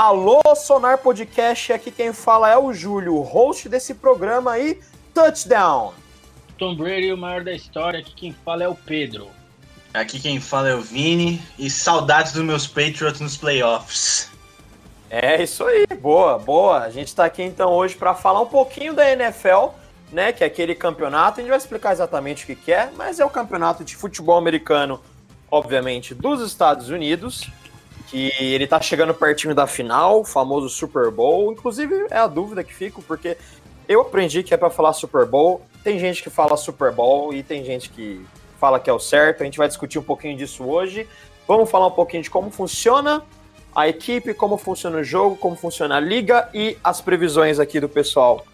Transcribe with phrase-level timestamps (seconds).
[0.00, 4.78] Alô, Sonar Podcast, aqui quem fala é o Júlio, host desse programa aí,
[5.12, 5.92] Touchdown.
[6.56, 9.26] Tom Brady, o maior da história, aqui quem fala é o Pedro.
[9.92, 14.30] Aqui quem fala é o Vini, e saudades dos meus Patriots nos playoffs.
[15.10, 16.78] É isso aí, boa, boa.
[16.78, 19.70] A gente tá aqui então hoje para falar um pouquinho da NFL,
[20.12, 23.24] né, que é aquele campeonato, a gente vai explicar exatamente o que é, mas é
[23.24, 25.00] o campeonato de futebol americano,
[25.50, 27.50] obviamente, dos Estados Unidos,
[28.10, 31.52] que ele tá chegando pertinho da final, o famoso Super Bowl.
[31.52, 33.36] Inclusive, é a dúvida que fico, porque
[33.86, 35.62] eu aprendi que é para falar Super Bowl.
[35.84, 38.24] Tem gente que fala Super Bowl e tem gente que
[38.58, 39.42] fala que é o certo.
[39.42, 41.06] A gente vai discutir um pouquinho disso hoje.
[41.46, 43.22] Vamos falar um pouquinho de como funciona
[43.74, 47.88] a equipe, como funciona o jogo, como funciona a liga e as previsões aqui do
[47.88, 48.44] pessoal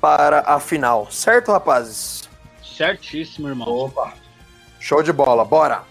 [0.00, 1.10] para a final.
[1.10, 2.28] Certo, rapazes?
[2.62, 3.68] Certíssimo, irmão.
[3.68, 4.12] Opa.
[4.80, 5.82] Show de bola, bora!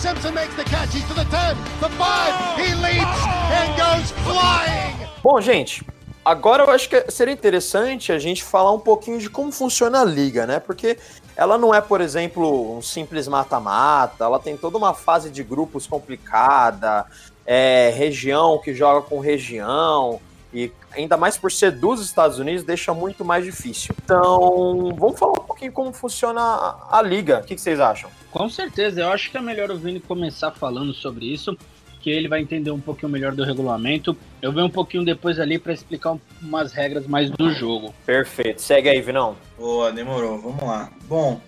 [0.00, 5.08] Simpson makes the catch, he's to the 10, the 5, he leaps and goes flying!
[5.22, 5.82] Bom, gente,
[6.22, 10.04] agora eu acho que seria interessante a gente falar um pouquinho de como funciona a
[10.04, 10.60] liga, né?
[10.60, 10.98] Porque
[11.34, 15.86] ela não é, por exemplo, um simples mata-mata, ela tem toda uma fase de grupos
[15.86, 17.06] complicada,
[17.46, 20.20] é, região que joga com região,
[20.54, 23.92] e ainda mais por ser dos Estados Unidos, deixa muito mais difícil.
[24.04, 27.40] Então, vamos falar um pouquinho como funciona a, a liga.
[27.40, 28.08] O que, que, vocês acham?
[28.30, 31.58] Com certeza, eu acho que é melhor o Vini começar falando sobre isso,
[32.00, 34.16] que ele vai entender um pouquinho melhor do regulamento.
[34.40, 37.92] Eu venho um pouquinho depois ali para explicar umas regras mais do jogo.
[38.06, 38.62] Perfeito.
[38.62, 39.36] Segue aí, Vinão.
[39.58, 40.40] Boa, demorou.
[40.40, 40.88] Vamos lá.
[41.08, 41.40] Bom,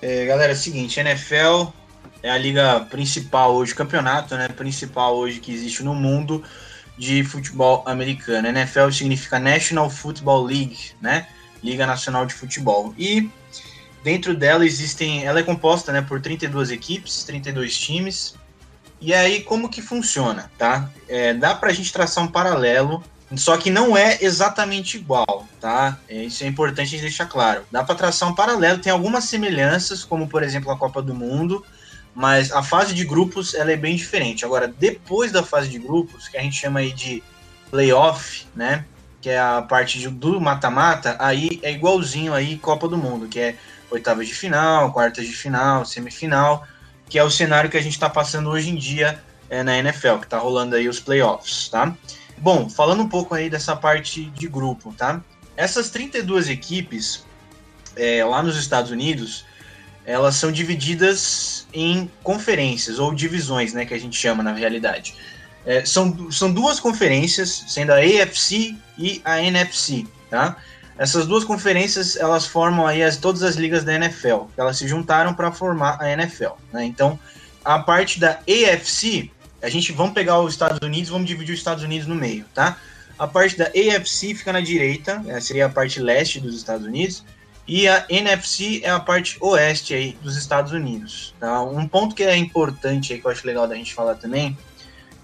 [0.00, 1.72] é, galera, é o seguinte, NFL
[2.22, 6.42] é a liga principal hoje, campeonato né, principal hoje que existe no mundo
[6.96, 8.48] de futebol americano.
[8.48, 11.26] NFL significa National Football League, né?
[11.62, 12.94] Liga Nacional de Futebol.
[12.96, 13.30] E
[14.02, 18.34] dentro dela existem, ela é composta, né, por 32 equipes, 32 times.
[19.00, 20.90] E aí como que funciona, tá?
[21.08, 23.02] É, dá para a gente traçar um paralelo,
[23.36, 25.98] só que não é exatamente igual, tá?
[26.08, 27.64] É, isso é importante a gente deixar claro.
[27.70, 31.64] Dá para traçar um paralelo, tem algumas semelhanças, como por exemplo a Copa do Mundo,
[32.16, 34.42] mas a fase de grupos ela é bem diferente.
[34.42, 37.22] Agora, depois da fase de grupos, que a gente chama aí de
[37.70, 38.86] playoff, né?
[39.20, 43.56] Que é a parte do mata-mata, aí é igualzinho aí Copa do Mundo, que é
[43.90, 46.66] oitavas de final, quartas de final, semifinal,
[47.06, 50.16] que é o cenário que a gente está passando hoje em dia é, na NFL,
[50.16, 51.94] que está rolando aí os playoffs, tá?
[52.38, 55.20] Bom, falando um pouco aí dessa parte de grupo, tá?
[55.54, 57.26] Essas 32 equipes
[57.94, 59.44] é, lá nos Estados Unidos,
[60.06, 65.16] elas são divididas em conferências ou divisões, né, que a gente chama na realidade.
[65.66, 70.56] É, são, são duas conferências, sendo a AFC e a NFC, tá?
[70.96, 75.34] Essas duas conferências, elas formam aí as, todas as ligas da NFL, elas se juntaram
[75.34, 76.84] para formar a NFL, né?
[76.84, 77.18] Então,
[77.64, 79.28] a parte da AFC,
[79.60, 82.78] a gente vamos pegar os Estados Unidos, vamos dividir os Estados Unidos no meio, tá?
[83.18, 87.24] A parte da AFC fica na direita, né, seria a parte leste dos Estados Unidos,
[87.66, 91.34] e a NFC é a parte oeste aí dos Estados Unidos.
[91.40, 91.62] Tá?
[91.62, 94.56] Um ponto que é importante aí, que eu acho legal da gente falar também,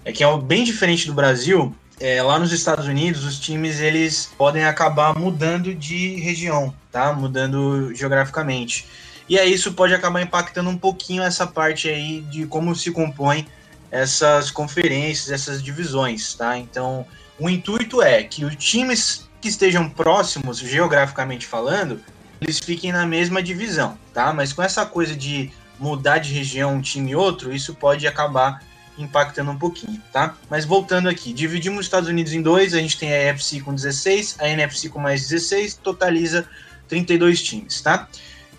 [0.03, 4.29] é que é bem diferente do Brasil, é, lá nos Estados Unidos, os times eles
[4.37, 7.13] podem acabar mudando de região, tá?
[7.13, 8.85] Mudando geograficamente.
[9.29, 13.47] E aí isso pode acabar impactando um pouquinho essa parte aí de como se compõem
[13.89, 16.57] essas conferências, essas divisões, tá?
[16.57, 17.05] Então,
[17.39, 22.01] o intuito é que os times que estejam próximos, geograficamente falando,
[22.43, 24.33] eles fiquem na mesma divisão, tá?
[24.33, 28.61] Mas com essa coisa de mudar de região um time e outro, isso pode acabar
[28.97, 30.35] impactando um pouquinho, tá?
[30.49, 33.73] Mas voltando aqui, dividimos os Estados Unidos em dois, a gente tem a AFC com
[33.73, 36.47] 16, a NFC com mais 16, totaliza
[36.87, 38.07] 32 times, tá?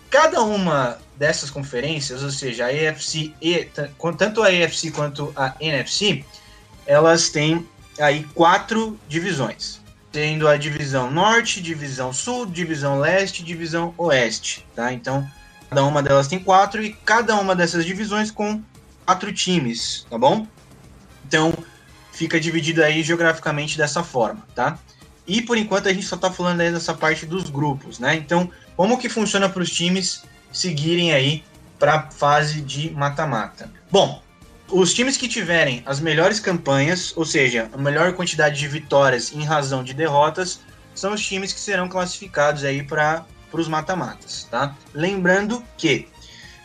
[0.09, 3.69] Cada uma dessas conferências, ou seja, a AFC e
[4.17, 6.25] tanto a AFC quanto a NFC,
[6.85, 7.65] elas têm
[7.99, 9.79] aí quatro divisões,
[10.15, 14.93] tendo a divisão norte, divisão sul, divisão leste, divisão oeste, tá?
[14.93, 15.29] Então,
[15.69, 18.63] cada uma delas tem quatro e cada uma dessas divisões com
[19.05, 20.47] quatro times, tá bom?
[21.27, 21.53] Então,
[22.13, 24.79] fica dividido aí geograficamente dessa forma, tá?
[25.27, 28.15] E por enquanto a gente só tá falando aí dessa parte dos grupos, né?
[28.15, 31.43] Então, como que funciona para os times seguirem aí
[31.77, 33.69] para a fase de mata-mata?
[33.91, 34.23] Bom,
[34.69, 39.43] os times que tiverem as melhores campanhas, ou seja, a melhor quantidade de vitórias em
[39.43, 40.59] razão de derrotas,
[40.93, 44.75] são os times que serão classificados aí para os mata-matas, tá?
[44.93, 46.07] Lembrando que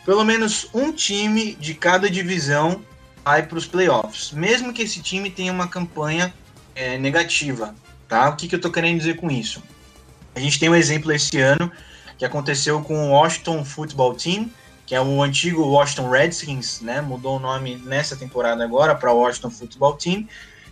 [0.04, 2.82] pelo menos um time de cada divisão
[3.24, 6.32] vai para os playoffs, mesmo que esse time tenha uma campanha
[6.74, 7.74] é, negativa,
[8.08, 8.30] tá?
[8.30, 9.62] O que, que eu estou querendo dizer com isso?
[10.34, 11.70] A gente tem um exemplo esse ano
[12.16, 14.50] que aconteceu com o Washington Football Team,
[14.90, 17.00] que é o antigo Washington Redskins, né?
[17.00, 20.26] Mudou o nome nessa temporada agora para Washington Football Team,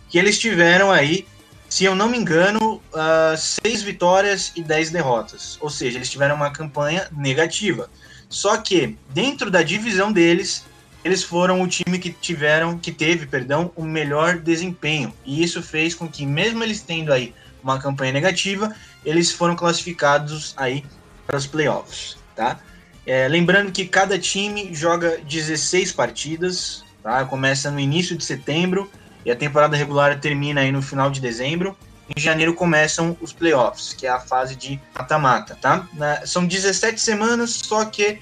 [0.09, 1.25] que eles tiveram aí,
[1.69, 5.57] se eu não me engano, uh, seis vitórias e dez derrotas.
[5.61, 7.89] Ou seja, eles tiveram uma campanha negativa.
[8.27, 10.65] Só que dentro da divisão deles,
[11.01, 15.13] eles foram o time que tiveram, que teve, perdão, o melhor desempenho.
[15.23, 17.33] E isso fez com que, mesmo eles tendo aí
[17.63, 18.75] uma campanha negativa,
[19.05, 20.83] eles foram classificados aí
[21.25, 22.59] para os playoffs, tá?
[23.09, 27.25] É, lembrando que cada time joga 16 partidas, tá?
[27.25, 28.87] Começa no início de setembro
[29.25, 31.75] e a temporada regular termina aí no final de dezembro.
[32.15, 35.87] Em janeiro começam os playoffs, que é a fase de mata-mata, tá?
[36.23, 38.19] São 17 semanas, só que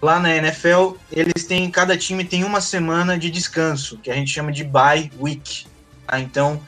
[0.00, 4.30] lá na NFL, eles têm, cada time tem uma semana de descanso, que a gente
[4.30, 5.66] chama de bye week.
[6.06, 6.18] Tá?
[6.18, 6.58] Então,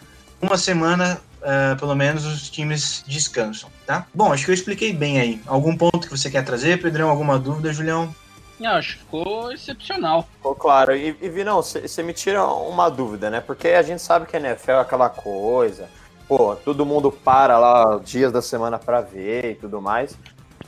[0.42, 4.06] uma semana, uh, pelo menos, os times descansam, tá?
[4.14, 5.40] Bom, acho que eu expliquei bem aí.
[5.46, 7.10] Algum ponto que você quer trazer, Pedrão?
[7.10, 8.14] Alguma dúvida, Julião?
[8.58, 10.28] Não, acho que ficou excepcional.
[10.36, 10.94] Ficou claro.
[10.94, 13.40] E, e Vinão, você me tira uma dúvida, né?
[13.40, 15.88] Porque a gente sabe que a NFL é aquela coisa,
[16.28, 20.16] pô, todo mundo para lá dias da semana para ver e tudo mais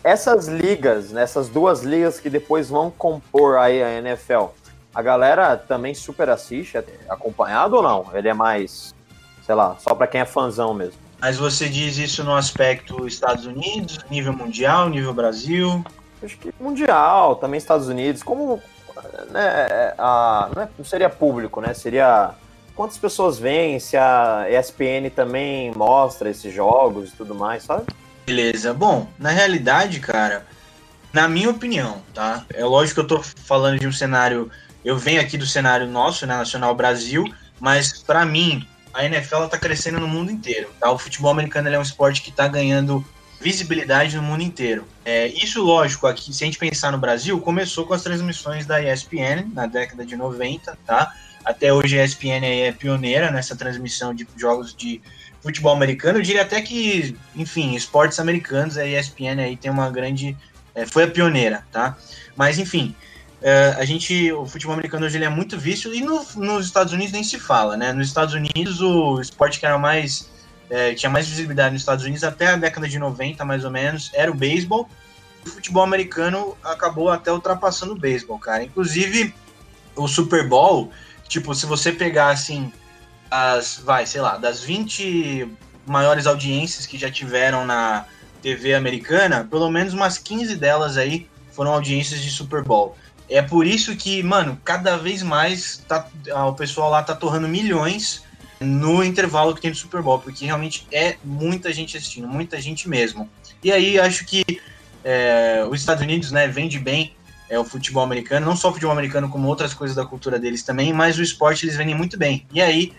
[0.05, 4.49] essas ligas, nessas né, duas ligas que depois vão compor aí a NFL,
[4.95, 8.07] a galera também super assiste, é acompanhado ou não?
[8.13, 8.95] Ele é mais,
[9.45, 10.99] sei lá, só para quem é fãzão mesmo.
[11.21, 15.85] Mas você diz isso no aspecto Estados Unidos, nível mundial, nível Brasil?
[16.23, 18.23] Acho que mundial, também Estados Unidos.
[18.23, 18.63] Como
[19.31, 21.73] né, a, não, é, seria público, né?
[21.75, 22.35] Seria
[22.75, 27.85] quantas pessoas vêm, se a ESPN também mostra esses jogos e tudo mais, sabe?
[28.27, 28.73] Beleza.
[28.73, 30.47] Bom, na realidade, cara,
[31.13, 32.45] na minha opinião, tá?
[32.53, 34.51] É lógico que eu tô falando de um cenário.
[34.85, 37.25] Eu venho aqui do cenário nosso, né, Nacional Brasil,
[37.59, 40.91] mas para mim, a NFL ela tá crescendo no mundo inteiro, tá?
[40.91, 43.05] O futebol americano é um esporte que tá ganhando
[43.41, 44.87] visibilidade no mundo inteiro.
[45.05, 48.81] É, isso, lógico, aqui, se a gente pensar no Brasil, começou com as transmissões da
[48.81, 51.13] ESPN na década de 90, tá?
[51.45, 55.03] Até hoje a ESPN é pioneira nessa transmissão de jogos de
[55.43, 60.35] futebol americano, eu diria até que, enfim, esportes americanos, a ESPN aí tem uma grande.
[60.75, 61.99] É, foi a pioneira, tá?
[62.35, 62.97] Mas, enfim,
[63.47, 64.33] é, a gente.
[64.33, 67.39] O futebol americano hoje ele é muito visto e no, nos Estados Unidos nem se
[67.39, 67.93] fala, né?
[67.93, 70.33] Nos Estados Unidos, o esporte que era mais.
[70.71, 74.11] É, tinha mais visibilidade nos Estados Unidos até a década de 90, mais ou menos,
[74.15, 74.89] era o beisebol.
[75.47, 78.65] O futebol americano acabou até ultrapassando o beisebol, cara.
[78.65, 79.35] Inclusive,
[79.95, 80.91] o Super Bowl,
[81.29, 82.73] tipo, se você pegar assim
[83.31, 85.47] as, vai, sei lá, das 20
[85.85, 88.07] maiores audiências que já tiveram na
[88.41, 92.97] TV americana, pelo menos umas 15 delas aí foram audiências de Super Bowl.
[93.29, 96.07] É por isso que, mano, cada vez mais tá,
[96.47, 98.23] o pessoal lá tá torrando milhões
[98.61, 102.89] no intervalo que tem do Super Bowl, porque realmente é muita gente assistindo, muita gente
[102.89, 103.29] mesmo.
[103.63, 104.45] E aí acho que
[105.03, 107.15] é, os Estados Unidos, né, vende bem
[107.49, 110.63] é, o futebol americano, não só o futebol americano, como outras coisas da cultura deles
[110.63, 112.47] também, mas o esporte eles vendem muito bem.
[112.53, 112.93] E aí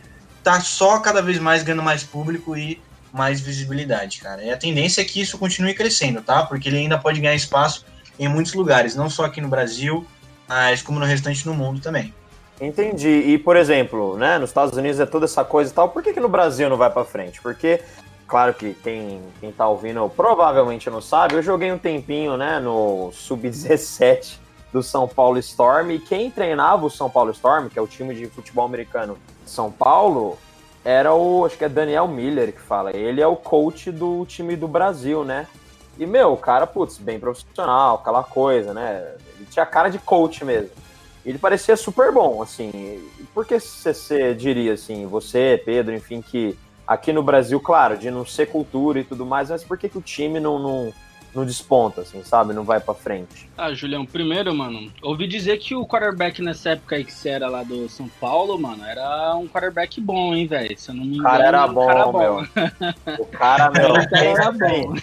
[0.44, 2.80] tá só cada vez mais ganhando mais público e
[3.12, 4.44] mais visibilidade, cara.
[4.44, 6.44] E a tendência é que isso continue crescendo, tá?
[6.44, 7.86] Porque ele ainda pode ganhar espaço
[8.20, 10.06] em muitos lugares, não só aqui no Brasil,
[10.48, 12.14] mas como no restante do mundo também.
[12.60, 13.10] Entendi.
[13.10, 16.14] E, por exemplo, né, nos Estados Unidos é toda essa coisa e tal, por que,
[16.14, 17.42] que no Brasil não vai para frente?
[17.42, 17.82] Porque,
[18.28, 23.12] claro que quem, quem tá ouvindo provavelmente não sabe, eu joguei um tempinho, né, no
[23.12, 24.38] Sub-17
[24.72, 28.14] do São Paulo Storm, e quem treinava o São Paulo Storm, que é o time
[28.16, 30.38] de futebol americano são Paulo
[30.84, 32.96] era o, acho que é Daniel Miller que fala.
[32.96, 35.48] Ele é o coach do time do Brasil, né?
[35.98, 39.16] E, meu, o cara, putz, bem profissional, aquela coisa, né?
[39.56, 40.72] Tinha cara de coach mesmo.
[41.26, 43.02] Ele parecia super bom, assim.
[43.34, 48.26] Por que você diria, assim, você, Pedro, enfim, que aqui no Brasil, claro, de não
[48.26, 50.94] ser cultura e tudo mais, mas por que, que o time não, não,
[51.36, 52.54] não desponta, assim, sabe?
[52.54, 53.50] Não vai para frente.
[53.58, 57.50] Ah, Julião, primeiro, mano, ouvi dizer que o quarterback nessa época aí que você era
[57.50, 60.78] lá do São Paulo, mano, era um quarterback bom, hein, velho?
[60.78, 61.28] Se eu não me engano.
[61.28, 62.40] O cara era bom, cara meu.
[63.20, 64.94] O cara, meu, o cara era bom.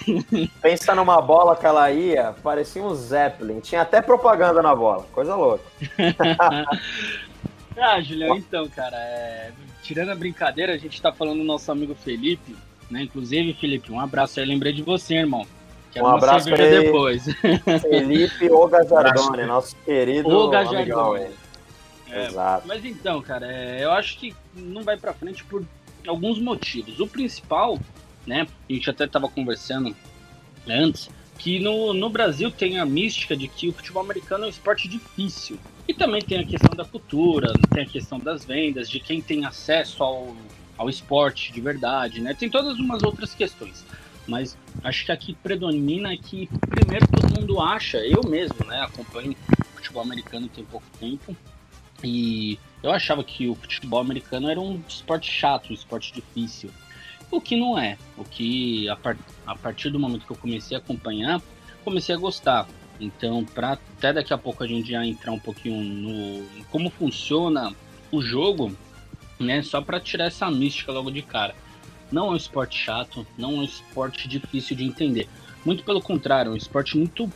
[0.60, 3.60] Pensa numa bola que ela ia, parecia um Zeppelin.
[3.60, 5.06] Tinha até propaganda na bola.
[5.12, 5.64] Coisa louca.
[7.76, 9.50] ah, Julião, então, cara, é...
[9.82, 12.56] tirando a brincadeira, a gente tá falando do nosso amigo Felipe,
[12.90, 13.02] né?
[13.02, 15.46] Inclusive, Felipe, um abraço aí, lembrei de você, irmão.
[15.96, 17.24] Um abraço para depois.
[17.82, 21.28] Felipe Ogazardone, nosso querido Ogazardone.
[22.10, 22.68] É, Exato.
[22.68, 25.64] Mas então, cara, é, eu acho que não vai para frente por
[26.06, 27.00] alguns motivos.
[27.00, 27.78] O principal,
[28.26, 29.94] né, a gente até estava conversando
[30.68, 31.08] antes,
[31.38, 34.86] que no, no Brasil tem a mística de que o futebol americano é um esporte
[34.86, 35.58] difícil.
[35.88, 39.44] E também tem a questão da cultura, tem a questão das vendas, de quem tem
[39.44, 40.36] acesso ao,
[40.78, 42.34] ao esporte de verdade, né?
[42.34, 43.84] Tem todas umas outras questões.
[44.26, 49.36] Mas acho que aqui predomina que, primeiro, todo mundo acha, eu mesmo, né, acompanho
[49.74, 51.36] futebol americano tem pouco tempo,
[52.04, 56.68] E eu achava que o futebol americano era um esporte chato, um esporte difícil.
[57.30, 57.96] O que não é.
[58.16, 61.40] O que, a, par a partir do momento que eu comecei a acompanhar,
[61.84, 62.66] comecei a gostar.
[62.98, 67.72] Então, para até daqui a pouco a gente já entrar um pouquinho no como funciona
[68.10, 68.76] o jogo,
[69.38, 69.62] né?
[69.62, 71.54] Só para tirar essa mística logo de cara.
[72.12, 75.28] Não é um esporte chato, não é um esporte difícil de entender.
[75.64, 77.30] Muito pelo contrário, é um esporte muito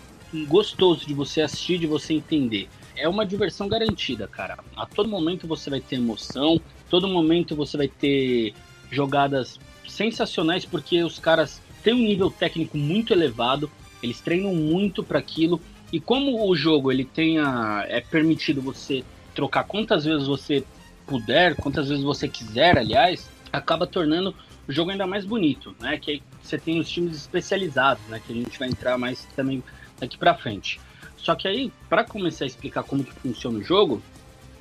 [0.47, 2.69] gostoso de você assistir, de você entender.
[2.95, 4.59] É uma diversão garantida, cara.
[4.77, 8.53] A todo momento você vai ter emoção, todo momento você vai ter
[8.91, 13.71] jogadas sensacionais porque os caras têm um nível técnico muito elevado,
[14.03, 15.61] eles treinam muito para aquilo
[15.93, 19.05] e como o jogo ele tem a, é permitido você
[19.35, 20.65] trocar quantas vezes você
[21.07, 24.35] puder, quantas vezes você quiser, aliás, acaba tornando
[24.69, 25.99] o jogo ainda mais bonito, né?
[25.99, 28.21] Que você tem os times especializados, né?
[28.25, 29.63] Que a gente vai entrar mais também
[29.99, 30.81] daqui para frente.
[31.17, 34.03] Só que aí, para começar a explicar como que funciona o jogo,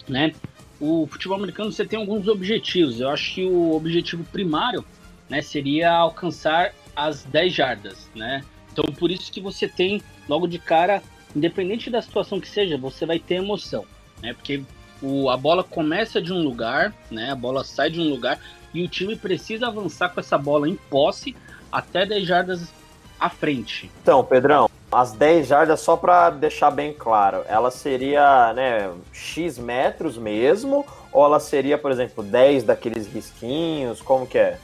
[0.08, 0.34] né?
[0.80, 3.00] O futebol americano você tem alguns objetivos.
[3.00, 4.86] Eu acho que o objetivo primário,
[5.30, 8.44] né, seria alcançar as 10 jardas, né?
[8.72, 11.02] Então por isso que você tem logo de cara,
[11.36, 13.86] independente da situação que seja, você vai ter emoção,
[14.22, 14.34] né?
[14.34, 14.64] Porque
[15.02, 17.32] o, a bola começa de um lugar, né?
[17.32, 18.40] A bola sai de um lugar
[18.76, 21.36] e o time precisa avançar com essa bola em posse
[21.72, 22.74] até 10 jardas
[23.20, 23.90] à frente.
[24.02, 30.18] Então, Pedrão, as 10 jardas, só para deixar bem claro, ela seria né, X metros
[30.18, 30.86] mesmo?
[31.12, 34.02] Ou ela seria, por exemplo, 10 daqueles risquinhos?
[34.02, 34.60] Como que é?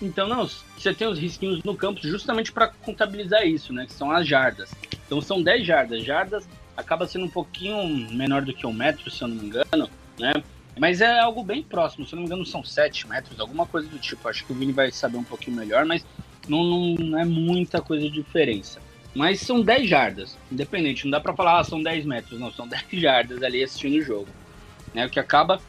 [0.00, 3.86] Então, não, você tem os risquinhos no campo justamente para contabilizar isso, né?
[3.86, 4.72] Que são as jardas.
[5.06, 6.04] Então são 10 jardas.
[6.04, 9.88] Jardas acaba sendo um pouquinho menor do que um metro, se eu não me engano,
[10.18, 10.32] né?
[10.78, 13.88] Mas é algo bem próximo, se eu não me engano são 7 metros, alguma coisa
[13.88, 14.28] do tipo.
[14.28, 16.04] Acho que o Vini vai saber um pouquinho melhor, mas
[16.48, 18.80] não, não é muita coisa de diferença.
[19.14, 21.04] Mas são 10 jardas, independente.
[21.04, 24.02] Não dá para falar, ah, são 10 metros, não, são 10 jardas ali assistindo o
[24.02, 24.28] jogo.
[24.94, 25.06] Né?
[25.06, 25.60] O que acaba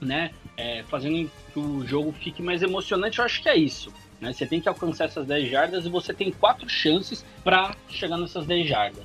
[0.00, 3.92] né, é, fazendo que o jogo fique mais emocionante, eu acho que é isso.
[4.20, 4.32] Né?
[4.32, 8.46] Você tem que alcançar essas 10 jardas e você tem quatro chances para chegar nessas
[8.46, 9.04] 10 jardas.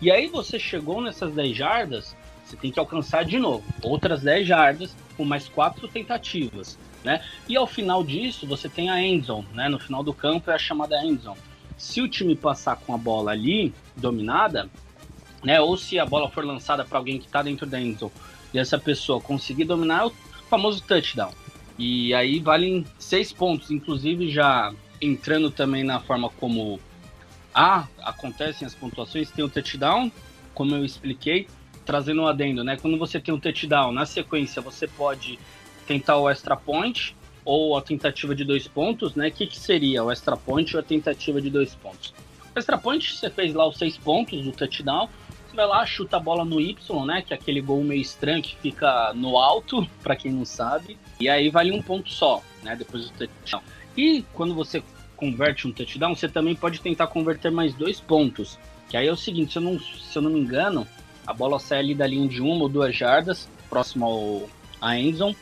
[0.00, 4.46] E aí você chegou nessas 10 jardas, você tem que alcançar de novo outras 10
[4.46, 7.22] jardas com mais quatro tentativas, né?
[7.48, 9.68] E ao final disso, você tem a endzone, né?
[9.68, 11.38] No final do campo é a chamada endzone.
[11.76, 14.68] Se o time passar com a bola ali dominada,
[15.42, 15.60] né?
[15.60, 18.12] Ou se a bola for lançada para alguém que está dentro da endzone
[18.52, 20.12] e essa pessoa conseguir dominar, é o
[20.48, 21.32] famoso touchdown.
[21.78, 26.78] E aí valem seis pontos, inclusive já entrando também na forma como
[27.52, 30.10] ah, acontecem as pontuações, tem o touchdown,
[30.54, 31.48] como eu expliquei,
[31.84, 32.76] trazendo um adendo, né?
[32.80, 35.38] Quando você tem um touchdown, na sequência você pode
[35.86, 39.28] tentar o extra point ou a tentativa de dois pontos, né?
[39.28, 42.14] O que, que seria o extra point ou a tentativa de dois pontos?
[42.54, 45.08] O extra point, você fez lá os seis pontos do touchdown,
[45.46, 47.22] você vai lá, chuta a bola no Y, né?
[47.22, 51.28] Que é aquele gol meio estranho que fica no alto, para quem não sabe, e
[51.28, 52.74] aí vale um ponto só, né?
[52.74, 53.62] Depois do touchdown.
[53.96, 54.82] E quando você
[55.16, 58.58] converte um touchdown, você também pode tentar converter mais dois pontos.
[58.88, 60.86] Que aí é o seguinte, se eu não, se eu não me engano,
[61.26, 64.48] a bola sai ali da linha de uma ou duas jardas, próximo
[64.80, 65.36] ao endzone,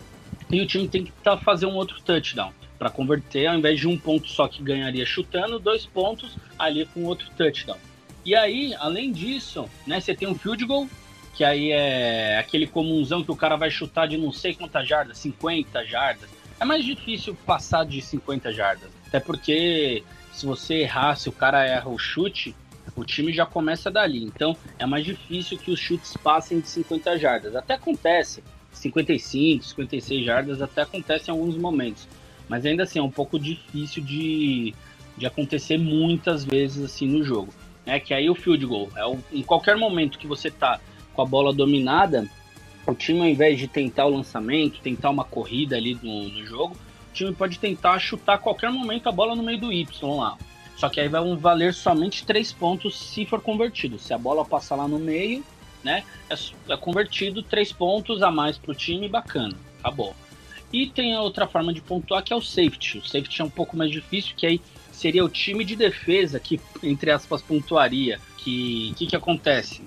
[0.50, 3.86] e o time tem que tá, fazer um outro touchdown para converter, ao invés de
[3.86, 7.78] um ponto só que ganharia chutando, dois pontos ali com outro touchdown.
[8.24, 10.88] E aí, além disso, né, você tem um field goal,
[11.34, 15.18] que aí é aquele comunzão que o cara vai chutar de não sei quantas jardas,
[15.18, 16.28] 50 jardas.
[16.60, 18.90] É mais difícil passar de 50 jardas.
[19.06, 22.54] Até porque se você errar, se o cara erra o chute,
[22.96, 24.22] o time já começa dali.
[24.24, 27.56] Então é mais difícil que os chutes passem de 50 jardas.
[27.56, 32.08] Até acontece, 55, 56 jardas até acontece em alguns momentos.
[32.48, 34.74] Mas ainda assim é um pouco difícil de,
[35.16, 37.52] de acontecer muitas vezes assim no jogo.
[37.86, 40.80] É que aí o field goal, é o, em qualquer momento que você tá
[41.12, 42.26] com a bola dominada,
[42.86, 46.74] o time ao invés de tentar o lançamento, tentar uma corrida ali no, no jogo,
[46.74, 50.36] o time pode tentar chutar a qualquer momento a bola no meio do Y lá.
[50.76, 53.98] Só que aí vai valer somente três pontos se for convertido.
[53.98, 55.44] Se a bola passar lá no meio,
[55.82, 56.34] né, é,
[56.72, 60.14] é convertido três pontos a mais para o time, bacana, acabou.
[60.72, 62.98] E tem a outra forma de pontuar que é o safety.
[62.98, 64.60] O safety é um pouco mais difícil, que aí
[64.90, 68.18] seria o time de defesa que, entre aspas, pontuaria.
[68.38, 69.82] Que que, que acontece?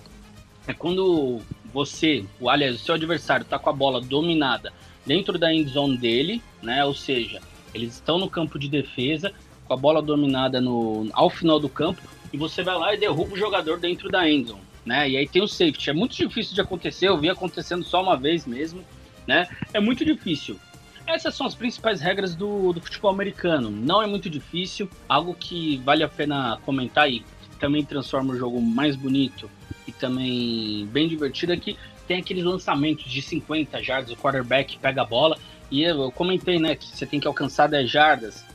[0.68, 1.42] É quando
[1.74, 4.72] você, o aliás, o seu adversário está com a bola dominada
[5.06, 6.86] dentro da end zone dele, né?
[6.86, 7.42] Ou seja,
[7.74, 9.34] eles estão no campo de defesa
[9.68, 13.34] com a bola dominada no, ao final do campo e você vai lá e derruba
[13.34, 15.10] o jogador dentro da end zone, né?
[15.10, 15.90] E aí tem o safety.
[15.90, 18.84] É muito difícil de acontecer, eu vi acontecendo só uma vez mesmo,
[19.28, 19.48] né?
[19.74, 20.60] É muito difícil.
[21.08, 23.70] Essas são as principais regras do, do futebol americano.
[23.70, 27.24] Não é muito difícil, algo que vale a pena comentar e
[27.60, 29.50] também transforma o jogo mais bonito
[29.88, 35.02] e também bem divertido é que tem aqueles lançamentos de 50 jardas, o quarterback pega
[35.02, 35.38] a bola,
[35.72, 38.46] e eu comentei, né, que você tem que alcançar 10 jardas.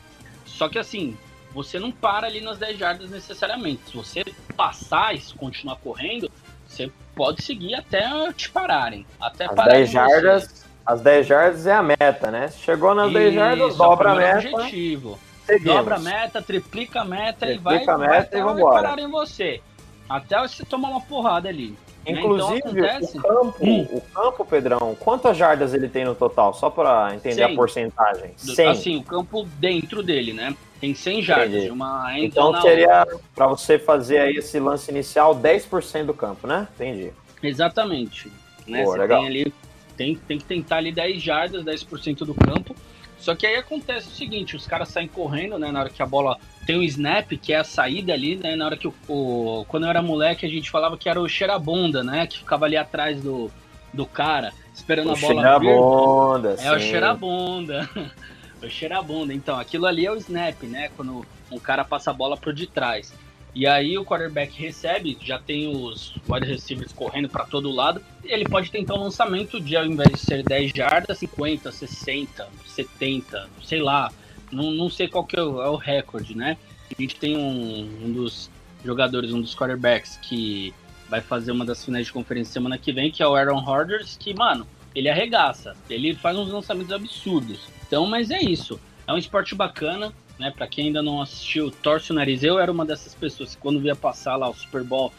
[0.60, 1.16] Só que assim,
[1.54, 3.80] você não para ali nas 10 jardas necessariamente.
[3.86, 4.22] Se você
[4.54, 6.30] passar e continuar correndo,
[6.68, 9.06] você pode seguir até te pararem.
[9.18, 12.50] Até as 10 jardas, as 10 jardas é a meta, né?
[12.50, 14.48] Chegou nas Isso, 10 jardas, dobra a meta.
[14.54, 15.18] Objetivo.
[15.46, 15.76] Seguimos.
[15.76, 19.10] Dobra a meta, triplica a meta triplica e vai, a meta vai e parar em
[19.10, 19.62] você.
[20.06, 21.74] Até você tomar uma porrada ali.
[22.12, 22.20] Né?
[22.20, 23.18] Inclusive, então, acontece...
[23.18, 23.88] o, campo, hum.
[23.92, 26.54] o campo, Pedrão, quantas jardas ele tem no total?
[26.54, 27.52] Só para entender 100.
[27.52, 28.32] a porcentagem.
[28.36, 28.68] 100.
[28.68, 30.54] Assim, o campo dentro dele, né?
[30.80, 31.70] Tem 100 jardas.
[31.70, 36.66] Uma então seria, para você fazer aí esse lance inicial, 10% do campo, né?
[36.74, 37.12] Entendi.
[37.42, 38.32] Exatamente.
[38.66, 38.82] Né?
[38.82, 39.20] Boa, você legal.
[39.20, 39.54] tem ali,
[39.96, 42.74] tem, tem que tentar ali 10 jardas, 10% do campo.
[43.18, 46.06] Só que aí acontece o seguinte, os caras saem correndo, né, na hora que a
[46.06, 46.38] bola
[46.70, 49.84] tem o snap, que é a saída ali, né, na hora que o, o quando
[49.84, 53.20] eu era moleque a gente falava que era o cheirabunda, né, que ficava ali atrás
[53.20, 53.50] do,
[53.92, 56.66] do cara, esperando o a bola cheirabunda, vir.
[56.66, 57.90] É o cheirabunda.
[58.62, 59.34] o cheirabunda.
[59.34, 62.68] Então, aquilo ali é o snap, né, quando um cara passa a bola por de
[62.68, 63.12] trás.
[63.52, 68.00] E aí o quarterback recebe, já tem os wide receivers correndo para todo lado.
[68.22, 73.48] Ele pode tentar um lançamento de, ao invés de ser 10 jardas, 50, 60, 70,
[73.60, 74.12] sei lá.
[74.50, 76.56] Não, não sei qual que é o, é o recorde, né?
[76.90, 78.50] A gente tem um, um dos
[78.84, 80.74] jogadores, um dos quarterbacks que
[81.08, 84.16] vai fazer uma das finais de conferência semana que vem, que é o Aaron Rodgers,
[84.18, 85.76] que, mano, ele arregaça.
[85.88, 87.68] Ele faz uns lançamentos absurdos.
[87.86, 88.80] Então, mas é isso.
[89.06, 90.50] É um esporte bacana né?
[90.50, 92.42] Para quem ainda não assistiu, torce o nariz.
[92.42, 95.12] Eu era uma dessas pessoas que quando via passar lá o Super Bowl,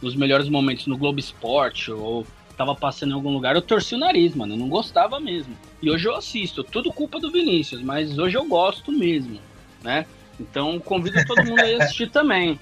[0.00, 2.24] nos melhores momentos no Globo Esporte ou
[2.58, 4.54] tava passando em algum lugar, eu torci o nariz, mano.
[4.54, 5.56] Eu não gostava mesmo.
[5.80, 9.38] E hoje eu assisto, tudo culpa do Vinícius, mas hoje eu gosto mesmo,
[9.82, 10.04] né?
[10.38, 12.58] Então convido todo mundo a assistir também.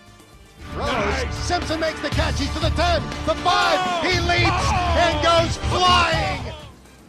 [1.32, 4.68] Simpson makes the catch, he's to the 10, the 5, he leaps
[5.00, 6.54] and goes flying!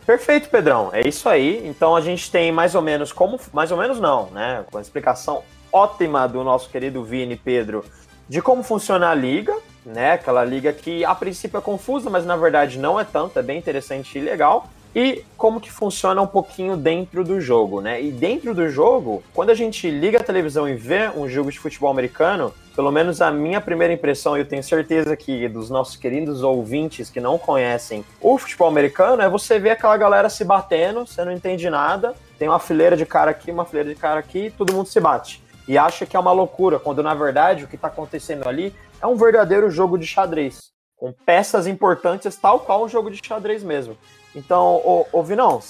[0.06, 0.90] Perfeito, Pedrão.
[0.94, 1.68] É isso aí.
[1.68, 3.38] Então a gente tem mais ou menos como.
[3.52, 4.64] Mais ou menos não, né?
[4.72, 7.84] Com a explicação ótima do nosso querido Vini Pedro
[8.30, 9.54] de como funciona a liga,
[9.88, 10.12] né?
[10.12, 13.58] Aquela liga que a princípio é confusa, mas na verdade não é tanto, é bem
[13.58, 18.02] interessante e legal e como que funciona um pouquinho dentro do jogo, né?
[18.02, 21.60] E dentro do jogo, quando a gente liga a televisão e vê um jogo de
[21.60, 25.96] futebol americano, pelo menos a minha primeira impressão, e eu tenho certeza que dos nossos
[25.96, 31.06] queridos ouvintes que não conhecem o futebol americano, é você ver aquela galera se batendo,
[31.06, 34.52] você não entende nada, tem uma fileira de cara aqui, uma fileira de cara aqui,
[34.58, 35.44] todo mundo se bate.
[35.68, 39.08] E acha que é uma loucura, quando na verdade o que está acontecendo ali é
[39.08, 43.98] um verdadeiro jogo de xadrez, com peças importantes, tal qual um jogo de xadrez mesmo.
[44.36, 45.62] Então, ô, ô Vinão, o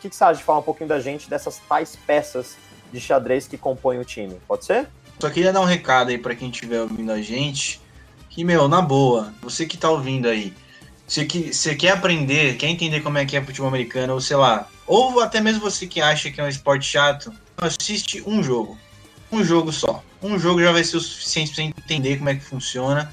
[0.00, 2.56] que, que você acha de falar um pouquinho da gente dessas tais peças
[2.92, 4.40] de xadrez que compõem o time?
[4.48, 4.88] Pode ser?
[5.20, 7.80] Só queria dar um recado aí para quem estiver ouvindo a gente,
[8.30, 10.52] que, meu, na boa, você que tá ouvindo aí,
[11.06, 14.36] você, que, você quer aprender, quer entender como é que é futebol americano, ou sei
[14.36, 18.78] lá, ou até mesmo você que acha que é um esporte chato, assiste um jogo.
[19.32, 20.02] Um jogo só.
[20.22, 23.12] Um jogo já vai ser o suficiente para você entender como é que funciona.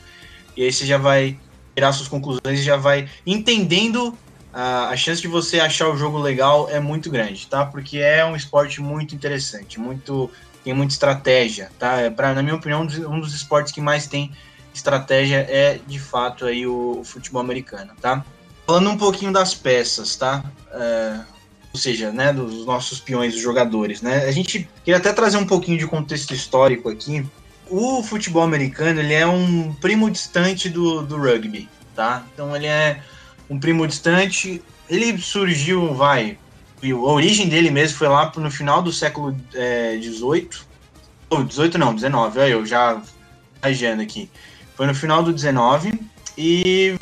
[0.56, 1.38] E aí você já vai
[1.76, 4.18] tirar suas conclusões e já vai entendendo
[4.52, 7.66] a, chance de você achar o jogo legal é muito grande, tá?
[7.66, 10.32] Porque é um esporte muito interessante, muito
[10.64, 12.02] tem muita estratégia, tá?
[12.02, 14.32] É pra, na minha opinião, um dos esportes que mais tem
[14.74, 18.26] estratégia é, de fato, aí o, o futebol americano, tá?
[18.66, 20.44] Falando um pouquinho das peças, tá?
[20.72, 21.37] Ou
[21.78, 24.26] seja, né, dos nossos peões, dos jogadores, né?
[24.26, 27.26] A gente queria até trazer um pouquinho de contexto histórico aqui.
[27.70, 32.26] O futebol americano, ele é um primo distante do, do rugby, tá?
[32.34, 33.02] Então ele é
[33.50, 34.62] um primo distante.
[34.90, 36.38] Ele surgiu, vai,
[36.84, 40.50] a origem dele mesmo foi lá no final do século XVIII.
[40.52, 40.68] É,
[41.30, 43.02] ou 18 não, 19, olha eu já
[43.62, 44.30] viajando aqui.
[44.76, 46.00] Foi no final do 19
[46.38, 46.96] e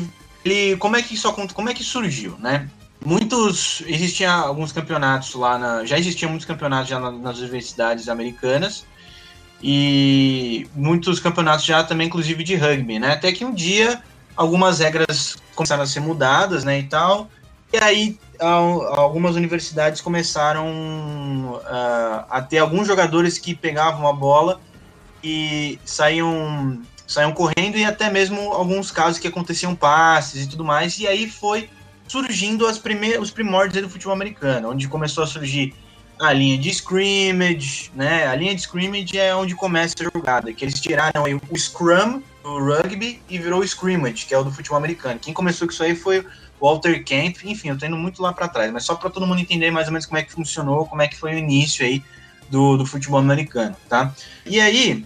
[0.44, 2.70] ele, como é que isso como é que surgiu, né?
[3.06, 8.84] Muitos existiam alguns campeonatos lá na, já existiam muitos campeonatos já nas universidades americanas
[9.62, 13.13] e muitos campeonatos já também inclusive de rugby, né?
[13.13, 14.02] Até que um dia
[14.36, 17.30] algumas regras começaram a ser mudadas, né, e tal.
[17.72, 24.60] E aí algumas universidades começaram uh, a ter alguns jogadores que pegavam a bola
[25.24, 30.98] e saíam, saíam correndo e até mesmo alguns casos que aconteciam passes e tudo mais.
[31.00, 31.70] E aí foi
[32.08, 35.74] surgindo as primeiras, os primórdios do futebol americano, onde começou a surgir
[36.20, 38.28] a linha de scrimmage, né?
[38.28, 42.60] A linha de scrimmage é onde começa a jogada, que eles tiraram o scrum do
[42.60, 45.20] rugby e virou o scrimmage, que é o do futebol americano.
[45.20, 46.26] Quem começou com isso aí foi o
[46.62, 49.41] Walter Camp, enfim, eu tô indo muito lá para trás, mas só para todo mundo
[49.41, 52.02] entender mais ou menos como é que funcionou, como é que foi o início aí
[52.50, 54.13] do, do futebol americano, tá?
[54.46, 55.06] E aí,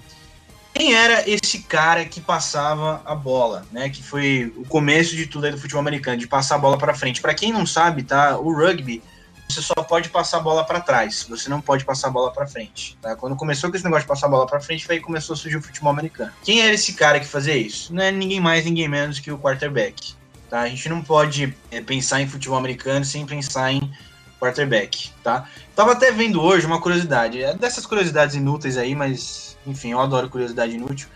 [0.80, 3.90] quem era esse cara que passava a bola, né?
[3.90, 6.94] Que foi o começo de tudo aí do futebol americano, de passar a bola para
[6.94, 7.20] frente.
[7.20, 8.38] Para quem não sabe, tá?
[8.38, 9.04] O rugby
[9.50, 12.48] você só pode passar a bola para trás, você não pode passar a bola para
[12.48, 12.98] frente.
[13.02, 13.16] Tá?
[13.16, 15.58] Quando começou com esse negócio de passar a bola para frente, aí começou a surgir
[15.58, 16.32] o futebol americano.
[16.44, 17.94] Quem era esse cara que fazia isso?
[17.94, 20.14] Não é ninguém mais, ninguém menos que o quarterback.
[20.50, 20.62] Tá?
[20.62, 23.92] A gente não pode é, pensar em futebol americano sem pensar em
[24.40, 25.46] quarterback, tá?
[25.76, 30.30] Tava até vendo hoje uma curiosidade, é dessas curiosidades inúteis aí, mas enfim, eu adoro
[30.30, 31.08] curiosidade inútil,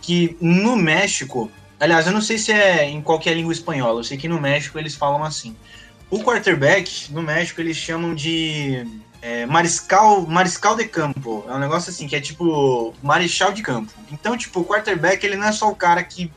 [0.00, 4.16] que no México, aliás, eu não sei se é em qualquer língua espanhola, eu sei
[4.16, 5.56] que no México eles falam assim.
[6.10, 8.86] O quarterback, no México, eles chamam de
[9.22, 11.44] é, mariscal, mariscal de campo.
[11.48, 13.92] É um negócio assim, que é tipo marechal de campo.
[14.10, 16.30] Então, tipo, o quarterback, ele não é só o cara que,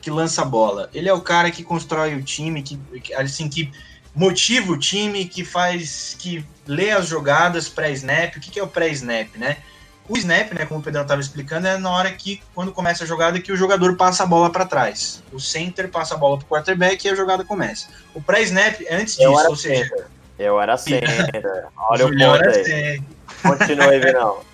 [0.00, 0.88] que lança a bola.
[0.94, 2.78] Ele é o cara que constrói o time, que,
[3.14, 3.70] assim, que
[4.14, 8.36] motiva o time, que faz, que lê as jogadas pré-snap.
[8.36, 9.58] O que, que é o pré-snap, né?
[10.08, 13.06] O snap, né, como o Pedrão estava explicando, é na hora que, quando começa a
[13.06, 15.22] jogada, que o jogador passa a bola para trás.
[15.32, 17.88] O center passa a bola para o quarterback e a jogada começa.
[18.14, 19.84] O pré-snap é antes disso, ou seja...
[19.84, 20.06] Center.
[20.38, 21.66] Eu era center.
[21.90, 23.02] Olha o ponto aí.
[23.42, 24.40] Continua aí, Vinão.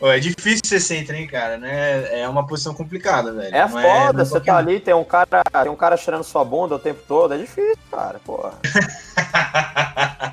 [0.00, 2.20] É difícil ser center, hein, cara, né?
[2.20, 3.54] É uma posição complicada, velho.
[3.54, 6.22] É não é foda, é, você tá ali, tem um cara, tem um cara tirando
[6.22, 8.52] sua bunda o tempo todo, é difícil, cara, porra.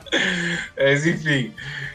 [0.78, 1.52] Mas enfim,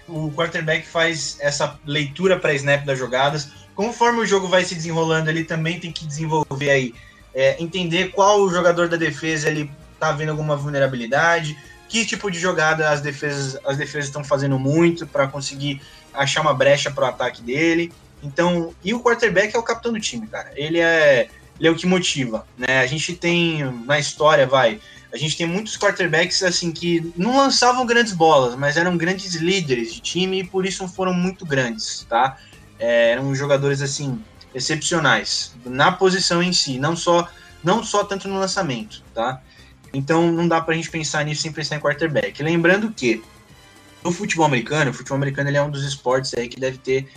[0.09, 3.53] o quarterback faz essa leitura para snap das jogadas.
[3.75, 6.95] Conforme o jogo vai se desenrolando, ele também tem que desenvolver aí,
[7.33, 11.57] é, entender qual o jogador da defesa ele tá vendo alguma vulnerabilidade,
[11.89, 15.81] que tipo de jogada as defesas as defesas estão fazendo muito para conseguir
[16.15, 17.93] achar uma brecha para o ataque dele.
[18.23, 20.53] Então, e o quarterback é o capitão do time, cara.
[20.55, 22.81] Ele é, ele é o que motiva, né?
[22.81, 24.81] A gente tem na história, vai,
[25.13, 29.93] a gente tem muitos quarterbacks assim que não lançavam grandes bolas, mas eram grandes líderes
[29.93, 32.37] de time e por isso foram muito grandes, tá?
[32.79, 34.23] É, eram jogadores assim
[34.55, 37.29] excepcionais na posição em si, não só
[37.63, 39.41] não só tanto no lançamento, tá?
[39.93, 42.43] Então não dá pra gente pensar nisso sem pensar em quarterback.
[42.43, 43.23] Lembrando que
[44.05, 47.09] no futebol americano, o futebol americano ele é um dos esportes aí que deve ter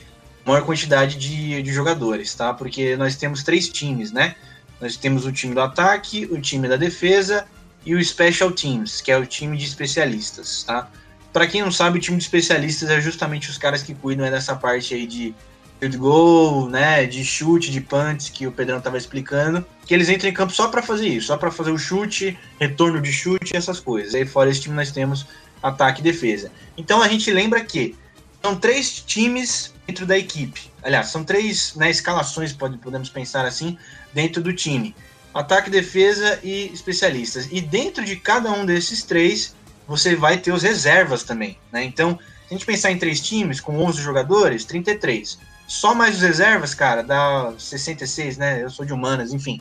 [0.45, 2.53] maior quantidade de, de jogadores, tá?
[2.53, 4.35] Porque nós temos três times, né?
[4.81, 7.45] Nós temos o time do ataque, o time da defesa
[7.85, 10.89] e o Special Teams, que é o time de especialistas, tá?
[11.31, 14.55] Para quem não sabe, o time de especialistas é justamente os caras que cuidam dessa
[14.55, 15.33] parte aí de
[15.79, 20.29] field goal, né, de chute, de punts que o Pedrão estava explicando, que eles entram
[20.29, 23.79] em campo só para fazer isso, só para fazer o chute, retorno de chute, essas
[23.79, 24.15] coisas.
[24.15, 25.25] Aí fora esse time nós temos
[25.63, 26.51] ataque e defesa.
[26.77, 27.95] Então a gente lembra que
[28.43, 30.69] são três times dentro da equipe.
[30.83, 33.77] Aliás, são três né, escalações, pode, podemos pensar assim,
[34.13, 34.93] dentro do time
[35.33, 37.47] ataque, defesa e especialistas.
[37.51, 39.55] E dentro de cada um desses três,
[39.87, 41.83] você vai ter os reservas também, né?
[41.83, 45.39] Então, se a gente pensar em três times com 11 jogadores, 33.
[45.67, 48.61] Só mais os reservas, cara, dá 66, né?
[48.61, 49.59] Eu sou de humanas, enfim.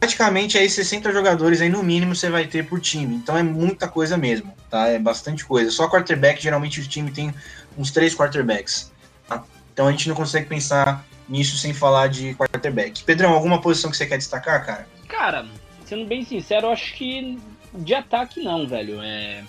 [0.00, 3.14] Praticamente aí 60 jogadores aí no mínimo você vai ter por time.
[3.14, 4.88] Então é muita coisa mesmo, tá?
[4.88, 5.70] É bastante coisa.
[5.70, 7.34] Só quarterback, geralmente o time tem
[7.76, 8.90] uns três quarterbacks.
[9.28, 9.44] Tá?
[9.74, 13.04] Então a gente não consegue pensar nisso sem falar de quarterback.
[13.04, 14.88] Pedrão, alguma posição que você quer destacar, cara?
[15.06, 15.46] Cara,
[15.84, 17.38] sendo bem sincero, eu acho que
[17.74, 19.02] de ataque não, velho.
[19.02, 19.44] É,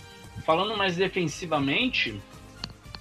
[0.45, 2.21] falando mais defensivamente,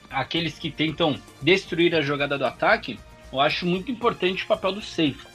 [0.08, 2.98] aqueles que tentam destruir a jogada do ataque,
[3.32, 5.29] eu acho muito importante o papel dos safeties.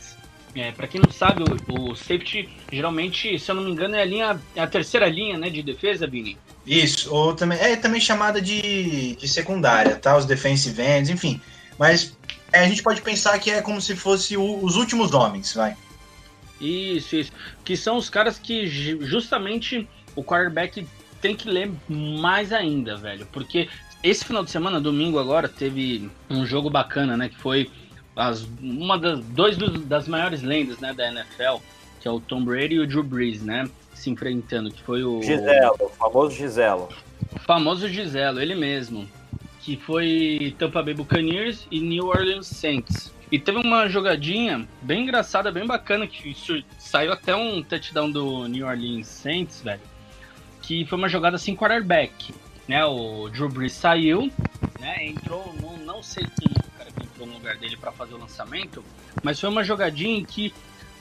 [0.56, 4.02] É, para quem não sabe, o, o, safety geralmente, se eu não me engano, é
[4.02, 6.38] a linha, é a terceira linha, né, de defesa, Vini.
[6.66, 10.16] Isso, ou também é também chamada de, de secundária, tá?
[10.18, 11.42] Os defensive ends, enfim.
[11.78, 12.18] Mas
[12.54, 15.76] é, a gente pode pensar que é como se fosse o, os últimos homens, vai.
[16.60, 17.32] Isso, isso.
[17.66, 20.88] Que são os caras que justamente o quarterback
[21.22, 23.28] tem que ler mais ainda, velho.
[23.32, 23.68] Porque
[24.02, 27.30] esse final de semana, domingo agora, teve um jogo bacana, né?
[27.30, 27.70] Que foi
[28.16, 31.58] as, uma das dois dos, das maiores lendas né, da NFL,
[32.00, 33.70] que é o Tom Brady e o Drew Brees, né?
[33.94, 35.22] Se enfrentando, que foi o.
[35.22, 36.90] Giselo, o famoso Giselo.
[37.34, 39.08] O famoso Giselo, ele mesmo.
[39.62, 43.12] Que foi Tampa Bay Buccaneers e New Orleans Saints.
[43.32, 48.48] E teve uma jogadinha bem engraçada, bem bacana, que isso, saiu até um touchdown do
[48.48, 49.82] New Orleans Saints, velho.
[50.62, 52.34] Que foi uma jogada sem quarterback.
[52.68, 52.86] Né?
[52.86, 54.32] O Drew Brees saiu,
[54.80, 55.08] né?
[55.08, 56.65] Entrou, não, não sei quem
[57.16, 58.84] entrou no lugar dele para fazer o lançamento,
[59.24, 60.54] mas foi uma jogadinha em que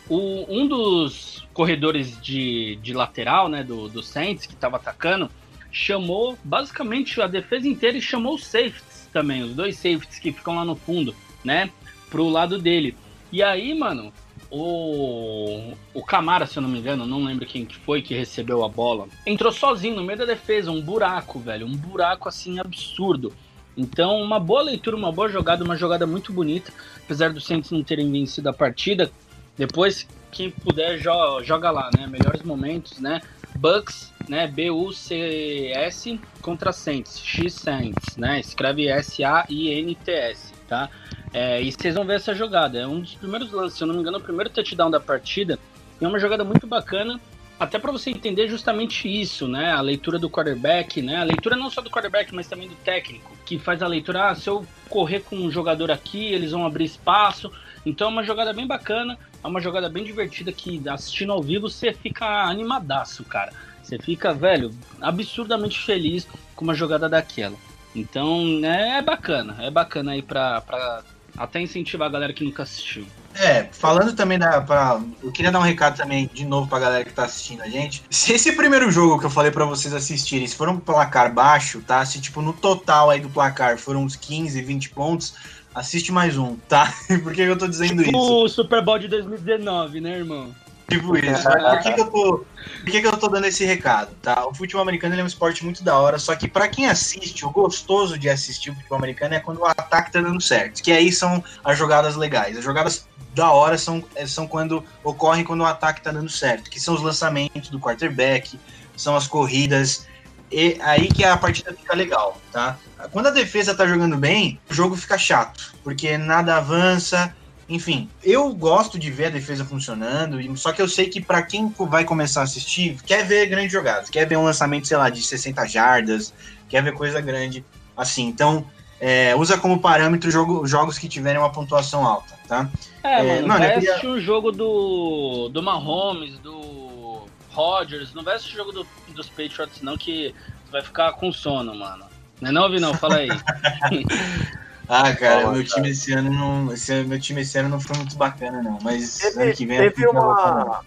[0.09, 5.29] o, um dos corredores de, de lateral, né, do, do Saints, que estava atacando,
[5.73, 10.55] chamou basicamente a defesa inteira e chamou os safeties também, os dois safeties que ficam
[10.55, 11.71] lá no fundo, né?
[12.15, 12.97] pro lado dele.
[13.33, 14.13] E aí, mano,
[14.49, 18.65] o, o Camara, se eu não me engano, não lembro quem que foi que recebeu
[18.65, 23.33] a bola, entrou sozinho no meio da defesa, um buraco, velho, um buraco assim absurdo.
[23.77, 26.73] Então, uma boa leitura, uma boa jogada, uma jogada muito bonita,
[27.05, 29.11] apesar do Saints não terem vencido a partida.
[29.57, 32.07] Depois, quem puder, joga, joga lá, né?
[32.07, 33.21] Melhores momentos, né?
[33.57, 34.47] Bucks, né?
[34.47, 38.41] B-U-C-S contra Saints, X-Saints, né?
[38.41, 40.89] Escreve S-A-I-N-T-S, tá?
[41.33, 42.79] É, e vocês vão ver essa jogada.
[42.79, 45.59] É um dos primeiros lances, se eu não me engano, o primeiro touchdown da partida.
[46.01, 47.21] É uma jogada muito bacana,
[47.59, 49.73] até para você entender justamente isso, né?
[49.73, 51.17] A leitura do quarterback, né?
[51.17, 54.35] A leitura não só do quarterback, mas também do técnico, que faz a leitura, ah,
[54.35, 57.51] se eu correr com um jogador aqui, eles vão abrir espaço.
[57.87, 61.69] Então é uma jogada bem bacana, é uma jogada bem divertida que assistindo ao vivo
[61.69, 63.53] você fica animadaço, cara.
[63.83, 67.57] Você fica, velho, absurdamente feliz com uma jogada daquela.
[67.95, 71.05] Então, é bacana, é bacana aí pra
[71.37, 73.07] até incentivar a galera que nunca assistiu.
[73.35, 74.61] É, falando também da.
[74.61, 77.69] Pra, eu queria dar um recado também de novo pra galera que tá assistindo a
[77.69, 78.05] gente.
[78.09, 81.81] Se esse primeiro jogo que eu falei para vocês assistirem, se for um placar baixo,
[81.81, 82.05] tá?
[82.05, 85.35] Se tipo no total aí do placar foram uns 15, 20 pontos,
[85.75, 86.95] assiste mais um, tá?
[87.23, 88.45] Por que eu tô dizendo tipo isso?
[88.45, 90.55] O Super Bowl de 2019, né, irmão?
[90.89, 91.43] Tipo isso.
[91.43, 92.45] Por que, que, eu tô,
[92.83, 94.47] por que, que eu tô dando esse recado, tá?
[94.47, 97.51] O futebol americano é um esporte muito da hora, só que para quem assiste, o
[97.51, 100.83] gostoso de assistir o futebol americano é quando o ataque tá dando certo.
[100.83, 102.57] Que aí são as jogadas legais.
[102.57, 106.79] As jogadas da hora são, são quando ocorrem quando o ataque tá dando certo, que
[106.79, 108.59] são os lançamentos do quarterback,
[108.97, 110.07] são as corridas.
[110.53, 112.79] E aí que a partida fica legal, tá?
[113.11, 117.35] Quando a defesa tá jogando bem, o jogo fica chato, porque nada avança.
[117.69, 121.73] Enfim, eu gosto de ver a defesa funcionando, só que eu sei que para quem
[121.89, 125.23] vai começar a assistir, quer ver grandes jogadas, quer ver um lançamento, sei lá, de
[125.23, 126.35] 60 jardas,
[126.69, 127.65] quer ver coisa grande
[127.97, 128.27] assim.
[128.27, 128.67] Então,
[129.01, 132.69] é, usa como parâmetro jogo, jogos que tiverem uma pontuação alta, tá?
[133.03, 133.91] É, é mano, mano vai queria...
[133.91, 139.29] assistir um jogo do, do Mahomes, do Rodgers, não vai assistir o jogo do, dos
[139.29, 140.35] Patriots não, que
[140.71, 142.05] vai ficar com sono, mano.
[142.41, 142.95] Não é não, Vi, não?
[142.95, 143.29] Fala aí.
[144.89, 146.73] ah, cara, meu time esse ano não.
[146.73, 148.79] Esse, meu time esse ano não foi muito bacana, não.
[148.83, 150.81] Mas teve, ano que vem teve uma.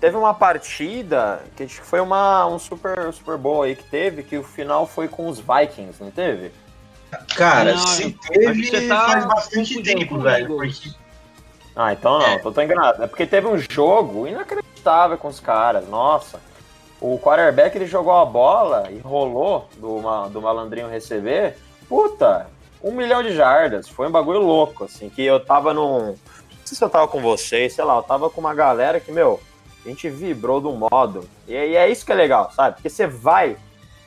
[0.00, 4.22] Teve uma partida que acho que foi uma, um super, super Bowl aí que teve,
[4.22, 6.52] que o final foi com os Vikings, não teve?
[7.34, 10.46] Cara, não, se teve tá faz bastante tempo, velho.
[10.46, 10.90] Porque...
[11.74, 12.38] Ah, então não, é.
[12.38, 13.02] tô, tô enganado.
[13.02, 16.40] É porque teve um jogo inacreditável com os caras, nossa.
[17.00, 21.56] O quarterback ele jogou a bola e rolou do, do malandrinho receber.
[21.88, 22.46] Puta,
[22.82, 23.88] um milhão de jardas.
[23.88, 26.08] Foi um bagulho louco, assim, que eu tava num.
[26.08, 26.16] Não
[26.64, 29.40] sei se eu tava com vocês, sei lá, eu tava com uma galera que, meu,
[29.84, 31.28] a gente vibrou do modo.
[31.46, 32.76] E, e é isso que é legal, sabe?
[32.76, 33.56] Porque você vai,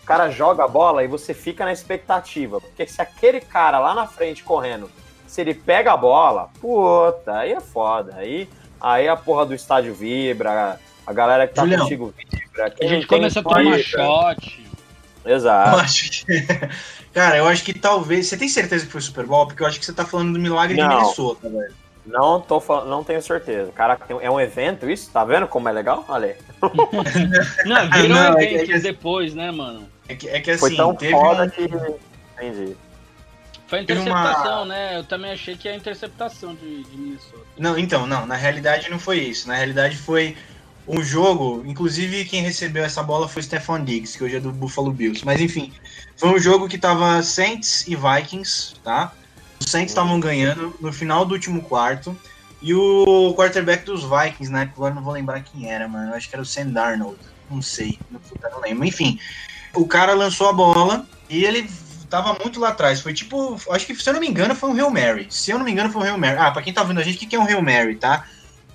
[0.04, 2.62] o cara joga a bola e você fica na expectativa.
[2.62, 4.90] Porque se aquele cara lá na frente correndo,
[5.28, 8.14] se ele pega a bola, puta, aí é foda.
[8.16, 8.48] Aí,
[8.80, 12.74] aí a porra do estádio vibra, a galera que tá Julião, contigo vibra.
[12.80, 14.62] A gente começa a tomar shot.
[15.26, 15.78] Exato.
[17.12, 17.20] Que...
[17.20, 18.28] Cara, eu acho que talvez.
[18.28, 19.48] Você tem certeza que foi Super Bowl?
[19.48, 21.74] Porque eu acho que você tá falando do milagre não, de Minnesota, velho.
[22.06, 23.72] Não tô falando, não tenho certeza.
[23.72, 25.12] Cara, é um evento isso?
[25.12, 26.04] Tá vendo como é legal?
[26.08, 26.36] Olha aí.
[27.66, 29.88] não, virou não, é evento é que, depois, né, mano?
[30.08, 31.50] É que, é que assim, foi tão foda um...
[31.50, 31.64] que.
[32.36, 32.76] Entendi.
[33.68, 34.66] Foi a interceptação, uma...
[34.66, 34.98] né?
[34.98, 37.46] Eu também achei que é a interceptação de, de Minnesota.
[37.58, 38.26] Não, então, não.
[38.26, 39.48] Na realidade não foi isso.
[39.48, 40.36] Na realidade foi
[40.88, 44.92] um jogo, inclusive quem recebeu essa bola foi Stephon Diggs, que hoje é do Buffalo
[44.92, 45.26] Bills.
[45.26, 45.72] Mas enfim,
[46.18, 49.12] foi um jogo que tava Saints e Vikings, tá?
[49.60, 52.18] Os Saints estavam ganhando no final do último quarto.
[52.62, 54.70] E o quarterback dos Vikings, né?
[54.76, 56.12] Agora não vou lembrar quem era, mano.
[56.12, 57.18] Eu acho que era o Sam Darnold.
[57.50, 58.86] Não sei, não lembro.
[58.86, 59.20] Enfim,
[59.74, 61.68] o cara lançou a bola e ele
[62.10, 63.02] tava muito lá atrás.
[63.02, 65.28] Foi tipo, acho que se eu não me engano foi um Hail Mary.
[65.30, 66.38] Se eu não me engano foi um Hail Mary.
[66.38, 68.26] Ah, pra quem tá vendo a gente, o que é um Hail Mary, tá?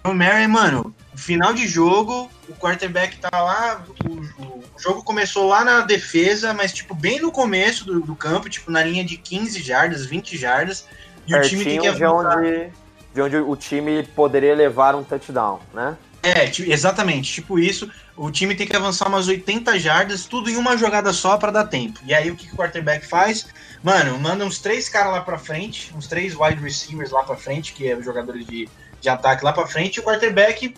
[0.02, 5.64] Hail Mary, mano, final de jogo, o quarterback tá lá, o, o, jogo começou lá
[5.64, 9.62] na defesa, mas tipo bem no começo do, do campo, tipo na linha de 15
[9.62, 10.86] jardas, 20 jardas,
[11.26, 12.40] e o time tem que avançar.
[12.40, 12.72] De onde,
[13.14, 15.96] de onde o time poderia levar um touchdown, né?
[16.22, 17.88] É, exatamente, tipo isso.
[18.16, 21.66] O time tem que avançar umas 80 jardas, tudo em uma jogada só para dar
[21.66, 22.00] tempo.
[22.04, 23.46] E aí o que, que o quarterback faz?
[23.82, 27.72] Mano, manda uns três caras lá para frente, uns três wide receivers lá para frente,
[27.72, 28.68] que é jogadores de,
[29.00, 30.74] de ataque lá para frente, e o quarterback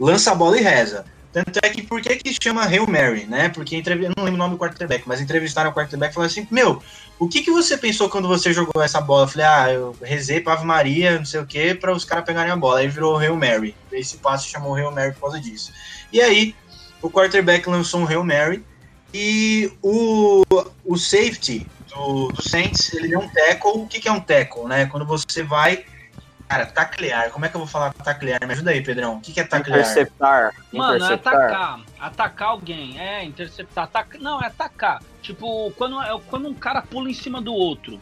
[0.00, 1.04] lança a bola e reza.
[1.32, 3.48] Tanto é que por que que chama Hail Mary, né?
[3.50, 4.02] Porque entrev...
[4.16, 6.82] não lembro o nome do quarterback, mas entrevistaram o quarterback e falaram assim: Meu,
[7.20, 9.24] o que que você pensou quando você jogou essa bola?
[9.24, 12.24] Eu falei: Ah, eu rezei para Ave Maria, não sei o que, para os caras
[12.24, 12.80] pegarem a bola.
[12.80, 13.76] Aí virou Hail Mary.
[13.92, 15.72] Esse passo chamou Hail Mary por causa disso.
[16.12, 16.52] E aí,
[17.00, 18.64] o quarterback lançou um Hail Mary
[19.14, 20.42] e o,
[20.84, 23.82] o safety do, do Saints, ele deu um tackle.
[23.82, 24.86] O que que é um tackle, né?
[24.86, 25.84] Quando você vai
[26.50, 27.30] Cara, taclear.
[27.30, 28.44] Como é que eu vou falar taclear?
[28.44, 29.14] Me ajuda aí, Pedrão.
[29.14, 29.78] O que, que é taclear?
[29.78, 30.52] Interceptar.
[30.72, 31.32] Mano, é interceptar.
[31.32, 31.80] é atacar.
[32.00, 33.00] Atacar alguém.
[33.00, 33.84] É, interceptar.
[33.84, 34.18] Ataca...
[34.18, 35.00] Não, é atacar.
[35.22, 38.00] Tipo, quando, é, quando um cara pula em cima do outro.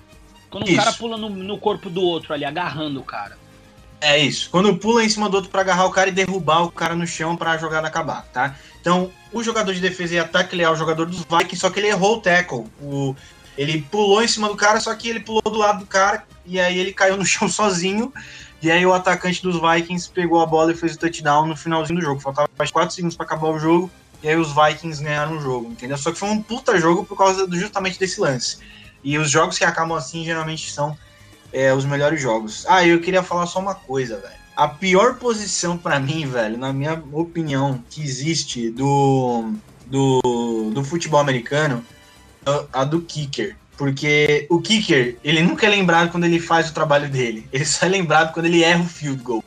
[0.48, 3.36] Quando o cara pula no, no corpo do outro ali, agarrando o cara.
[4.00, 4.48] É isso.
[4.48, 7.06] Quando pula em cima do outro para agarrar o cara e derrubar o cara no
[7.06, 8.56] chão para a jogada acabar, tá?
[8.80, 12.16] Então, o jogador de defesa ele é o jogador dos Vikings, só que ele errou
[12.16, 12.64] o tackle.
[12.80, 13.14] O,
[13.58, 16.58] ele pulou em cima do cara, só que ele pulou do lado do cara e
[16.58, 18.12] aí ele caiu no chão sozinho.
[18.60, 22.00] E aí o atacante dos Vikings pegou a bola e fez o touchdown no finalzinho
[22.00, 22.20] do jogo.
[22.20, 23.90] Faltava mais 4 segundos para acabar o jogo.
[24.22, 25.96] E aí os Vikings ganharam o jogo, entendeu?
[25.96, 28.58] Só que foi um puta jogo por causa do, justamente desse lance.
[29.04, 30.98] E os jogos que acabam assim geralmente são
[31.52, 32.66] é, os melhores jogos.
[32.68, 34.38] Ah, eu queria falar só uma coisa, velho.
[34.56, 39.52] A pior posição para mim, velho, na minha opinião, que existe do,
[39.86, 41.84] do, do futebol americano,
[42.44, 43.56] é a do kicker.
[43.78, 47.48] Porque o kicker, ele nunca é lembrado quando ele faz o trabalho dele.
[47.52, 49.44] Ele só é lembrado quando ele erra o field goal.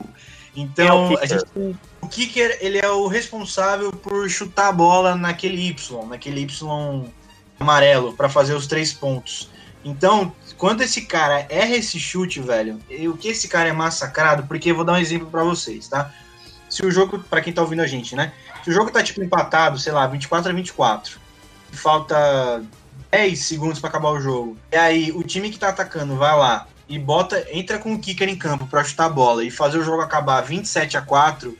[0.56, 5.68] Então, é o, gente, o kicker, ele é o responsável por chutar a bola naquele
[5.68, 7.04] Y, naquele Y
[7.60, 9.50] amarelo, para fazer os três pontos.
[9.84, 14.70] Então, quando esse cara erra esse chute, velho, o que esse cara é massacrado, porque
[14.70, 16.10] eu vou dar um exemplo para vocês, tá?
[16.70, 18.32] Se o jogo, para quem tá ouvindo a gente, né?
[18.64, 21.20] Se o jogo tá tipo empatado, sei lá, 24 a 24,
[21.70, 22.62] e falta
[23.12, 24.56] 10 segundos para acabar o jogo.
[24.72, 28.26] E aí o time que tá atacando vai lá e bota, entra com o kicker
[28.28, 31.56] em campo para chutar a bola e fazer o jogo acabar 27 a 4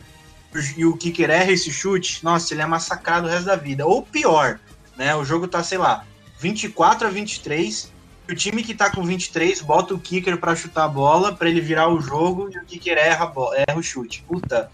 [0.76, 3.86] e o kicker erra esse chute, nossa, ele é massacrado o resto da vida.
[3.86, 4.58] Ou pior,
[4.96, 5.14] né?
[5.14, 6.04] O jogo tá, sei lá,
[6.38, 7.92] 24 a 23,
[8.28, 11.48] e o time que tá com 23 bota o kicker para chutar a bola para
[11.48, 13.30] ele virar o jogo e o kicker erra,
[13.68, 14.24] erra o chute.
[14.26, 14.70] Puta.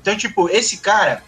[0.00, 1.22] Então, tipo, esse cara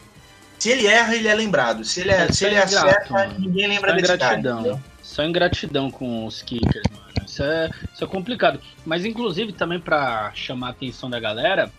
[0.58, 1.84] se ele erra, ele é lembrado.
[1.84, 3.38] Se ele, é, se ele ingrato, acerta, mano.
[3.38, 4.62] ninguém lembra Só desse ingratidão.
[4.64, 4.84] cara.
[5.02, 7.06] Só ingratidão com os kickers, mano.
[7.26, 8.60] Isso é, isso é complicado.
[8.84, 11.70] Mas, inclusive, também para chamar a atenção da galera,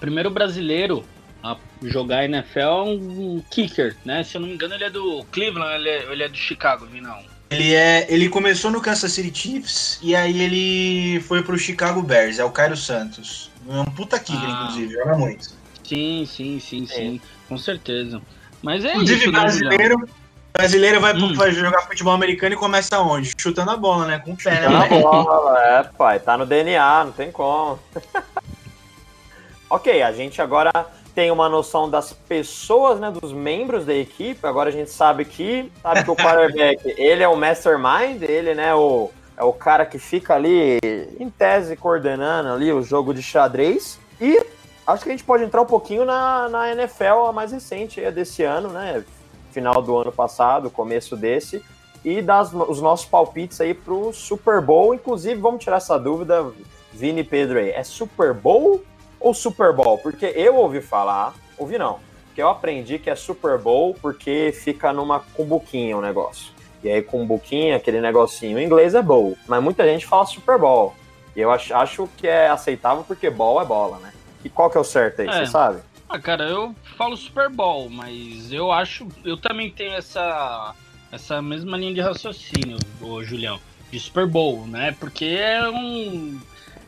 [0.00, 1.04] primeiro brasileiro
[1.42, 4.22] a jogar NFL é um kicker, né?
[4.22, 6.86] Se eu não me engano, ele é do Cleveland, ele é, ele é do Chicago,
[6.86, 7.18] vi não.
[7.50, 12.38] Ele, é, ele começou no Kansas City Chiefs e aí ele foi pro Chicago Bears,
[12.38, 13.50] é o Cairo Santos.
[13.68, 14.62] É um puta kicker, ah.
[14.62, 15.61] inclusive, joga muito.
[15.84, 17.20] Sim, sim, sim, sim.
[17.22, 17.48] É.
[17.48, 18.20] Com certeza.
[18.62, 20.06] Mas é Inclusive, isso, né, brasileiro, né,
[20.52, 21.34] brasileiro vai hum.
[21.50, 23.32] jogar futebol americano e começa onde?
[23.36, 24.18] Chutando a bola, né?
[24.18, 24.66] Com o pé, né?
[24.66, 26.20] a bola, é, pai.
[26.20, 27.78] Tá no DNA, não tem como.
[29.68, 30.70] ok, a gente agora
[31.14, 34.46] tem uma noção das pessoas, né, dos membros da equipe.
[34.46, 38.74] Agora a gente sabe que, sabe que o quarterback, ele é o mastermind, ele, né,
[38.74, 40.78] o, é o cara que fica ali,
[41.18, 43.98] em tese, coordenando ali o jogo de xadrez.
[44.20, 44.40] E
[44.86, 48.10] acho que a gente pode entrar um pouquinho na, na NFL, a mais recente é
[48.10, 49.04] desse ano, né?
[49.50, 51.62] Final do ano passado, começo desse,
[52.04, 54.94] e dar os nossos palpites aí pro Super Bowl.
[54.94, 56.50] Inclusive, vamos tirar essa dúvida,
[56.92, 57.70] Vini Pedro aí.
[57.70, 58.82] É Super Bowl
[59.20, 59.98] ou Super Bowl?
[59.98, 62.00] Porque eu ouvi falar, ouvi não,
[62.34, 66.52] que eu aprendi que é Super Bowl porque fica numa cumbuquinha o negócio.
[66.82, 70.94] E aí, cumbuquinha, aquele negocinho em inglês é bowl, mas muita gente fala Super Bowl.
[71.36, 74.12] E eu acho, acho que é aceitável porque ball é bola, né?
[74.44, 75.32] E qual que é o certo aí, é.
[75.32, 75.80] você sabe?
[76.08, 79.08] Ah, cara, eu falo Super Bowl, mas eu acho.
[79.24, 80.74] Eu também tenho essa,
[81.10, 83.58] essa mesma linha de raciocínio, ô Julião,
[83.90, 84.94] de Super Bowl, né?
[85.00, 86.38] Porque é um.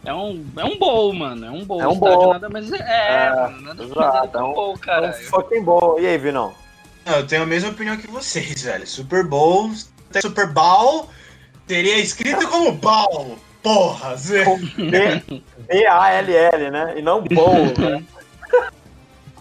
[0.05, 1.47] É um, é um bowl, mano.
[1.47, 1.81] É um bowl.
[1.81, 2.35] É um bowl.
[2.35, 5.07] Nada mais é, é mano, nada exato, é um bowl, cara.
[5.07, 5.99] É um fucking bowl.
[5.99, 6.55] E aí, Vinão?
[7.07, 8.87] Eu tenho a mesma opinião que vocês, velho.
[8.87, 9.71] Super Bowl,
[10.21, 11.09] Super Bowl
[11.67, 13.39] teria escrito como Bowl.
[13.65, 14.45] Porra, Zé.
[15.67, 16.95] B-A-L-L, né?
[16.99, 18.05] E não Bowl, né?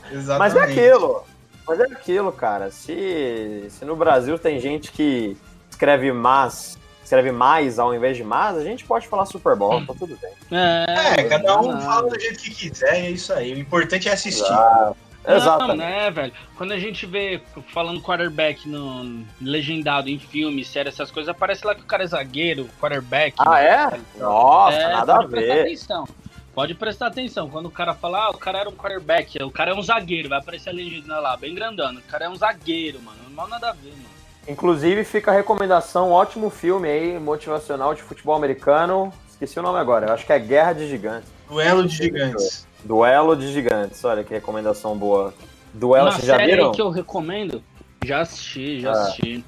[0.10, 0.40] Exatamente.
[0.40, 1.26] Mas é aquilo.
[1.68, 2.72] Mas é aquilo, cara.
[2.72, 5.38] Se, se no Brasil tem gente que
[5.70, 9.94] escreve mas, escreve mais ao invés de mas, a gente pode falar Super Bowl, tá
[9.98, 10.32] tudo bem.
[10.52, 13.54] É, é cada um fala do jeito que quiser, é isso aí.
[13.54, 14.44] O importante é assistir.
[14.44, 14.98] Exato.
[15.28, 15.68] Exato.
[15.68, 16.34] Não, né, velho?
[16.58, 21.74] Quando a gente vê falando quarterback no legendado em filme, série, essas coisas, aparece lá
[21.74, 23.36] que o cara é zagueiro, quarterback.
[23.40, 23.66] Ah, né?
[23.66, 24.20] é?
[24.20, 25.62] Nossa, é, nada a ver.
[25.62, 26.08] Atenção.
[26.54, 27.50] Pode prestar atenção.
[27.50, 30.30] Quando o cara fala, ah, o cara era um quarterback, o cara é um zagueiro,
[30.30, 32.00] vai aparecer a legenda lá, bem grandona.
[32.00, 33.18] O cara é um zagueiro, mano.
[33.24, 34.14] Não mal nada a ver, mano.
[34.48, 39.12] Inclusive, fica a recomendação, ótimo filme aí, motivacional de futebol americano.
[39.28, 41.30] Esqueci o nome agora, eu acho que é Guerra de Gigantes.
[41.50, 42.68] Duelo de Gigantes.
[42.84, 45.34] Duelo de Gigantes, olha que recomendação boa.
[45.74, 46.72] Duelo, uma vocês já viram?
[46.72, 47.64] que eu recomendo,
[48.04, 49.02] já assisti, já ah.
[49.04, 49.44] assisti.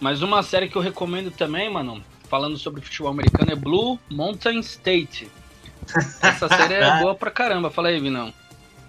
[0.00, 4.60] Mas uma série que eu recomendo também, mano, falando sobre futebol americano, é Blue Mountain
[4.60, 5.30] State.
[6.22, 8.32] Essa série é boa pra caramba, fala aí, Vinão.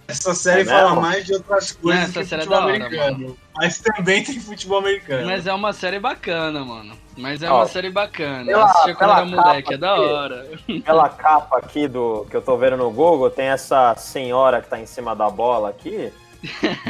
[0.08, 2.86] Essa série é fala mais de outras coisas Essa que série é futebol é hora,
[2.86, 3.20] americano.
[3.20, 3.38] Mano.
[3.56, 5.28] Mas também tem futebol americano.
[5.28, 6.98] Mas é uma série bacana, mano.
[7.20, 8.46] Mas é Ó, uma série bacana.
[8.46, 10.48] Pela, Assistia quando era moleque, é da hora.
[10.86, 14.80] Pela capa aqui do que eu tô vendo no Google, tem essa senhora que tá
[14.80, 16.12] em cima da bola aqui.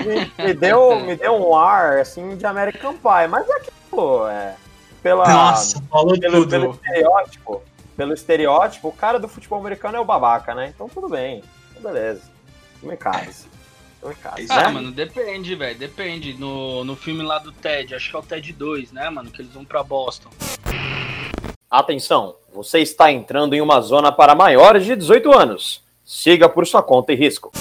[0.05, 4.55] Me, me deu, me deu um ar assim de American Pie, mas é aquilo, é.
[5.01, 6.49] Pela, Nossa, falou pelo, tudo.
[6.49, 7.61] pelo estereótipo
[7.99, 10.71] pelo estereótipo, o cara do futebol americano é o babaca, né?
[10.73, 12.21] Então tudo bem, então, beleza.
[12.79, 12.95] Tome
[14.15, 14.45] casa.
[14.49, 16.33] Ah, mano, depende, velho, depende.
[16.33, 19.41] No, no filme lá do Ted, acho que é o Ted 2, né, mano, que
[19.41, 20.29] eles vão pra Boston.
[21.69, 25.83] Atenção, você está entrando em uma zona para maiores de 18 anos.
[26.03, 27.51] Siga por sua conta e risco.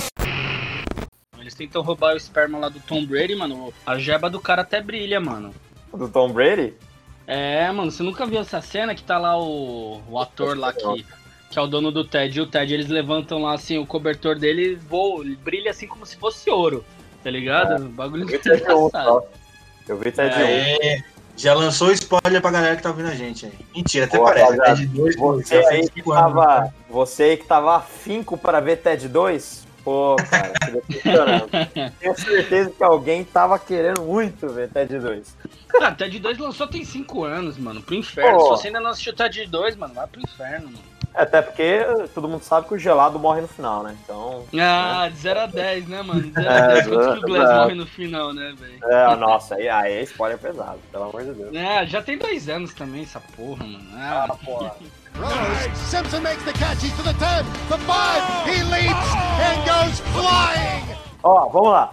[1.39, 3.73] Eles tentam roubar o esperma lá do Tom Brady, mano.
[3.85, 5.55] A jeba do cara até brilha, mano.
[5.93, 6.75] Do Tom Brady?
[7.27, 11.05] É, mano, você nunca viu essa cena que tá lá o, o ator lá que,
[11.51, 14.39] que é o dono do Ted e o Ted, eles levantam lá assim o cobertor
[14.39, 16.85] dele voa, brilha assim como se fosse ouro,
[17.23, 17.83] tá ligado?
[17.83, 17.87] É.
[17.87, 18.63] O bagulho eu vi Ted
[19.89, 20.99] Eu vi Ted é.
[21.39, 23.53] Já lançou spoiler pra galera que tá ouvindo a gente aí.
[23.75, 24.59] Mentira, até Pô, parece.
[24.59, 29.67] Ted 2, você, aí que tava, você aí que tava afinco para ver Ted 2,
[29.85, 30.53] pô, cara,
[32.01, 35.37] Tenho certeza que alguém tava querendo muito ver Ted 2.
[35.81, 38.37] Ah, Ted 2 lançou tem 5 anos, mano, pro inferno.
[38.37, 38.43] Pô.
[38.43, 40.98] Se você ainda não assistiu Ted 2, mano, vai pro inferno, mano.
[41.19, 43.97] Até porque todo mundo sabe que o gelado morre no final, né?
[44.05, 44.45] Então.
[44.55, 45.11] Ah, né?
[45.11, 46.23] de 0 a 10, né, mano?
[46.23, 48.85] De 0 a 10 é, quanto que o Glass morre no final, né, velho?
[48.85, 51.53] É, nossa, aí, aí é spoiler pesado, pelo amor de Deus.
[51.57, 53.85] É, já tem dois anos também essa porra, mano.
[53.95, 54.77] Ah, ah porra.
[55.17, 59.13] Rose, Simpson makes the catch, he's to the 10, the 5, he leaps
[59.43, 60.97] and goes flying!
[61.25, 61.93] Ó, vamos lá.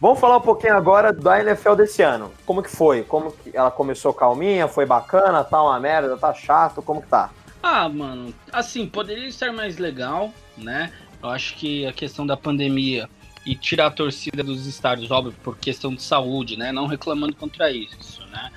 [0.00, 2.32] Vamos falar um pouquinho agora da NFL desse ano.
[2.44, 3.04] Como que foi?
[3.04, 4.66] Como que ela começou calminha?
[4.66, 5.44] Foi bacana?
[5.44, 6.16] Tá uma merda?
[6.16, 6.82] Tá chato?
[6.82, 7.30] Como que tá?
[7.68, 10.92] Ah, mano, assim, poderia estar mais legal, né?
[11.20, 13.10] Eu acho que a questão da pandemia
[13.44, 16.70] e tirar a torcida dos estádios, óbvio, por questão de saúde, né?
[16.70, 18.52] Não reclamando contra isso, né?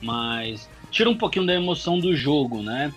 [0.00, 2.94] Mas tira um pouquinho da emoção do jogo, né?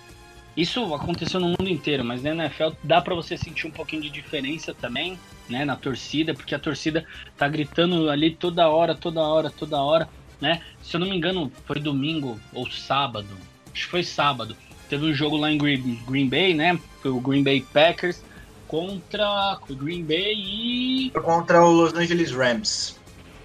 [0.55, 4.11] Isso aconteceu no mundo inteiro, mas na NFL dá para você sentir um pouquinho de
[4.11, 5.17] diferença também,
[5.49, 7.03] né, na torcida, porque a torcida
[7.35, 10.07] tá gritando ali toda hora, toda hora, toda hora,
[10.39, 10.61] né?
[10.83, 13.35] Se eu não me engano, foi domingo ou sábado.
[13.73, 14.55] Acho que foi sábado.
[14.89, 16.79] Teve um jogo lá em Green, Green Bay, né?
[17.01, 18.21] Foi o Green Bay Packers
[18.67, 21.11] contra o Green Bay e.
[21.11, 22.99] Contra o Los Angeles Rams.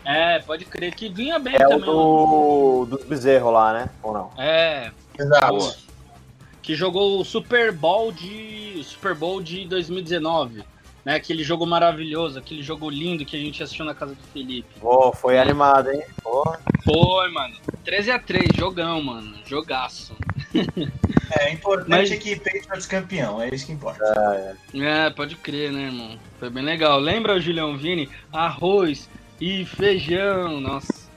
[0.05, 1.89] É, pode crer que vinha bem é também.
[1.89, 3.91] É o do, do bezerro lá, né?
[4.03, 4.31] Ou não?
[4.39, 4.91] É.
[5.19, 5.57] Exato.
[5.57, 5.75] Boa.
[6.63, 8.83] Que jogou o Super Bowl de.
[8.85, 10.65] Super Bowl de 2019
[11.05, 11.15] né?
[11.15, 14.69] Aquele jogo maravilhoso, aquele jogo lindo que a gente assistiu na casa do Felipe.
[14.81, 15.41] Pô, foi é.
[15.41, 16.03] animado, hein?
[16.23, 16.43] Pô.
[16.85, 17.55] Foi, mano.
[17.85, 19.35] 13 a 3 jogão, mano.
[19.45, 20.15] Jogaço.
[21.39, 22.11] É, importante Mas...
[22.11, 24.05] é que Patriots campeão, é isso que importa.
[24.05, 25.07] É, é.
[25.07, 26.19] é, pode crer, né, irmão?
[26.39, 26.99] Foi bem legal.
[26.99, 28.09] Lembra o Julião Vini?
[28.33, 29.09] Arroz
[29.41, 31.09] e feijão, nossa.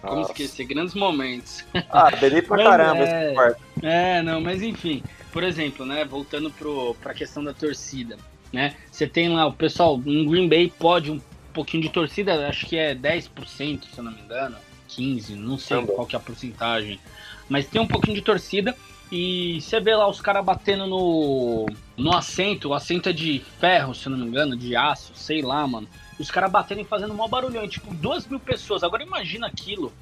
[0.00, 0.30] Como Nossa.
[0.30, 0.66] esquecer?
[0.66, 1.64] Grandes momentos.
[1.90, 5.02] Ah, dele pra caramba é, esse É, não, mas enfim.
[5.32, 8.16] Por exemplo, né, voltando pro, pra questão da torcida
[8.52, 8.74] né?
[8.90, 11.20] Você tem lá o pessoal, em Green Bay pode um
[11.52, 14.56] pouquinho de torcida, acho que é 10%, se eu não me engano,
[14.88, 15.94] 15, não sei Também.
[15.94, 17.00] qual que é a porcentagem.
[17.48, 18.74] Mas tem um pouquinho de torcida
[19.10, 23.94] e você vê lá os caras batendo no, no assento, o assento é de ferro,
[23.94, 25.88] se não me engano, de aço, sei lá, mano.
[26.18, 28.82] Os caras batendo e fazendo um maior barulhão, tipo, duas mil pessoas.
[28.82, 29.92] Agora imagina aquilo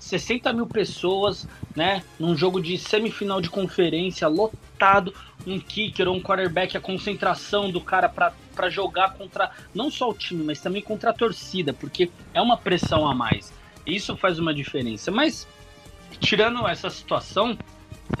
[0.00, 1.46] 60 mil pessoas,
[1.76, 2.02] né?
[2.18, 5.14] Num jogo de semifinal de conferência, lotado,
[5.46, 10.14] um kicker ou um quarterback, a concentração do cara para jogar contra não só o
[10.14, 13.52] time, mas também contra a torcida, porque é uma pressão a mais.
[13.86, 15.10] Isso faz uma diferença.
[15.10, 15.46] Mas,
[16.18, 17.56] tirando essa situação,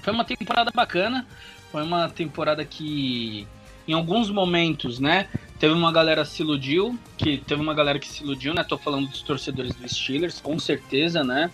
[0.02, 1.26] foi uma temporada bacana,
[1.70, 3.46] foi uma temporada que
[3.86, 5.28] em alguns momentos, né?
[5.58, 8.64] Teve uma galera se iludiu, que teve uma galera que se iludiu, né?
[8.64, 11.50] Tô falando dos torcedores do Steelers, com certeza, né?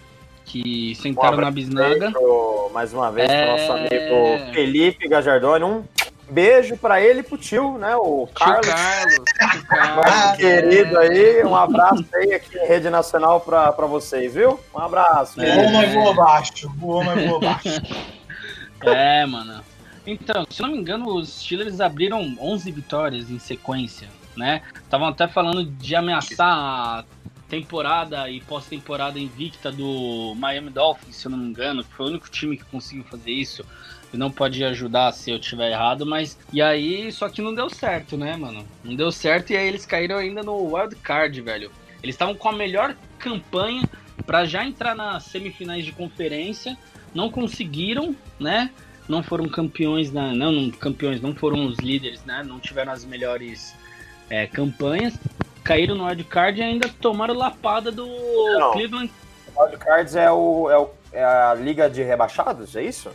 [0.46, 2.10] que sentaram um na bisnaga.
[2.12, 3.44] Pro, mais uma vez, é...
[3.44, 5.64] pro nosso amigo Felipe Gajardoni.
[5.64, 5.84] Um
[6.30, 7.94] beijo para ele e pro tio, né?
[7.96, 8.66] O Carlos.
[8.66, 10.04] Tio Carlos.
[10.04, 14.58] Carlos querido aí, um abraço aí aqui em Rede Nacional para vocês, viu?
[14.74, 15.40] Um abraço.
[15.40, 15.54] É.
[15.54, 16.72] Voa, mas voa abaixo.
[16.76, 17.82] Voa, mas voa abaixo.
[18.82, 19.62] É, mano.
[20.06, 24.62] Então, se não me engano, os Steelers abriram 11 vitórias em sequência, né?
[24.76, 27.04] Estavam até falando de ameaçar
[27.48, 32.28] temporada e pós-temporada invicta do Miami Dolphins, se eu não me engano, foi o único
[32.30, 33.64] time que conseguiu fazer isso.
[34.12, 36.38] Não pode ajudar se eu tiver errado, mas.
[36.52, 38.66] E aí, só que não deu certo, né, mano?
[38.82, 41.70] Não deu certo e aí eles caíram ainda no wild card, velho.
[42.02, 43.82] Eles estavam com a melhor campanha
[44.24, 46.78] para já entrar nas semifinais de conferência,
[47.16, 48.70] não conseguiram, né?
[49.08, 52.42] Não foram campeões, na, não, não campeões, não foram os líderes, né?
[52.44, 53.74] Não tiveram as melhores
[54.28, 55.14] é, campanhas
[55.66, 58.72] caíram no wildcard e ainda tomaram lapada do Não.
[58.72, 59.12] Cleveland.
[59.54, 63.10] O wildcards é, o, é, o, é a liga de rebaixados, é isso?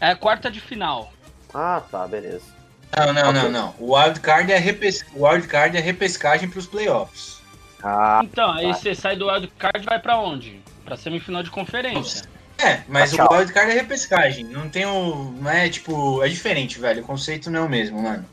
[0.00, 1.12] É a quarta de final.
[1.52, 2.54] Ah, tá, beleza.
[2.96, 3.42] Não, não, okay.
[3.42, 3.74] não, não.
[3.78, 5.04] O wildcard é, repes...
[5.14, 7.42] o wildcard é repescagem para os playoffs.
[7.82, 8.60] Ah, então, tá.
[8.60, 10.60] aí você sai do wildcard e vai para onde?
[10.84, 12.26] Para semifinal de conferência.
[12.58, 14.44] É, mas o wildcard é repescagem.
[14.44, 15.34] Não tem o.
[15.40, 16.22] Não é tipo.
[16.22, 17.02] É diferente, velho.
[17.02, 18.24] O conceito não é o mesmo, mano.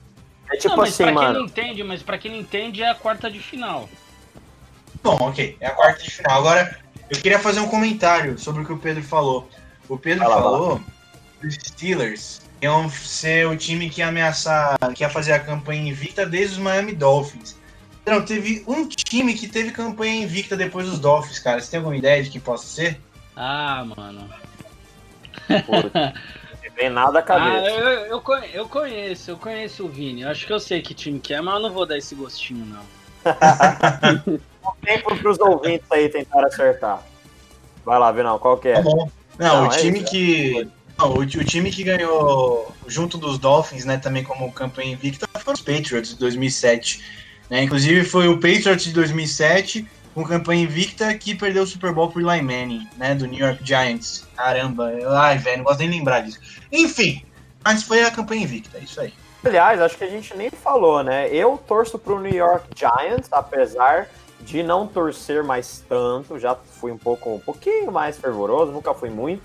[0.51, 1.27] É tipo não, assim, pra mano.
[1.27, 3.89] Quem não entende, mas pra quem não entende é a quarta de final.
[5.03, 5.57] Bom, ok.
[5.59, 6.37] É a quarta de final.
[6.37, 6.77] Agora,
[7.09, 9.49] eu queria fazer um comentário sobre o que o Pedro falou.
[9.89, 10.81] O Pedro Fala, falou
[11.39, 15.89] que os Steelers iam ser o time que ia ameaçar, que ia fazer a campanha
[15.89, 17.57] invicta desde os Miami Dolphins.
[18.05, 21.59] Não, teve um time que teve campanha invicta depois dos Dolphins, cara.
[21.59, 22.99] Você tem alguma ideia de que possa ser?
[23.35, 24.29] Ah, mano.
[25.49, 27.65] não tem nada a cabeça.
[27.65, 28.21] Ah, eu, eu,
[28.53, 30.21] eu, conheço, eu conheço o Vini.
[30.21, 32.15] Eu acho que eu sei que time que é, mas eu não vou dar esse
[32.15, 32.83] gostinho, não.
[34.83, 37.03] tempo para os ouvintes aí tentar acertar.
[37.85, 38.75] Vai lá, Vinão, qual que é?
[38.75, 39.09] Tá bom.
[39.37, 40.67] Não, não, o é time isso, que.
[40.97, 45.61] Não, o, time que ganhou junto dos Dolphins, né, também como campanha invicta, foram os
[45.61, 47.01] Patriots de 2007.
[47.49, 47.63] Né?
[47.63, 52.21] Inclusive foi o Patriots de 2007 com campanha invicta que perdeu o Super Bowl por
[52.21, 54.27] Eli Manning, né, do New York Giants.
[54.35, 56.39] Caramba, ai, velho, não gosto nem de lembrar disso.
[56.71, 57.25] Enfim,
[57.63, 59.13] mas foi a campanha invicta, é isso aí.
[59.43, 61.27] Aliás, acho que a gente nem falou, né?
[61.29, 64.07] Eu torço pro New York Giants, apesar
[64.41, 69.09] de não torcer mais tanto, já fui um pouco um pouquinho mais fervoroso, nunca fui
[69.09, 69.43] muito.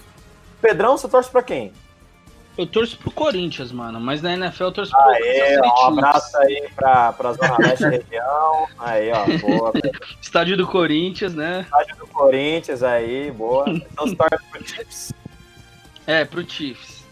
[0.60, 1.72] Pedrão, você torce para quem?
[2.56, 6.36] Eu torço pro Corinthians, mano, mas na NFL eu torço pro Aê, ó, Um abraço
[6.38, 8.66] aí pra, pra Zona Leste região.
[8.78, 9.72] Aí, ó, boa.
[10.20, 11.62] Estádio do Corinthians, né?
[11.62, 13.68] Estádio do Corinthians aí, boa.
[13.68, 15.12] Então você torce pro Chiefs?
[16.06, 17.04] É, pro Chiefs.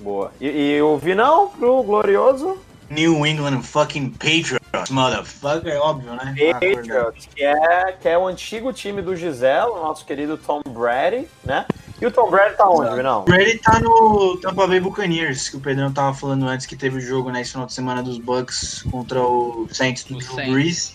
[0.00, 0.30] Boa.
[0.38, 2.58] E, e o Vinão pro Glorioso?
[2.90, 6.34] New England fucking Patriots, motherfucker, óbvio, né?
[6.52, 11.26] Patriots, que é, que é o antigo time do Gisele, o nosso querido Tom Brady,
[11.42, 11.64] né?
[12.00, 13.20] E o Tom Brady tá onde, não?
[13.20, 16.98] O Brady tá no Tampa Bay Buccaneers, que o Pedrão tava falando antes que teve
[16.98, 20.94] o jogo né, esse final de semana dos Bucks contra o Saints do Drew Brees.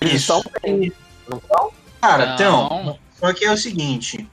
[0.00, 0.92] Eles estão bem,
[1.28, 1.70] não estão?
[2.00, 4.28] Cara, então, só que é o seguinte,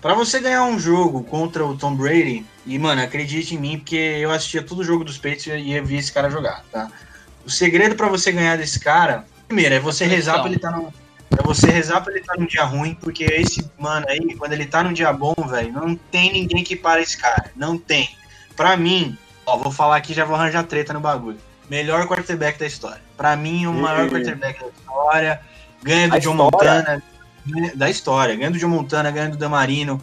[0.00, 3.96] para você ganhar um jogo contra o Tom Brady, e, mano, acredite em mim, porque
[3.96, 6.90] eu assistia todo o jogo dos Patriots e ia ver esse cara jogar, tá?
[7.44, 10.76] O segredo para você ganhar desse cara, primeiro, é você rezar pra ele estar tá
[10.76, 10.92] no.
[11.38, 14.52] É você rezar pra ele estar tá num dia ruim, porque esse mano aí, quando
[14.52, 17.50] ele tá num dia bom, velho, não tem ninguém que para esse cara.
[17.56, 18.10] Não tem.
[18.56, 19.16] Pra mim,
[19.46, 21.38] ó, vou falar aqui já vou arranjar treta no bagulho.
[21.70, 23.00] Melhor quarterback da história.
[23.16, 25.40] Pra mim, o maior quarterback da história.
[25.82, 26.74] Ganha do A John história?
[26.74, 27.02] Montana
[27.74, 28.36] da história.
[28.36, 30.00] Ganhando do John Montana, ganhando do Damarino,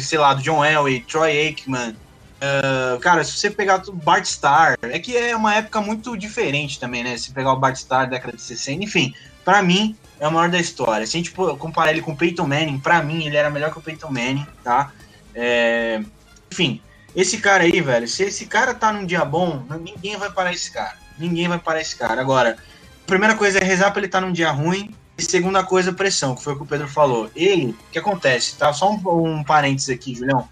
[0.00, 1.96] sei lá, do John Elway, Troy Aikman.
[2.36, 6.78] Uh, cara, se você pegar o Bart Starr, é que é uma época muito diferente
[6.78, 7.16] também, né?
[7.16, 9.14] Se pegar o Bart Starr década de 60, enfim,
[9.44, 11.06] para mim é o maior da história.
[11.06, 13.78] Se a gente comparar ele com o Peyton Manning, para mim ele era melhor que
[13.78, 14.92] o Peyton Manning, tá?
[15.34, 16.02] É,
[16.50, 16.80] enfim,
[17.14, 20.70] esse cara aí, velho, se esse cara tá num dia bom, ninguém vai parar esse
[20.70, 20.96] cara.
[21.18, 22.20] Ninguém vai parar esse cara.
[22.20, 22.56] Agora,
[23.04, 25.92] a primeira coisa é rezar pra ele estar tá num dia ruim, e segunda coisa,
[25.92, 27.30] pressão, que foi o que o Pedro falou.
[27.34, 28.56] Ele, o que acontece?
[28.56, 28.72] Tá?
[28.72, 30.46] Só um, um parênteses aqui, Julião.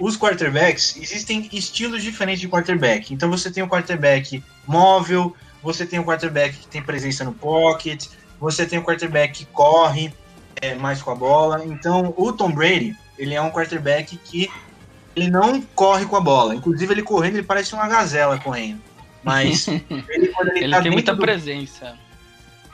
[0.00, 3.12] Os quarterbacks, existem estilos diferentes de quarterback.
[3.12, 8.06] Então você tem o quarterback móvel, você tem o quarterback que tem presença no pocket,
[8.40, 10.12] você tem o quarterback que corre
[10.60, 11.64] é, mais com a bola.
[11.64, 14.50] Então o Tom Brady, ele é um quarterback que
[15.14, 16.54] ele não corre com a bola.
[16.54, 18.80] Inclusive ele correndo, ele parece uma gazela correndo.
[19.22, 21.20] Mas ele, ele, ele tá tem muita do...
[21.20, 21.96] presença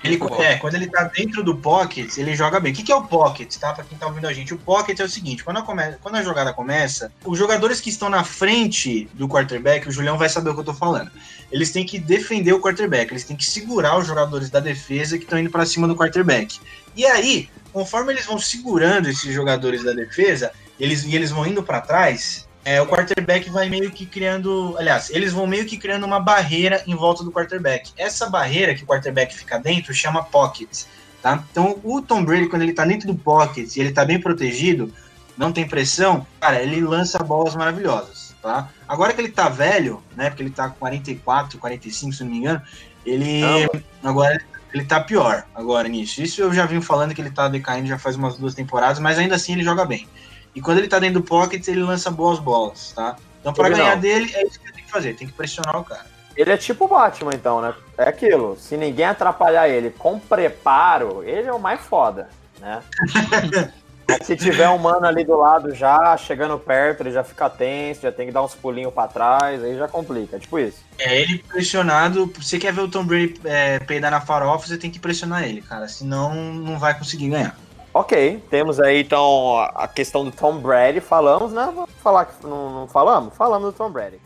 [0.05, 2.72] ele, é, quando ele tá dentro do pocket, ele joga bem.
[2.72, 3.72] O que, que é o pocket, tá?
[3.72, 4.53] Pra quem tá ouvindo a gente.
[4.53, 5.82] O pocket é o seguinte: quando a, come...
[6.03, 10.28] quando a jogada começa, os jogadores que estão na frente do quarterback, o Julião vai
[10.28, 11.11] saber o que eu tô falando.
[11.50, 15.24] Eles têm que defender o quarterback, eles têm que segurar os jogadores da defesa que
[15.24, 16.59] estão indo para cima do quarterback.
[16.96, 20.50] E aí, conforme eles vão segurando esses jogadores da defesa,
[20.80, 24.77] eles, e eles vão indo para trás, é, o quarterback vai meio que criando.
[24.79, 27.93] Aliás, eles vão meio que criando uma barreira em volta do quarterback.
[27.97, 30.85] Essa barreira que o quarterback fica dentro chama pocket.
[31.21, 31.43] Tá?
[31.51, 34.93] Então, o Tom Brady, quando ele tá dentro do pocket e ele tá bem protegido,
[35.37, 38.35] não tem pressão, cara, ele lança bolas maravilhosas.
[38.41, 38.69] Tá?
[38.89, 40.29] Agora que ele tá velho, né?
[40.29, 42.63] Porque ele tá com 44, 45, se não me engano,
[43.07, 43.41] ele.
[43.41, 44.11] Não.
[44.11, 44.41] Agora
[44.75, 46.23] ele tá pior agora nisso.
[46.23, 49.19] Isso eu já vim falando que ele tá decaindo já faz umas duas temporadas, mas
[49.19, 50.09] ainda assim ele joga bem.
[50.55, 53.16] E quando ele tá dentro do pocket, ele lança boas bolas, tá?
[53.40, 56.07] Então, para ganhar dele, é isso que tem que fazer, tem que pressionar o cara.
[56.36, 57.74] Ele é tipo o Batman, então, né?
[57.98, 58.57] É aquilo.
[58.59, 62.28] Se ninguém atrapalhar ele com preparo, ele é o mais foda,
[62.61, 62.82] né?
[64.22, 68.12] Se tiver um mano ali do lado já, chegando perto, ele já fica tenso, já
[68.12, 70.84] tem que dar uns pulinhos pra trás, aí já complica, tipo isso.
[70.98, 74.90] É, ele pressionado, você quer ver o Tom Brady é, peidar na farofa, você tem
[74.90, 77.57] que pressionar ele, cara, senão não vai conseguir ganhar.
[77.95, 81.01] Ok, temos aí então a questão do Tom Brady.
[81.01, 81.70] Falamos, né?
[81.74, 83.34] Vamos falar que não, não falamos?
[83.36, 84.18] Falamos do Tom Brady.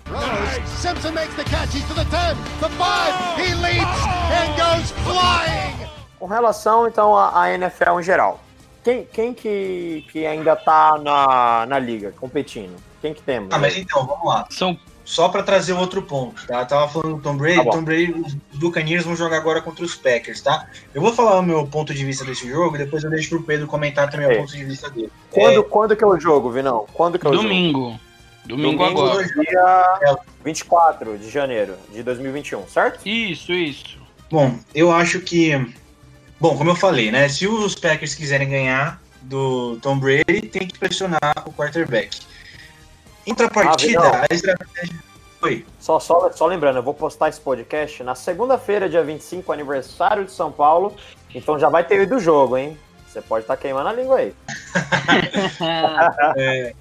[0.77, 1.75] Simpson makes the catch.
[1.75, 5.89] He's to the 10, the 5, he leaps and goes flying.
[6.19, 8.41] Com relação então à NFL em geral.
[8.87, 12.77] quem, quem que, que ainda tá na, na liga competindo?
[13.03, 13.53] Quem que temos?
[13.53, 14.47] Ah, mas então, vamos lá.
[14.49, 16.61] São só para trazer outro ponto, tá?
[16.61, 19.85] Eu tava falando do Tom Brady, tá Tom Brady, os Buccaneers vão jogar agora contra
[19.85, 20.67] os Packers, tá?
[20.93, 23.43] Eu vou falar o meu ponto de vista desse jogo e depois eu deixo pro
[23.45, 24.35] Pedro comentar também é.
[24.35, 25.11] o ponto de vista dele.
[25.31, 25.63] Quando, é...
[25.63, 26.87] quando que é o jogo, Vinão?
[26.93, 27.79] Quando que é o Domingo.
[27.79, 28.01] jogo?
[28.47, 28.79] Domingo.
[28.79, 29.25] Domingo agora.
[29.25, 33.07] Dia 24 de janeiro de 2021, certo?
[33.09, 33.99] Isso, isso.
[34.29, 35.73] Bom, eu acho que...
[36.41, 37.29] Bom, como eu falei, né?
[37.29, 42.19] Se os Packers quiserem ganhar do Tom Brady, tem que pressionar o quarterback.
[43.27, 44.97] Contrapartida, ah, a estratégia.
[45.43, 45.67] Oi.
[45.81, 50.33] Só, só, só lembrando, eu vou postar esse podcast na segunda-feira, dia 25, aniversário de
[50.33, 50.95] São Paulo.
[51.35, 52.79] Então já vai ter ido o jogo, hein?
[53.07, 54.35] Você pode estar tá queimando a língua aí.
[56.37, 56.73] é,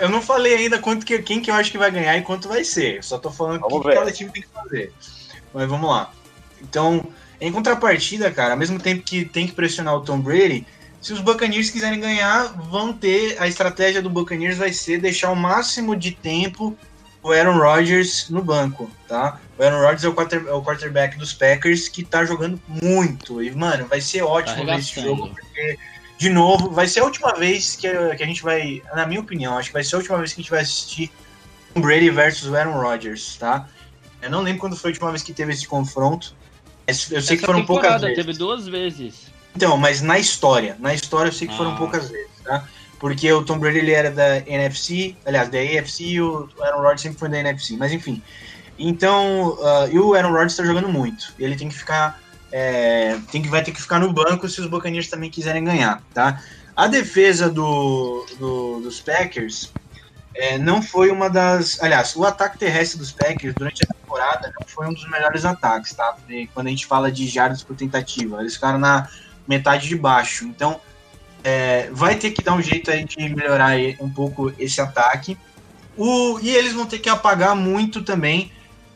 [0.00, 2.48] eu não falei ainda quanto que, quem que eu acho que vai ganhar e quanto
[2.48, 3.02] vai ser.
[3.04, 4.92] só tô falando o que, que cada time tem que fazer.
[5.52, 6.10] Mas vamos lá.
[6.60, 7.06] Então,
[7.40, 10.66] em contrapartida, cara, ao mesmo tempo que tem que pressionar o Tom Brady,
[11.08, 13.40] se os Buccaneers quiserem ganhar, vão ter.
[13.40, 16.76] A estratégia do Buccaneers vai ser deixar o máximo de tempo
[17.22, 19.40] o Aaron Rodgers no banco, tá?
[19.58, 23.42] O Aaron Rodgers é o, quarter, é o quarterback dos Packers que tá jogando muito.
[23.42, 25.78] E, mano, vai ser ótimo tá ver esse jogo, porque,
[26.18, 29.56] de novo, vai ser a última vez que, que a gente vai, na minha opinião,
[29.56, 31.10] acho que vai ser a última vez que a gente vai assistir
[31.74, 33.66] um Brady versus o Aaron Rodgers, tá?
[34.20, 36.36] Eu não lembro quando foi a última vez que teve esse confronto.
[36.86, 38.16] Eu sei Essa que foram poucas vezes.
[38.16, 39.27] Teve duas vezes.
[39.58, 41.76] Então, mas na história, na história eu sei que foram ah.
[41.76, 42.62] poucas vezes, tá?
[43.00, 47.00] Porque o Tom Brady ele era da NFC, aliás, da AFC e o Aaron Rodgers
[47.00, 48.22] sempre foi da NFC, mas enfim.
[48.78, 51.34] Então, uh, e o Aaron Rodgers está jogando muito.
[51.40, 52.20] Ele tem que ficar,
[52.52, 56.00] é, tem que vai ter que ficar no banco se os Buccaneers também quiserem ganhar,
[56.14, 56.40] tá?
[56.76, 59.72] A defesa do, do dos Packers
[60.36, 61.82] é, não foi uma das.
[61.82, 65.94] Aliás, o ataque terrestre dos Packers durante a temporada não foi um dos melhores ataques,
[65.94, 66.16] tá?
[66.54, 69.08] Quando a gente fala de jardas por tentativa, eles ficaram na
[69.48, 70.44] metade de baixo.
[70.44, 70.80] Então,
[71.42, 75.38] é, vai ter que dar um jeito aí de melhorar um pouco esse ataque.
[75.96, 78.52] O, e eles vão ter que apagar muito também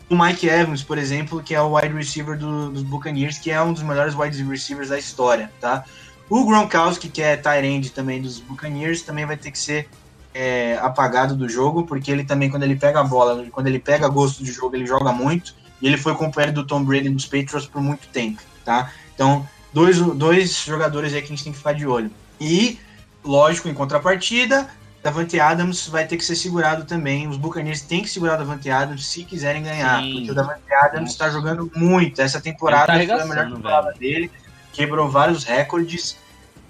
[0.09, 3.61] o Mike Evans, por exemplo, que é o wide receiver do, dos Buccaneers, que é
[3.63, 5.85] um dos melhores wide receivers da história, tá?
[6.29, 9.89] O Gronkowski, que é tight end também dos Buccaneers, também vai ter que ser
[10.35, 14.09] é, apagado do jogo, porque ele também, quando ele pega a bola, quando ele pega
[14.09, 17.67] gosto de jogo, ele joga muito, e ele foi companheiro do Tom Brady nos Patriots
[17.67, 18.93] por muito tempo, tá?
[19.15, 22.11] Então, dois, dois jogadores aí que a gente tem que ficar de olho.
[22.41, 22.79] E,
[23.25, 24.69] lógico, em contrapartida,
[25.03, 27.27] Davante Adams vai ter que ser segurado também.
[27.27, 30.13] Os Buccaneers têm que segurar o Davante Adams se quiserem ganhar, Sim.
[30.13, 32.21] porque o Davante Adams está jogando muito.
[32.21, 33.99] Essa temporada tá foi a melhor temporada velho.
[33.99, 34.31] dele,
[34.73, 36.17] quebrou vários recordes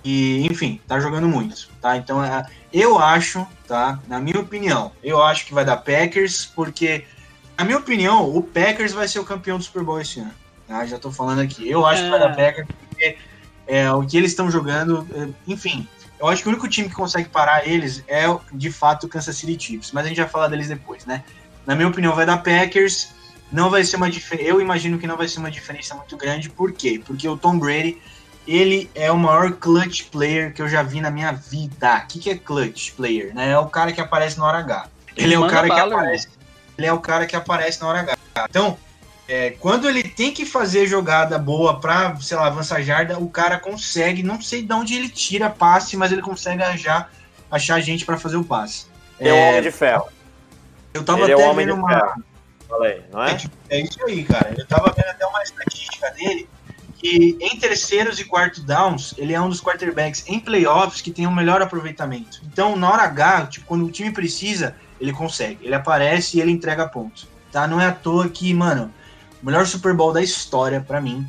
[0.04, 1.96] e, enfim, tá jogando muito, tá?
[1.96, 4.00] Então, é, eu acho, tá?
[4.08, 7.04] Na minha opinião, eu acho que vai dar Packers, porque,
[7.56, 10.32] na minha opinião, o Packers vai ser o campeão do Super Bowl esse ano.
[10.66, 10.86] Tá?
[10.86, 11.68] Já tô falando aqui.
[11.68, 12.04] Eu acho é.
[12.04, 12.34] que vai dar é.
[12.34, 12.68] Packers,
[13.02, 13.16] porque
[13.66, 15.86] é, o que eles estão jogando, é, enfim.
[16.20, 19.36] Eu acho que o único time que consegue parar eles é, de fato, o Kansas
[19.36, 19.90] City Chiefs.
[19.90, 21.24] Mas a gente vai falar deles depois, né?
[21.66, 23.10] Na minha opinião, vai dar Packers.
[23.50, 24.48] Não vai ser uma diferença.
[24.48, 26.48] Eu imagino que não vai ser uma diferença muito grande.
[26.48, 27.02] Por quê?
[27.04, 28.00] Porque o Tom Brady,
[28.46, 32.04] ele é o maior clutch player que eu já vi na minha vida.
[32.04, 33.34] O que, que é clutch player?
[33.34, 33.50] Né?
[33.50, 34.88] É o cara que aparece na hora H.
[35.16, 36.28] Ele, ele é o cara que aparece.
[36.78, 38.16] Ele é o cara que aparece na hora H.
[38.48, 38.78] Então,
[39.32, 43.58] é, quando ele tem que fazer jogada boa para, sei lá, avançar jarda, o cara
[43.58, 47.10] consegue, não sei de onde ele tira passe, mas ele consegue achar,
[47.50, 48.84] achar gente para fazer o passe.
[49.18, 50.06] É, é um homem de ferro.
[50.92, 52.14] Eu tava ele é até é vendo uma.
[52.68, 53.32] Falei, não é?
[53.32, 53.78] é?
[53.78, 54.54] É isso aí, cara.
[54.54, 56.46] Eu tava vendo até uma estatística dele
[56.98, 61.26] que em terceiros e quarto downs, ele é um dos quarterbacks em playoffs que tem
[61.26, 62.42] o um melhor aproveitamento.
[62.44, 65.64] Então, na hora H, tipo, quando o time precisa, ele consegue.
[65.64, 67.26] Ele aparece e ele entrega pontos.
[67.50, 67.66] Tá?
[67.66, 68.92] Não é à toa que, mano,
[69.42, 71.26] o melhor Super Bowl da história, para mim,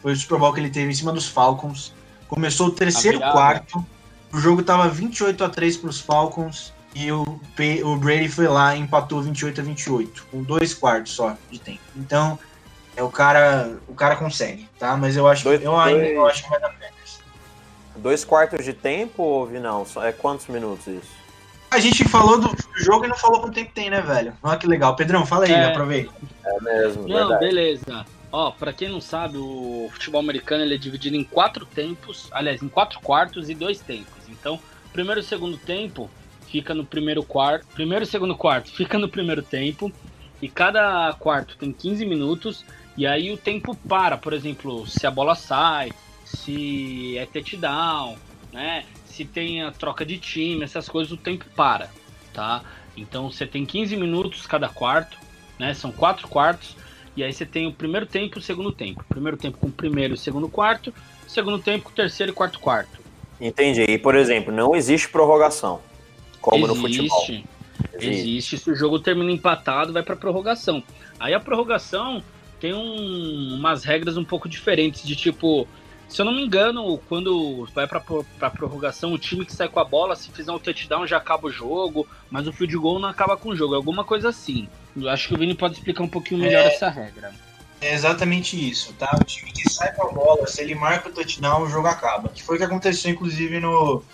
[0.00, 1.94] foi o Super Bowl que ele teve em cima dos Falcons.
[2.28, 3.84] Começou o terceiro quarto,
[4.32, 7.22] o jogo tava 28 a 3 pros Falcons e o,
[7.84, 11.80] o Brady foi lá e empatou 28 a 28, com dois quartos só de tempo.
[11.94, 12.38] Então,
[12.96, 14.96] é o cara, o cara consegue, tá?
[14.96, 17.20] Mas eu acho, dois, eu ainda dois, eu acho que vai dar Packers.
[17.96, 19.86] Dois quartos de tempo ou não?
[20.02, 21.21] É quantos minutos isso?
[21.72, 24.34] A gente falou do jogo e não falou quanto tempo tem, né, velho?
[24.42, 24.94] Olha que legal.
[24.94, 25.64] Pedrão, fala aí, é.
[25.64, 26.12] aproveita.
[26.44, 27.46] É mesmo, Não, verdade.
[27.46, 28.06] beleza.
[28.30, 32.62] Ó, pra quem não sabe, o futebol americano ele é dividido em quatro tempos, aliás,
[32.62, 34.28] em quatro quartos e dois tempos.
[34.28, 34.60] Então,
[34.92, 36.10] primeiro e segundo tempo
[36.46, 39.90] fica no primeiro quarto, primeiro e segundo quarto fica no primeiro tempo,
[40.42, 42.66] e cada quarto tem 15 minutos,
[42.98, 45.90] e aí o tempo para, por exemplo, se a bola sai,
[46.24, 48.16] se é touchdown,
[48.52, 48.84] né?
[49.22, 51.88] Se tem a troca de time, essas coisas, o tempo para,
[52.32, 52.62] tá?
[52.96, 55.16] Então você tem 15 minutos cada quarto,
[55.58, 55.72] né?
[55.74, 56.76] São quatro quartos,
[57.16, 59.04] e aí você tem o primeiro tempo e o segundo tempo.
[59.08, 60.92] Primeiro tempo com o primeiro e o segundo quarto,
[61.26, 63.00] segundo tempo com o terceiro e quarto quarto.
[63.40, 63.82] Entendi.
[63.82, 65.80] E, por exemplo, não existe prorrogação,
[66.40, 67.22] como existe, no futebol.
[67.22, 67.48] Existe.
[67.94, 68.58] Existe.
[68.58, 70.82] Se o jogo termina empatado, vai para prorrogação.
[71.18, 72.22] Aí a prorrogação
[72.60, 75.66] tem um, umas regras um pouco diferentes, de tipo,
[76.12, 78.00] se eu não me engano, quando vai para
[78.38, 81.46] pra prorrogação, o time que sai com a bola, se fizer um touchdown, já acaba
[81.46, 84.68] o jogo, mas o field goal não acaba com o jogo, alguma coisa assim.
[84.94, 87.32] Eu acho que o Vini pode explicar um pouquinho melhor é, essa regra.
[87.80, 89.10] É exatamente isso, tá?
[89.18, 92.28] O time que sai com a bola, se ele marca o touchdown, o jogo acaba.
[92.28, 94.04] Que foi o que aconteceu, inclusive, no,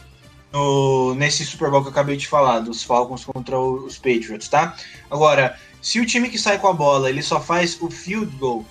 [0.52, 4.76] no, nesse Super Bowl que eu acabei de falar, dos Falcons contra os Patriots, tá?
[5.10, 8.64] Agora, se o time que sai com a bola, ele só faz o field goal,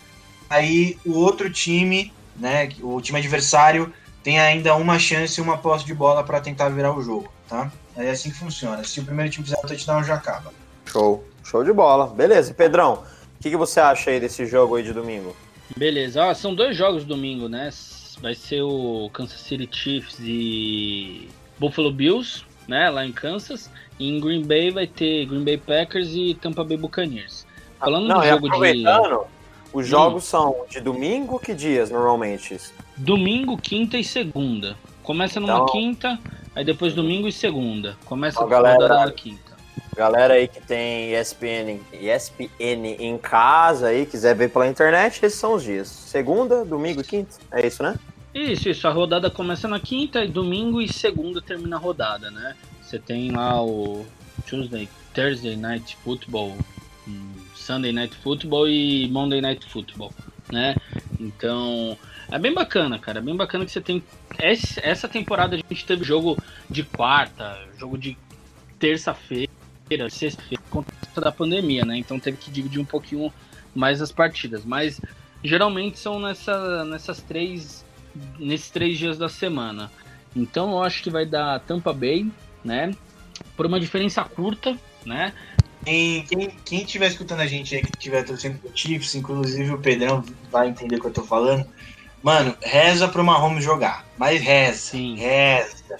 [0.50, 2.70] aí o outro time né?
[2.82, 6.94] O time adversário tem ainda uma chance e uma posse de bola para tentar virar
[6.94, 7.72] o jogo, tá?
[7.96, 8.84] É assim que funciona.
[8.84, 10.52] Se o primeiro time fizer o touchdown, já acaba.
[10.86, 12.08] Show, show de bola.
[12.08, 13.04] Beleza, Pedrão,
[13.40, 15.36] o que, que, você acha aí desse jogo aí de domingo?
[15.76, 17.70] Beleza, ah, são dois jogos domingo, né?
[18.22, 21.30] Vai ser o Kansas City Chiefs e
[21.60, 22.90] Buffalo Bills, né?
[22.90, 23.70] Lá em Kansas.
[24.00, 27.46] E em Green Bay vai ter Green Bay Packers e Tampa Bay Buccaneers.
[27.80, 28.60] Falando Não, do jogo de
[29.74, 30.28] os jogos hum.
[30.28, 32.60] são de domingo, que dias normalmente?
[32.96, 34.76] Domingo, quinta e segunda.
[35.04, 36.20] Começa numa então, quinta,
[36.56, 37.98] aí depois domingo e segunda.
[38.06, 39.56] Começa a galera, na quinta.
[39.96, 45.56] Galera aí que tem ESPN, ESPN em casa aí, quiser ver pela internet, esses são
[45.56, 45.88] os dias.
[45.88, 47.36] Segunda, domingo e quinta.
[47.52, 47.96] É isso, né?
[48.34, 48.88] Isso, isso.
[48.88, 52.56] A rodada começa na quinta e domingo e segunda termina a rodada, né?
[52.82, 54.06] Você tem lá o
[54.48, 56.56] Tuesday, Thursday Night Football,
[57.08, 57.32] hum,
[57.68, 60.14] Sunday Night Football e Monday Night Football,
[60.50, 60.74] né?
[61.20, 61.98] Então,
[62.32, 63.20] é bem bacana, cara.
[63.20, 64.02] É bem bacana que você tem.
[64.40, 68.18] Essa temporada a gente teve jogo de quarta, jogo de
[68.80, 69.52] terça-feira,
[70.10, 71.98] sexta-feira, conta da pandemia, né?
[71.98, 73.34] Então teve que dividir um pouquinho
[73.76, 74.64] mais as partidas.
[74.64, 75.02] Mas
[75.44, 77.86] geralmente são nessa, nessas três.
[78.40, 79.92] Nesses três dias da semana.
[80.34, 82.32] Então eu acho que vai dar Tampa Bay,
[82.64, 82.96] né?
[83.56, 85.34] Por uma diferença curta, né?
[85.88, 89.78] Quem, quem, quem estiver escutando a gente aí, que estiver torcendo pro Chiefs, inclusive o
[89.78, 90.22] Pedrão
[90.52, 91.66] vai entender o que eu tô falando.
[92.22, 94.06] Mano, reza pro Mahomes jogar.
[94.18, 94.78] Mas reza.
[94.78, 95.16] Sim.
[95.16, 95.98] Reza.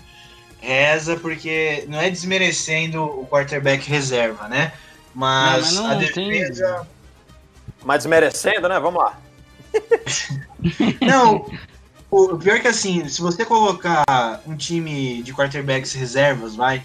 [0.60, 4.74] Reza porque não é desmerecendo o quarterback reserva, né?
[5.16, 6.80] Mas, não, mas a defesa.
[6.80, 6.88] Tem...
[7.86, 8.78] Mas desmerecendo, né?
[8.82, 9.18] Vamos lá.
[11.00, 11.50] não,
[12.12, 14.04] o pior é que assim, se você colocar
[14.46, 16.84] um time de quarterbacks reservas, vai,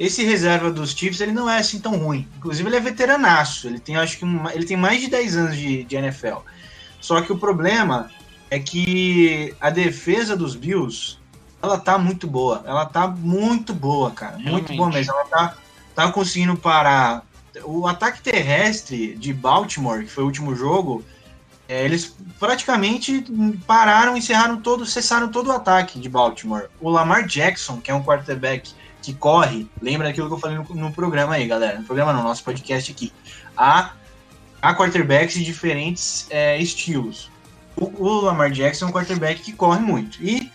[0.00, 2.26] esse reserva dos Chiefs, ele não é assim tão ruim.
[2.38, 3.66] Inclusive, ele é veteranaço.
[3.66, 4.24] Ele tem, acho que,
[4.54, 6.38] ele tem mais de 10 anos de, de NFL.
[6.98, 8.10] Só que o problema
[8.48, 11.18] é que a defesa dos Bills,
[11.62, 12.62] ela tá muito boa.
[12.64, 14.38] Ela tá muito boa, cara.
[14.38, 14.68] Realmente.
[14.68, 15.12] Muito boa mesmo.
[15.12, 15.56] Ela tá,
[15.94, 17.22] tá conseguindo parar.
[17.64, 21.04] O ataque terrestre de Baltimore, que foi o último jogo,
[21.68, 23.22] é, eles praticamente
[23.66, 26.70] pararam, encerraram todo, cessaram todo o ataque de Baltimore.
[26.80, 30.64] O Lamar Jackson, que é um quarterback que corre, lembra daquilo que eu falei no,
[30.74, 31.78] no, programa aí, galera.
[31.78, 33.12] No programa não, nosso podcast aqui.
[33.56, 33.92] Há,
[34.60, 37.30] há quarterbacks de diferentes é, estilos.
[37.76, 40.22] O, o, Lamar Jackson é um quarterback que corre muito.
[40.22, 40.50] E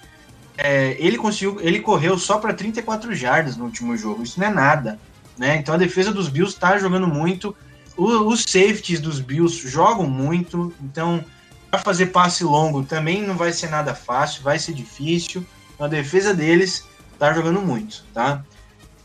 [0.58, 4.24] é, ele conseguiu, ele correu só para 34 jardas no último jogo.
[4.24, 5.00] Isso não é nada.
[5.38, 5.58] Né?
[5.58, 7.56] Então a defesa dos Bills está jogando muito.
[7.98, 10.74] O, os safeties dos Bills jogam muito.
[10.82, 11.24] Então,
[11.72, 15.46] para fazer passe longo também não vai ser nada fácil, vai ser difícil.
[15.80, 16.86] A defesa deles
[17.18, 18.44] tá jogando muito, tá?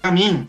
[0.00, 0.48] Para mim,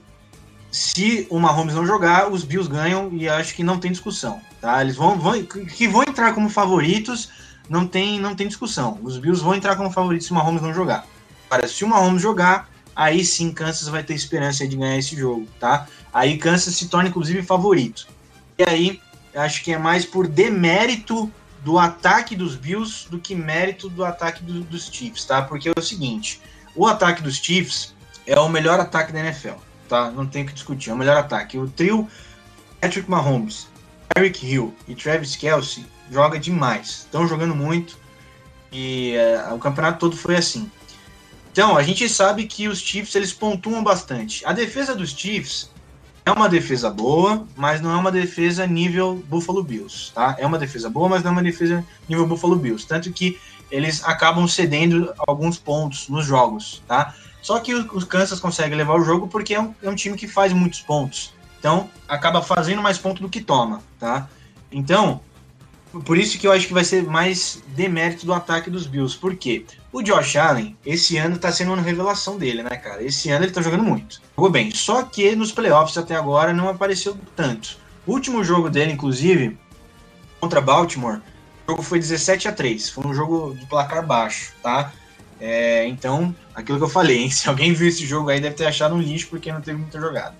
[0.72, 4.82] se o Mahomes não jogar, os Bills ganham e acho que não tem discussão, tá?
[4.82, 7.30] Eles vão, vão que vão entrar como favoritos,
[7.70, 8.99] não tem não tem discussão.
[9.03, 11.05] Os Bills vão entrar como favoritos se o Mahomes não jogar.
[11.49, 15.47] Agora, se o Mahomes jogar, aí sim Kansas vai ter esperança de ganhar esse jogo,
[15.59, 15.88] tá?
[16.14, 18.07] Aí Kansas se torna inclusive favorito.
[18.57, 19.01] E aí,
[19.36, 21.32] acho que é mais por demérito
[21.64, 25.41] do ataque dos Bills do que mérito do ataque do, dos Chiefs, tá?
[25.41, 26.41] Porque é o seguinte,
[26.76, 27.93] o ataque dos Chiefs
[28.26, 29.55] é o melhor ataque da NFL,
[29.88, 30.11] tá?
[30.11, 31.57] Não tem que discutir, é o melhor ataque.
[31.57, 32.07] O trio
[32.80, 33.67] Patrick Mahomes,
[34.17, 37.05] Eric Hill e Travis Kelsey joga demais.
[37.05, 37.97] Estão jogando muito
[38.72, 40.69] e é, o campeonato todo foi assim.
[41.51, 44.45] Então, a gente sabe que os Chiefs eles pontuam bastante.
[44.45, 45.69] A defesa dos Chiefs
[46.26, 50.36] é uma defesa boa, mas não é uma defesa nível Buffalo Bills, tá?
[50.39, 52.88] É uma defesa boa, mas não é uma defesa nível Buffalo Bills.
[52.88, 53.38] Tanto que
[53.72, 57.15] eles acabam cedendo alguns pontos nos jogos, tá?
[57.41, 60.28] Só que o Kansas consegue levar o jogo porque é um, é um time que
[60.28, 61.34] faz muitos pontos.
[61.57, 64.28] Então, acaba fazendo mais pontos do que toma, tá?
[64.72, 65.22] Então,
[66.05, 69.17] por isso que eu acho que vai ser mais demérito do ataque dos Bills.
[69.17, 69.65] Por quê?
[69.91, 73.03] O Josh Allen, esse ano tá sendo uma revelação dele, né, cara?
[73.03, 74.22] Esse ano ele tá jogando muito.
[74.36, 74.72] Jogou bem.
[74.72, 77.78] Só que nos playoffs até agora não apareceu tanto.
[78.07, 79.57] O último jogo dele, inclusive,
[80.39, 81.22] contra Baltimore,
[81.68, 84.91] o jogo foi 17 a 3 Foi um jogo de placar baixo, tá?
[85.39, 87.30] É, então, aquilo que eu falei, hein?
[87.32, 89.99] se alguém viu esse jogo aí deve ter achado um lixo porque não teve muita
[89.99, 90.36] jogada.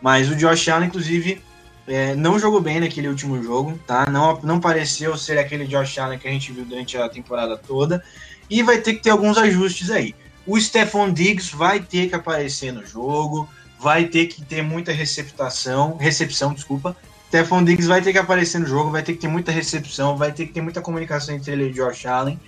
[0.00, 1.42] Mas o Josh Allen, inclusive,
[1.86, 4.06] é, não jogou bem naquele último jogo, tá?
[4.08, 8.02] Não, não pareceu ser aquele Josh Allen que a gente viu durante a temporada toda.
[8.48, 10.14] E vai ter que ter alguns ajustes aí.
[10.46, 13.48] O Stephon Diggs vai ter que aparecer no jogo,
[13.80, 16.96] vai ter que ter muita receptação, recepção, desculpa.
[17.34, 20.30] Stephon Diggs vai ter que aparecer no jogo, vai ter que ter muita recepção, vai
[20.30, 22.38] ter que ter muita comunicação entre ele e Josh Allen.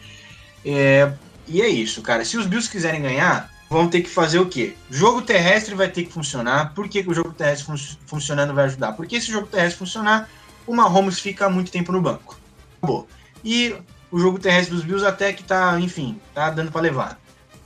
[0.65, 1.13] É,
[1.49, 2.25] e é isso, cara.
[2.25, 4.77] Se os Bills quiserem ganhar, vão ter que fazer o quê?
[4.89, 6.73] Jogo terrestre vai ter que funcionar.
[6.73, 7.75] Por que, que o jogo terrestre fun
[8.07, 8.93] funcionando vai ajudar?
[8.93, 10.31] Porque se o jogo terrestre funcionar,
[10.65, 12.39] o Mahomes fica muito tempo no banco.
[12.79, 13.09] Acabou.
[13.45, 13.75] E
[14.13, 17.21] o jogo terrestre dos Bills até que tá, enfim, tá dando para levar.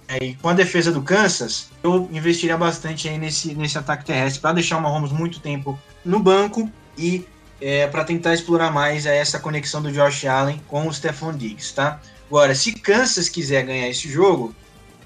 [0.09, 4.41] É, e com a defesa do Kansas, eu investiria bastante aí nesse, nesse ataque terrestre
[4.41, 7.27] para deixar o Mahomes muito tempo no banco e
[7.61, 12.01] é, para tentar explorar mais essa conexão do Josh Allen com o Stephon Diggs, tá?
[12.29, 14.55] Agora, se Kansas quiser ganhar esse jogo,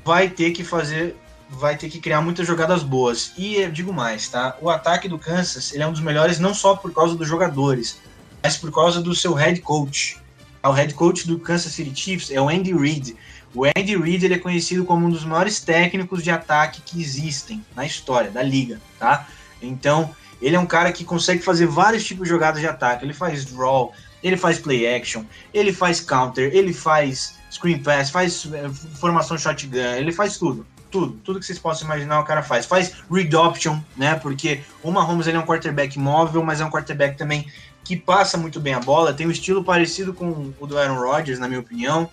[0.05, 1.17] vai ter que fazer,
[1.49, 3.33] vai ter que criar muitas jogadas boas.
[3.37, 4.57] E eu digo mais, tá?
[4.61, 7.99] O ataque do Kansas ele é um dos melhores não só por causa dos jogadores,
[8.43, 10.19] mas por causa do seu head coach.
[10.63, 13.17] O head coach do Kansas City Chiefs é o Andy Reid.
[13.55, 17.65] O Andy Reid ele é conhecido como um dos maiores técnicos de ataque que existem
[17.75, 19.27] na história da liga, tá?
[19.63, 23.05] Então, ele é um cara que consegue fazer vários tipos de jogadas de ataque.
[23.05, 28.47] Ele faz draw, ele faz play action, ele faz counter, ele faz screen pass, faz
[28.53, 28.69] eh,
[28.99, 30.67] formação shotgun, ele faz tudo.
[30.91, 32.67] Tudo, tudo que vocês possam imaginar o cara faz.
[32.67, 34.15] Faz read option, né?
[34.15, 37.51] Porque o Mahomes ele é um quarterback móvel, mas é um quarterback também
[37.83, 41.39] que passa muito bem a bola, tem um estilo parecido com o do Aaron Rodgers,
[41.39, 42.09] na minha opinião.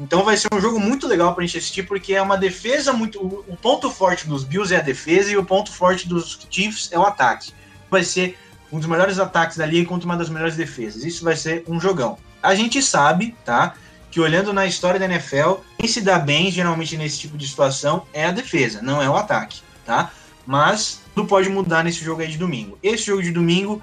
[0.00, 2.90] Então vai ser um jogo muito legal para a gente assistir, porque é uma defesa
[2.90, 3.20] muito.
[3.20, 6.98] O ponto forte dos Bills é a defesa e o ponto forte dos Chiefs é
[6.98, 7.52] o ataque.
[7.90, 8.38] Vai ser
[8.72, 11.04] um dos melhores ataques da liga contra uma das melhores defesas.
[11.04, 12.16] Isso vai ser um jogão.
[12.42, 13.74] A gente sabe, tá?
[14.10, 18.06] Que olhando na história da NFL, quem se dá bem geralmente nesse tipo de situação
[18.14, 20.10] é a defesa, não é o ataque, tá?
[20.46, 22.78] Mas tudo pode mudar nesse jogo aí de domingo.
[22.82, 23.82] Esse jogo de domingo,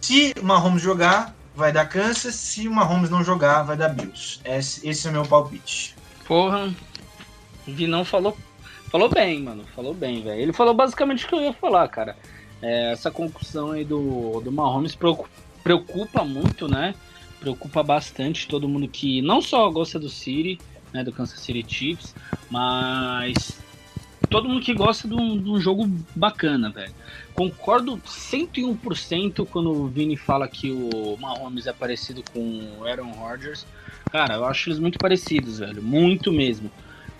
[0.00, 2.34] se Mahomes jogar, vai dar Kansas.
[2.34, 4.40] Se o Mahomes não jogar, vai dar Bills.
[4.44, 5.94] Esse, esse é o meu palpite.
[6.26, 6.72] Porra,
[7.66, 8.36] Vinão falou,
[8.90, 9.64] falou bem, mano.
[9.74, 10.40] Falou bem, velho.
[10.40, 12.16] Ele falou basicamente o que eu ia falar, cara.
[12.60, 16.94] É, essa concussão aí do, do Mahomes preocupa muito, né?
[17.40, 20.60] Preocupa bastante todo mundo que não só gosta do City,
[20.92, 22.14] né, do Kansas City Chiefs,
[22.48, 23.58] mas
[24.32, 26.92] todo mundo que gosta de um, de um jogo bacana, velho.
[27.34, 33.66] Concordo 101% quando o Vini fala que o Mahomes é parecido com o Aaron Rodgers.
[34.10, 35.82] Cara, eu acho eles muito parecidos, velho.
[35.82, 36.70] Muito mesmo.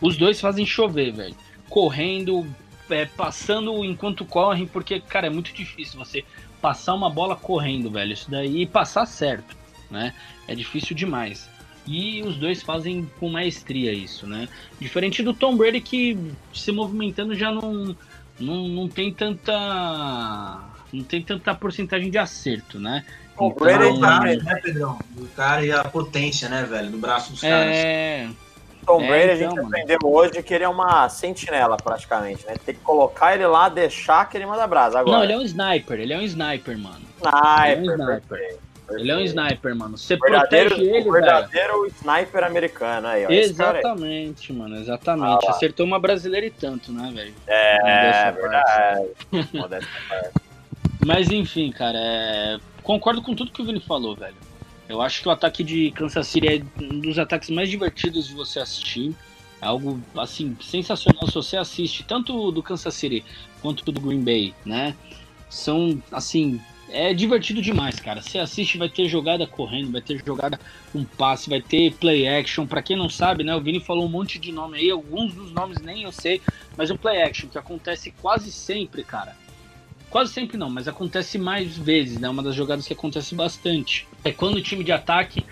[0.01, 1.37] Os dois fazem chover, velho.
[1.69, 2.47] Correndo,
[2.91, 6.25] é, passando enquanto correm, porque, cara, é muito difícil você
[6.61, 8.13] passar uma bola correndo, velho.
[8.13, 9.57] Isso daí passar certo,
[9.91, 10.15] né?
[10.49, 11.49] É difícil demais.
[11.87, 14.49] E os dois fazem com maestria isso, né?
[14.81, 16.17] Diferente do Tom Brady que
[16.55, 17.97] se movimentando já não,
[18.39, 20.61] não, não tem tanta.
[20.93, 23.05] Não tem tanta porcentagem de acerto, né?
[23.37, 24.99] O então, Brady é cara, né, Pedrão?
[25.17, 26.91] O cara e a potência, né, velho?
[26.91, 27.75] Do braço dos caras.
[27.75, 28.29] É.
[28.87, 30.15] Tom é, Brady, a gente então, aprendeu mano.
[30.15, 32.55] hoje que ele é uma sentinela, praticamente, né?
[32.65, 35.01] Tem que colocar ele lá, deixar que ele manda brasa.
[35.01, 35.19] Agora.
[35.19, 37.03] Não, ele é um sniper, ele é um sniper, mano.
[37.17, 38.29] Sniper, ele é um sniper.
[38.29, 38.72] Perfeito.
[38.91, 39.97] Ele é um sniper, mano.
[39.97, 41.95] Você verdadeiro, protege ele, verdadeiro velho.
[42.01, 43.31] sniper americano aí, ó.
[43.31, 45.47] Exatamente, mano, exatamente.
[45.47, 47.35] Ah, Acertou uma brasileira e tanto, né, velho?
[47.47, 49.89] É, é verdade.
[51.05, 52.59] Mas enfim, cara, é...
[52.83, 54.37] concordo com tudo que o Vini falou, velho.
[54.89, 58.35] Eu acho que o ataque de Kansas City é um dos ataques mais divertidos de
[58.35, 59.15] você assistir.
[59.61, 63.25] É algo, assim, sensacional se você assiste tanto do Kansas City
[63.61, 64.95] quanto do Green Bay, né?
[65.49, 66.61] São, assim,
[66.93, 68.21] é divertido demais, cara.
[68.21, 70.59] Você assiste, vai ter jogada correndo, vai ter jogada
[70.93, 72.67] com passe, vai ter play action.
[72.67, 75.53] Para quem não sabe, né, o Vini falou um monte de nome aí, alguns dos
[75.53, 76.41] nomes nem eu sei,
[76.77, 79.37] mas o play action que acontece quase sempre, cara
[80.13, 82.29] Quase sempre não, mas acontece mais vezes, né?
[82.29, 84.07] Uma das jogadas que acontece bastante.
[84.23, 85.47] É quando o time de ataque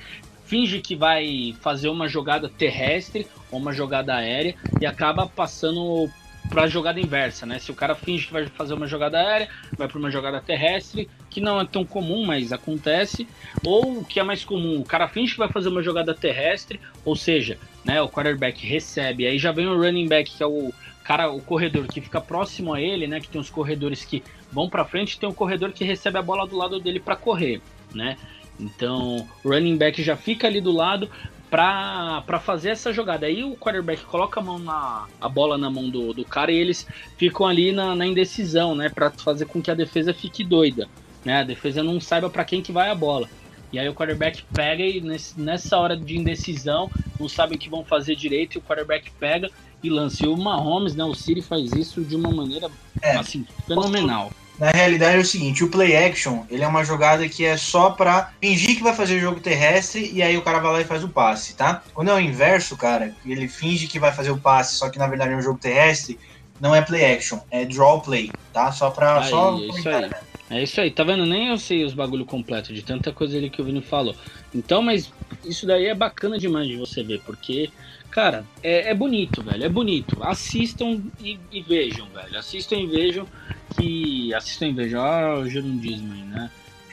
[0.45, 6.11] finge que vai fazer uma jogada terrestre ou uma jogada aérea e acaba passando
[6.51, 7.59] para a jogada inversa, né?
[7.59, 11.09] Se o cara finge que vai fazer uma jogada aérea, vai para uma jogada terrestre,
[11.31, 13.26] que não é tão comum, mas acontece,
[13.64, 16.81] ou o que é mais comum, o cara finge que vai fazer uma jogada terrestre,
[17.05, 20.72] ou seja, né, o quarterback recebe, aí já vem o running back, que é o
[21.05, 24.22] cara, o corredor que fica próximo a ele, né, que tem os corredores que
[24.53, 27.62] vão para frente, tem um corredor que recebe a bola do lado dele para correr,
[27.95, 28.16] né?
[28.59, 31.09] Então, o running back já fica ali do lado
[31.51, 33.26] para fazer essa jogada.
[33.26, 36.57] Aí o quarterback coloca a mão na a bola na mão do, do cara e
[36.57, 40.89] eles ficam ali na, na indecisão, né, para fazer com que a defesa fique doida,
[41.25, 41.41] né?
[41.41, 43.29] A defesa não saiba para quem que vai a bola.
[43.73, 45.01] E aí o quarterback pega e
[45.37, 49.49] nessa hora de indecisão, não sabe o que vão fazer direito, e o quarterback pega
[49.83, 50.25] e lança.
[50.25, 52.68] E o Mahomes, né, o Siri faz isso de uma maneira,
[53.01, 54.33] é, assim, fenomenal.
[54.59, 57.91] Na realidade é o seguinte, o play action, ele é uma jogada que é só
[57.91, 60.85] pra fingir que vai fazer o jogo terrestre e aí o cara vai lá e
[60.85, 61.83] faz o passe, tá?
[61.95, 65.07] Quando é o inverso, cara, ele finge que vai fazer o passe, só que na
[65.07, 66.18] verdade é um jogo terrestre,
[66.61, 68.71] não é play action, é draw play, tá?
[68.71, 69.23] Só pra...
[69.23, 70.09] Aí, só é isso aí.
[70.11, 70.11] Né?
[70.51, 71.24] É isso aí, tá vendo?
[71.24, 74.16] Nem eu sei os bagulho completo de tanta coisa ali que o Vini falou.
[74.53, 75.12] Então, mas
[75.44, 77.70] isso daí é bacana demais de você ver, porque,
[78.11, 80.18] cara, é, é bonito, velho, é bonito.
[80.24, 82.36] Assistam e, e, vejam, velho.
[82.36, 83.28] Assistam e vejam
[83.76, 84.34] que.
[84.34, 86.51] Assistam e vejam, ó, o gerundismo aí, né?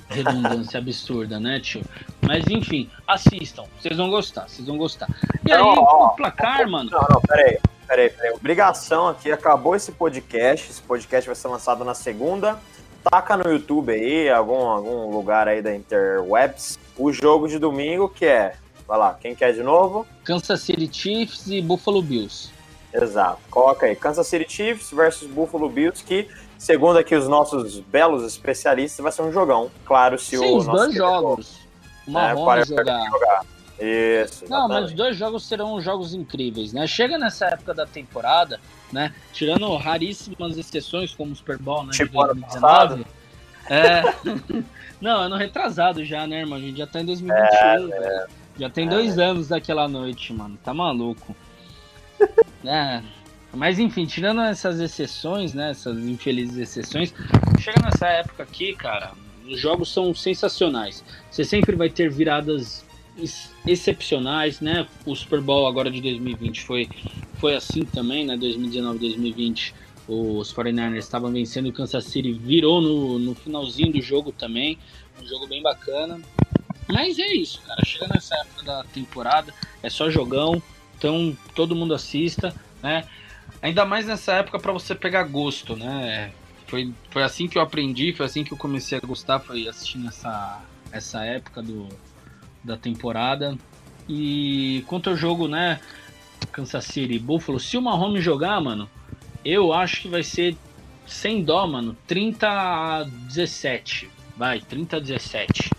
[0.07, 1.81] Redundância absurda, né, tio?
[2.21, 3.63] Mas enfim, assistam.
[3.81, 5.09] Vocês vão gostar, vocês vão gostar.
[5.43, 6.91] E aí, o placar, mano.
[6.91, 7.57] Não, não, peraí.
[7.87, 8.33] Peraí, peraí.
[8.33, 10.69] Obrigação aqui, acabou esse podcast.
[10.69, 12.59] Esse podcast vai ser lançado na segunda
[13.09, 18.25] taca no YouTube aí, algum, algum lugar aí da interwebs, o jogo de domingo que
[18.25, 18.55] é,
[18.87, 20.05] vai lá, quem quer de novo?
[20.23, 22.51] Kansas City Chiefs e Buffalo Bills.
[22.93, 26.27] Exato, coloca aí, Kansas City Chiefs versus Buffalo Bills, que,
[26.57, 30.57] segundo aqui os nossos belos especialistas, vai ser um jogão, claro, se Sim, o...
[30.57, 31.59] os dois jogos,
[32.07, 33.05] uma é, jogar.
[33.09, 33.56] jogar.
[33.79, 34.45] Isso.
[34.45, 34.49] Exatamente.
[34.49, 36.87] Não, mas os dois jogos serão jogos incríveis, né?
[36.87, 38.59] Chega nessa época da temporada,
[38.91, 39.13] né?
[39.31, 41.91] Tirando raríssimas exceções como o Super Bowl, né?
[41.91, 43.05] Tipo de 2019.
[43.69, 44.01] É.
[44.99, 46.57] Não, ano retrasado já, né, irmão?
[46.57, 47.93] A gente já tá em 2021.
[47.93, 48.27] É, é.
[48.57, 48.89] Já tem é.
[48.89, 50.57] dois anos daquela noite, mano.
[50.63, 51.35] Tá maluco.
[52.65, 53.01] é.
[53.53, 55.71] Mas enfim, tirando essas exceções, né?
[55.71, 57.13] Essas infelizes exceções,
[57.59, 59.11] chega nessa época aqui, cara,
[59.47, 61.03] os jogos são sensacionais.
[61.29, 62.85] Você sempre vai ter viradas
[63.65, 64.87] excepcionais, né?
[65.05, 66.89] O Super Bowl agora de 2020 foi,
[67.39, 68.37] foi assim também, né?
[68.37, 69.73] 2019, 2020,
[70.07, 74.77] os 49ers estavam vencendo o Kansas City, virou no, no finalzinho do jogo também,
[75.21, 76.21] um jogo bem bacana.
[76.87, 77.83] Mas é isso, cara.
[77.83, 79.53] Chega nessa época da temporada,
[79.83, 80.61] é só jogão,
[80.97, 83.05] então todo mundo assista, né?
[83.61, 86.31] Ainda mais nessa época para você pegar gosto, né?
[86.67, 90.07] Foi, foi assim que eu aprendi, foi assim que eu comecei a gostar, foi assistindo
[90.07, 90.61] essa,
[90.91, 91.87] essa época do,
[92.67, 93.57] da temporada.
[94.07, 95.79] E quanto ao jogo, né?
[96.51, 98.89] Kansas City Buffalo, se o Mahomes jogar, mano,
[99.43, 100.55] eu acho que vai ser
[101.05, 101.95] sem dó, mano.
[102.05, 104.09] 30 a 17.
[104.35, 105.71] Vai, 30 a 17.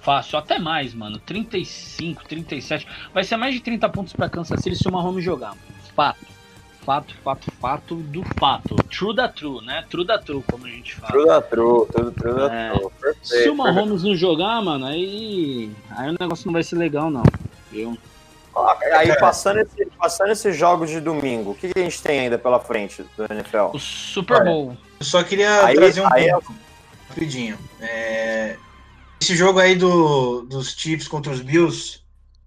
[0.00, 1.18] Fácil, até mais, mano.
[1.18, 2.86] 35, 37.
[3.12, 5.56] Vai ser mais de 30 pontos para Kansas City se o Mahomes jogar.
[5.96, 6.33] Fato.
[6.84, 8.76] Fato, fato, fato do fato.
[8.90, 9.84] True da true, né?
[9.88, 11.12] True da true, como a gente fala.
[11.12, 12.90] True da true, tudo true da é, true.
[13.00, 17.10] Perfeito, se o Mahomes não jogar, mano, aí, aí o negócio não vai ser legal,
[17.10, 17.22] não.
[17.72, 17.96] Viu?
[18.96, 22.60] Aí, passando, esse, passando esses jogos de domingo, o que, a gente tem ainda pela
[22.60, 23.70] frente do NFL?
[23.72, 24.76] O Super Bowl.
[25.00, 27.08] Eu só queria aí, trazer um aí ponto é...
[27.08, 27.58] rapidinho.
[27.80, 28.56] É...
[29.20, 32.03] Esse jogo aí do, dos Chiefs contra os Bills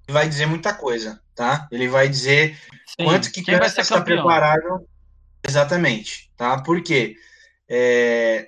[0.08, 1.68] vai dizer muita coisa, tá?
[1.72, 3.06] Ele vai dizer Sim.
[3.06, 4.88] quanto que Quem Kansas está preparado
[5.48, 6.62] exatamente, tá?
[6.62, 7.16] Porque
[7.70, 8.48] é...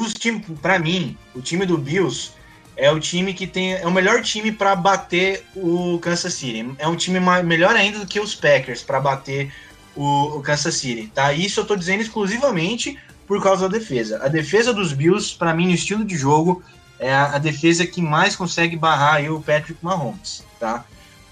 [0.00, 2.32] os times, para mim, o time do Bills
[2.76, 6.74] é o time que tem é o melhor time para bater o Kansas City.
[6.78, 9.52] É um time melhor ainda do que os Packers para bater
[9.96, 11.32] o, o, Kansas City, tá?
[11.32, 12.96] Isso eu tô dizendo exclusivamente
[13.26, 14.22] por causa da defesa.
[14.22, 16.62] A defesa dos Bills, para mim, no estilo de jogo,
[16.98, 20.84] é a, a, defesa que mais consegue barrar o Patrick Mahomes, tá?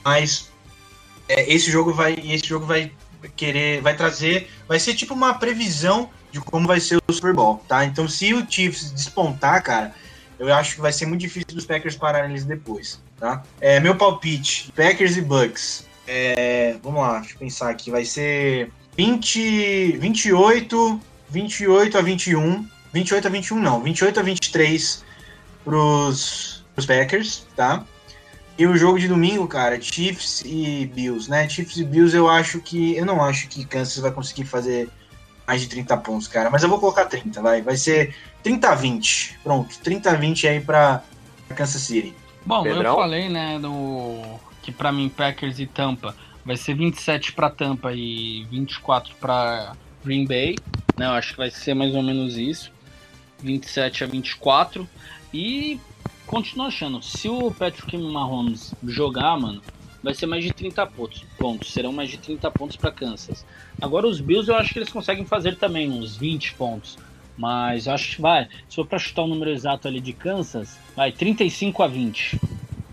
[0.05, 0.51] Mas
[1.29, 2.93] é, esse jogo vai esse jogo vai
[3.35, 7.63] querer vai trazer vai ser tipo uma previsão de como vai ser o Super Bowl,
[7.67, 7.85] tá?
[7.85, 9.95] Então se o Chiefs despontar, cara,
[10.39, 13.43] eu acho que vai ser muito difícil dos Packers pararem eles depois, tá?
[13.61, 15.87] É, meu palpite, Packers e Bucks.
[16.07, 23.27] É, vamos lá, deixa eu pensar aqui, vai ser 20, 28, 28 a 21, 28
[23.27, 25.06] a 21 não, 28 a 23
[25.67, 27.85] pros, pros Packers, tá?
[28.57, 31.47] E o jogo de domingo, cara, Chiefs e Bills, né?
[31.49, 34.89] Chiefs e Bills eu acho que, eu não acho que Kansas vai conseguir fazer
[35.47, 38.75] mais de 30 pontos, cara, mas eu vou colocar 30, vai, vai ser 30 a
[38.75, 39.41] 20.
[39.43, 41.03] Pronto, 30 a 20 aí para
[41.55, 42.15] Kansas City.
[42.45, 42.93] Bom, Pedrão?
[42.93, 44.23] eu falei, né, do
[44.63, 46.15] que para mim Packers e Tampa
[46.45, 49.73] vai ser 27 para Tampa e 24 para
[50.05, 50.57] Green Bay,
[50.97, 51.07] né?
[51.07, 52.71] Eu acho que vai ser mais ou menos isso.
[53.43, 54.89] 27 a 24
[55.37, 55.81] e
[56.27, 59.61] continuo achando, se o Patrick Mahomes jogar, mano,
[60.03, 61.25] vai ser mais de 30 pontos.
[61.39, 63.45] Pontos, serão mais de 30 pontos para Kansas.
[63.79, 66.97] Agora os Bills eu acho que eles conseguem fazer também uns 20 pontos.
[67.37, 68.49] Mas acho que vai.
[68.67, 72.41] Se for pra chutar o número exato ali de Kansas, vai 35 a 20.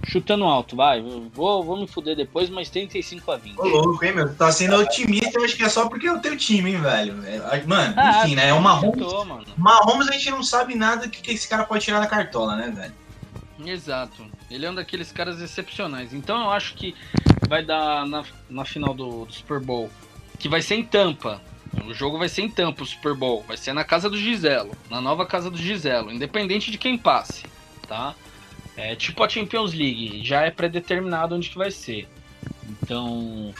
[0.05, 1.01] Chutando alto, vai.
[1.33, 3.59] Vou, vou me fuder depois, mas 35 a 20.
[3.59, 4.35] Ô, louco, hein, meu?
[4.35, 7.25] Tá sendo otimista, eu acho que é só porque é o teu time, hein, velho.
[7.25, 8.49] É, mano, ah, enfim, né?
[8.49, 9.47] É uma Mahomes.
[9.57, 12.69] Mahomes a gente não sabe nada que, que esse cara pode tirar da cartola, né,
[12.69, 12.93] velho?
[13.65, 14.25] Exato.
[14.51, 16.13] Ele é um daqueles caras excepcionais.
[16.13, 16.95] Então eu acho que
[17.47, 19.89] vai dar na, na final do, do Super Bowl,
[20.37, 21.41] que vai ser em Tampa.
[21.85, 23.43] O jogo vai ser em Tampa, o Super Bowl.
[23.47, 27.45] Vai ser na casa do Giselo, na nova casa do Giselo, independente de quem passe,
[27.87, 28.13] tá?
[28.76, 32.07] É tipo a Champions League, já é pré-determinado onde que vai ser.
[32.69, 33.53] Então,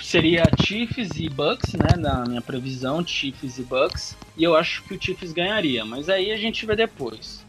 [0.00, 1.96] seria Chiefs e Bucks, né?
[1.96, 4.16] Na minha previsão, Chiefs e Bucks.
[4.36, 7.44] E eu acho que o Chiefs ganharia, mas aí a gente vê depois.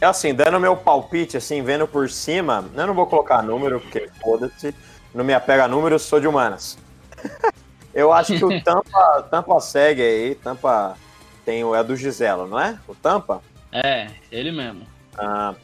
[0.00, 4.10] É assim, dando meu palpite, assim, vendo por cima, eu não vou colocar número, porque
[4.20, 4.74] foda-se,
[5.14, 6.76] não me apega a números, sou de humanas.
[7.94, 10.98] eu acho que o Tampa, Tampa segue aí, Tampa
[11.46, 12.78] tem o é do Giselo, não é?
[12.86, 13.40] O Tampa?
[13.72, 14.95] É, ele mesmo.
[15.18, 15.54] Ah,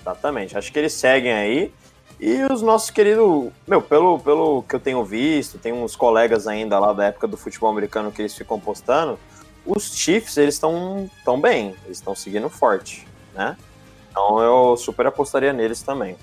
[0.00, 0.56] exatamente.
[0.56, 1.72] Acho que eles seguem aí.
[2.20, 6.78] E os nossos queridos, meu, pelo, pelo que eu tenho visto, tem uns colegas ainda
[6.78, 9.18] lá da época do futebol americano que eles ficam postando,
[9.64, 13.56] os Chiefs, eles estão tão bem, eles estão seguindo forte, né?
[14.10, 16.16] Então eu super apostaria neles também.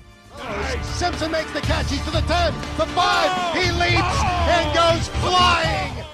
[0.96, 6.06] Simpson makes the catch, he's to the 10, the 5, he leaps and goes flying!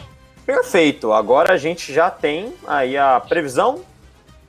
[0.46, 3.82] Perfeito, agora a gente já tem aí a previsão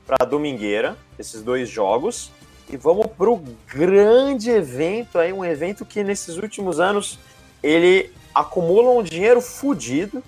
[0.06, 2.30] para domingueira, esses dois jogos.
[2.68, 3.42] E vamos para o
[3.72, 7.18] grande evento aí, um evento que nesses últimos anos
[7.62, 10.22] ele acumula um dinheiro fodido.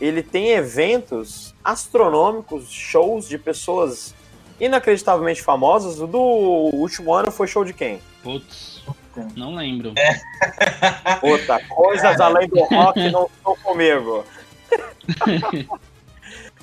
[0.00, 4.14] Ele tem eventos astronômicos, shows de pessoas
[4.60, 6.00] inacreditavelmente famosas.
[6.00, 8.00] O do último ano foi show de quem?
[8.22, 8.82] Putz,
[9.36, 9.92] não lembro.
[9.96, 11.14] É.
[11.16, 14.24] Puta, coisas além do rock não estão comigo.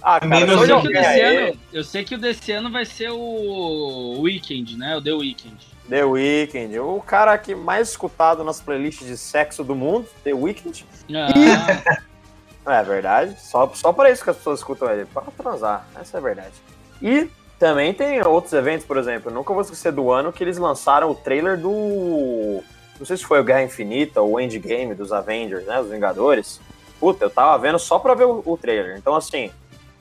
[0.07, 2.85] Ah, cara, eu, sei que o desse ano, eu sei que o desse ano vai
[2.85, 4.95] ser o Weekend, né?
[4.95, 5.57] O The Weekend.
[5.89, 10.85] The Weeknd, o cara que mais escutado nas playlists de sexo do mundo, The Weeknd.
[11.09, 11.27] Ah.
[11.35, 12.69] E...
[12.69, 16.19] é verdade, só, só para isso que as pessoas escutam ele, para transar, essa é
[16.19, 16.53] a verdade.
[17.01, 17.27] E
[17.57, 21.09] também tem outros eventos, por exemplo, eu nunca vou esquecer do ano que eles lançaram
[21.09, 22.61] o trailer do.
[22.99, 25.79] Não sei se foi o Guerra Infinita ou o Endgame dos Avengers, né?
[25.79, 26.61] Os Vingadores.
[26.99, 28.97] Puta, eu tava vendo só pra ver o, o trailer.
[28.97, 29.51] Então, assim,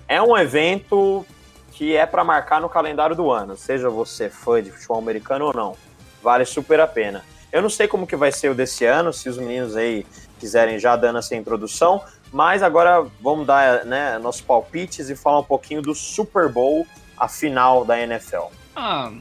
[0.09, 1.27] é um evento
[1.73, 5.55] que é para marcar no calendário do ano, seja você fã de futebol americano ou
[5.55, 5.77] não.
[6.23, 7.25] Vale super a pena.
[7.53, 10.07] Eu não sei como que vai ser o desse ano, se os meninos aí
[10.39, 12.03] quiserem já dando essa introdução,
[12.33, 16.87] mas agora vamos dar né, nossos palpites e falar um pouquinho do Super Bowl,
[17.17, 18.47] a final da NFL.
[18.75, 19.13] Ah,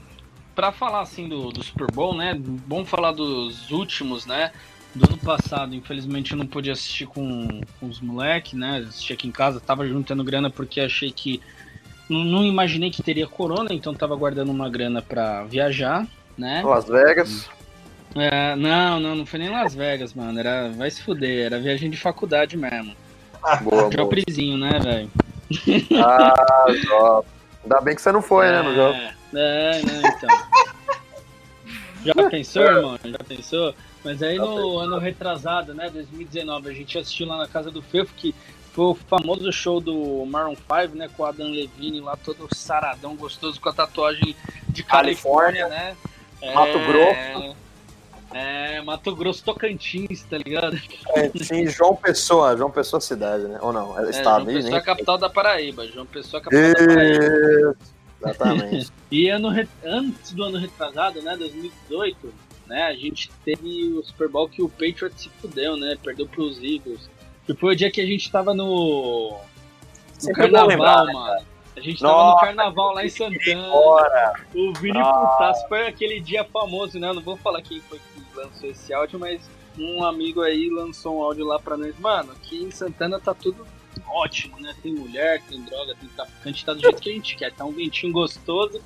[0.56, 2.40] para falar assim do, do Super Bowl, né?
[2.68, 4.52] Vamos falar dos últimos, né?
[4.96, 8.86] Do ano passado, infelizmente eu não pude assistir com, com os moleques, né?
[8.88, 11.42] Assisti aqui em casa, tava juntando grana porque achei que.
[12.10, 16.06] Não, não imaginei que teria corona, então tava guardando uma grana para viajar,
[16.38, 16.62] né?
[16.64, 17.50] Las Vegas.
[18.16, 20.40] É, não, não, não foi nem Las Vegas, mano.
[20.40, 20.70] Era.
[20.70, 22.96] Vai se fuder, era viagem de faculdade mesmo.
[23.62, 25.12] Boa, Dropzinho, né, velho?
[26.02, 27.28] Ah, top.
[27.64, 28.98] Ainda bem que você não foi, é, né, no jogo.
[29.34, 30.30] É, né, então.
[32.06, 33.00] Já pensou, irmão?
[33.04, 33.74] Já pensou?
[34.04, 38.14] Mas aí no ano retrasado, né, 2019, a gente assistiu lá na casa do Fefo,
[38.16, 38.36] que
[38.74, 43.16] foi o famoso show do Maroon 5, né, com o Adam Levine lá todo saradão,
[43.16, 44.36] gostoso, com a tatuagem
[44.68, 45.96] de Califórnia, Califórnia
[46.42, 46.54] né?
[46.54, 46.88] Mato é...
[46.88, 47.64] Grosso.
[48.34, 50.76] É, Mato Grosso Tocantins, tá ligado?
[51.10, 53.60] É, sim, João Pessoa, João Pessoa cidade, né?
[53.62, 53.98] Ou não?
[54.00, 56.88] É, estado, é, João Pessoa é a capital da Paraíba, João Pessoa é a capital
[56.88, 57.78] da Paraíba.
[58.24, 58.92] Exatamente.
[59.12, 59.50] e ano,
[59.84, 62.34] antes do ano retrasado, né, 2018,
[62.68, 62.84] né?
[62.84, 65.98] A gente teve o Super Bowl que o Patriots se fudeu, né?
[66.02, 67.10] Perdeu pros Eagles.
[67.46, 69.38] Que foi o dia que a gente tava no.
[70.24, 71.46] No carnaval, lembrar, né, mano.
[71.76, 74.34] A gente Nossa, tava no carnaval lá em Santana.
[74.54, 77.10] O Vini Putaço foi aquele dia famoso, né?
[77.10, 81.18] Eu não vou falar quem foi que lançou esse áudio, mas um amigo aí lançou
[81.18, 81.98] um áudio lá pra nós.
[82.00, 83.66] Mano, aqui em Santana tá tudo
[84.08, 84.74] ótimo, né?
[84.82, 87.52] Tem mulher, tem droga, tem traficante, tá do jeito que a gente quer.
[87.52, 88.80] Tá um ventinho gostoso,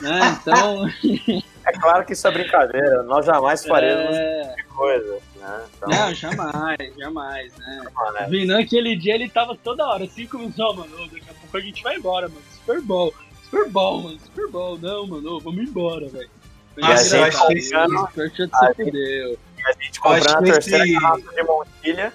[0.00, 0.38] né?
[0.40, 0.86] Então.
[1.64, 4.42] É claro que isso é brincadeira, nós jamais faremos é...
[4.42, 5.18] tipo de coisa.
[5.36, 5.64] Né?
[5.76, 5.88] Então...
[5.88, 7.84] Não, jamais, jamais, né?
[7.92, 8.30] Jamais.
[8.30, 11.60] Vinan, aquele dia ele tava toda hora, cinco minutos, ó, mano, daqui a pouco a
[11.60, 12.42] gente vai embora, mano.
[12.52, 13.10] Super bom,
[13.44, 14.78] super bom, mano, super bom.
[14.80, 16.30] Não, mano, vamos embora, velho.
[16.76, 20.92] E a gente comprando, a gente, a gente comprando a terceira esse...
[20.94, 22.12] garrafa de Montilha.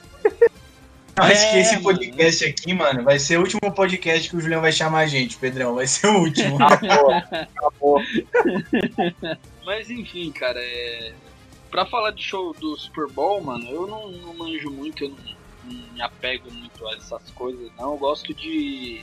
[1.17, 2.55] Acho é, que esse podcast mano.
[2.55, 5.73] aqui, mano, vai ser o último podcast que o Julião vai chamar a gente, Pedrão.
[5.73, 6.61] Vai ser o último.
[6.61, 8.01] acabou, acabou.
[9.65, 11.13] Mas enfim, cara, é...
[11.71, 15.17] pra falar de show do Super Bowl, mano, eu não, não manjo muito, eu não,
[15.65, 17.93] não, me apego muito a essas coisas, não.
[17.93, 19.01] Eu gosto de,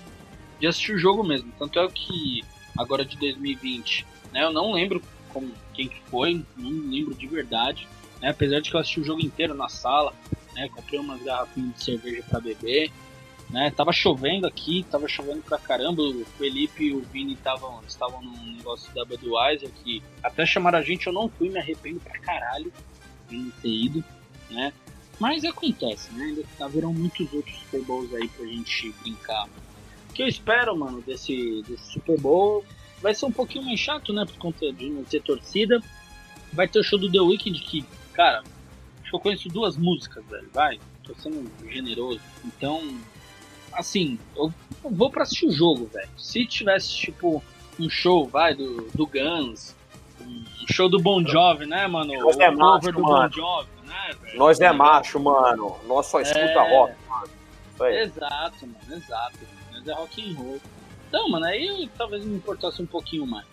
[0.61, 1.53] de assistir o jogo mesmo.
[1.59, 2.45] Tanto é que
[2.79, 4.45] agora de 2020, né?
[4.45, 7.89] Eu não lembro como, quem que foi, não lembro de verdade.
[8.21, 10.15] Né, apesar de que eu assisti o jogo inteiro na sala
[10.55, 10.69] né?
[10.69, 12.91] Comprei umas garrafinhas de cerveja para beber.
[13.51, 13.71] né?
[13.77, 16.03] Tava chovendo aqui, tava chovendo pra caramba.
[16.03, 20.83] O Felipe e o Vini estavam estavam num negócio da Budweiser que até chamaram a
[20.83, 22.73] gente, eu não fui, me arrependo pra caralho
[23.29, 24.05] de não ter ido,
[24.51, 24.73] né?
[25.21, 26.25] Mas acontece, né?
[26.25, 29.47] Ainda haverão muitos outros Super Bowls aí pra gente brincar.
[30.11, 32.65] O que eu espero, mano, desse, desse Super Bowl
[33.01, 34.25] vai ser um pouquinho mais chato, né?
[34.25, 35.81] Por conta de não ter torcida.
[36.53, 38.43] Vai ter o show do The Weeknd que, cara,
[39.05, 40.49] acho que eu conheço duas músicas, velho.
[40.53, 42.21] Vai, tô sendo generoso.
[42.45, 42.99] Então,
[43.73, 44.53] assim, eu
[44.83, 46.09] vou pra assistir o jogo, velho.
[46.17, 47.45] Se tivesse, tipo,
[47.79, 49.77] um show, vai, do, do Guns,
[50.21, 52.13] um show do Bon Jovi, né, mano?
[52.15, 53.29] Nós é macho, do mano.
[53.29, 54.39] Bon Jovi, né, velho?
[54.39, 55.77] Nós é macho, mano.
[55.87, 56.77] Nós só escuta é...
[56.77, 57.91] rock, mano.
[57.91, 59.39] Exato, mano, exato.
[59.73, 60.61] Nós é rock and roll.
[61.09, 63.47] Então, mano, aí talvez me importasse um pouquinho mais,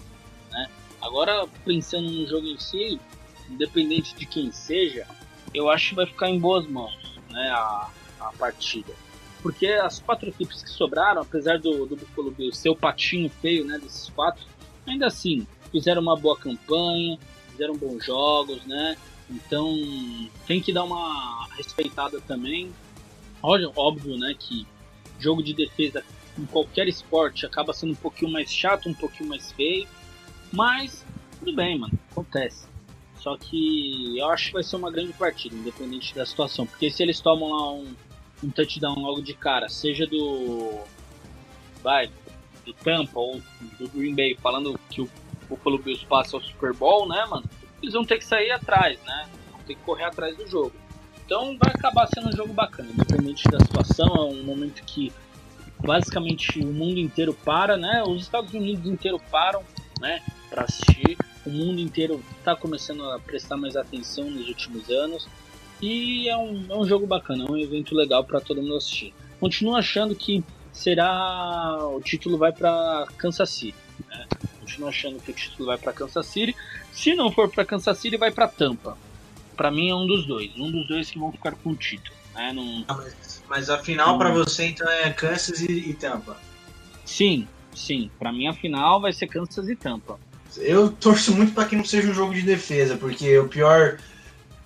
[0.50, 0.70] né?
[1.02, 3.00] Agora, pensando no jogo em si,
[3.50, 5.06] independente de quem seja,
[5.54, 6.98] eu acho que vai ficar em boas mãos,
[7.30, 8.94] né, a, a partida.
[9.42, 13.66] Porque as quatro equipes que sobraram, apesar do, do Buffalo Bills ser o patinho feio,
[13.66, 14.46] né, desses quatro,
[14.86, 17.18] ainda assim, fizeram uma boa campanha,
[17.52, 18.96] fizeram bons jogos, né,
[19.30, 19.76] então
[20.46, 22.72] tem que dar uma respeitada também.
[23.42, 24.68] Óbvio, óbvio né, que
[25.20, 26.04] jogo de defesa
[26.38, 29.88] em qualquer esporte acaba sendo um pouquinho mais chato, um pouquinho mais feio,
[30.52, 31.06] mas
[31.40, 32.71] tudo bem, mano, acontece.
[33.22, 36.66] Só que eu acho que vai ser uma grande partida, independente da situação.
[36.66, 37.94] Porque se eles tomam lá um,
[38.44, 40.80] um touchdown logo de cara, seja do.
[41.84, 42.10] Vai,
[42.66, 43.40] do Tampa ou
[43.80, 45.10] do Green Bay, falando que o
[45.48, 47.48] Buffalo Bills passa ao Super Bowl, né, mano?
[47.82, 49.30] Eles vão ter que sair atrás, né?
[49.52, 50.74] Vão ter que correr atrás do jogo.
[51.24, 54.08] Então vai acabar sendo um jogo bacana, independente da situação.
[54.16, 55.14] É um momento que
[55.80, 58.04] basicamente o mundo inteiro para, né?
[58.04, 59.64] Os Estados Unidos inteiro param,
[60.00, 60.22] né?
[60.50, 61.18] Para assistir.
[61.46, 65.28] O mundo inteiro está começando a prestar mais atenção nos últimos anos.
[65.82, 69.14] E é um, é um jogo bacana, é um evento legal para todo mundo assistir.
[69.40, 71.78] Continuo achando que será.
[71.88, 73.78] O título vai para Kansas City.
[74.08, 74.28] Né?
[74.60, 76.56] Continuo achando que o título vai para Kansas City.
[76.92, 78.96] Se não for para Kansas City, vai para Tampa.
[79.58, 80.56] Para mim é um dos dois.
[80.56, 82.16] Um dos dois que vão ficar com o título.
[82.36, 82.54] Né?
[82.54, 82.86] Não...
[82.88, 86.38] Ah, mas, mas a final para você então é Kansas e, e Tampa?
[87.04, 88.12] Sim, sim.
[88.20, 90.20] Para mim a final vai ser Kansas e Tampa.
[90.58, 93.98] Eu torço muito para que não seja um jogo de defesa, porque o pior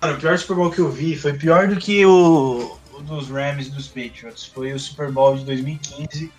[0.00, 3.28] Cara, o pior Super Bowl que eu vi foi pior do que o, o dos
[3.28, 4.44] Rams e dos Patriots.
[4.46, 6.30] Foi o Super Bowl de 2015.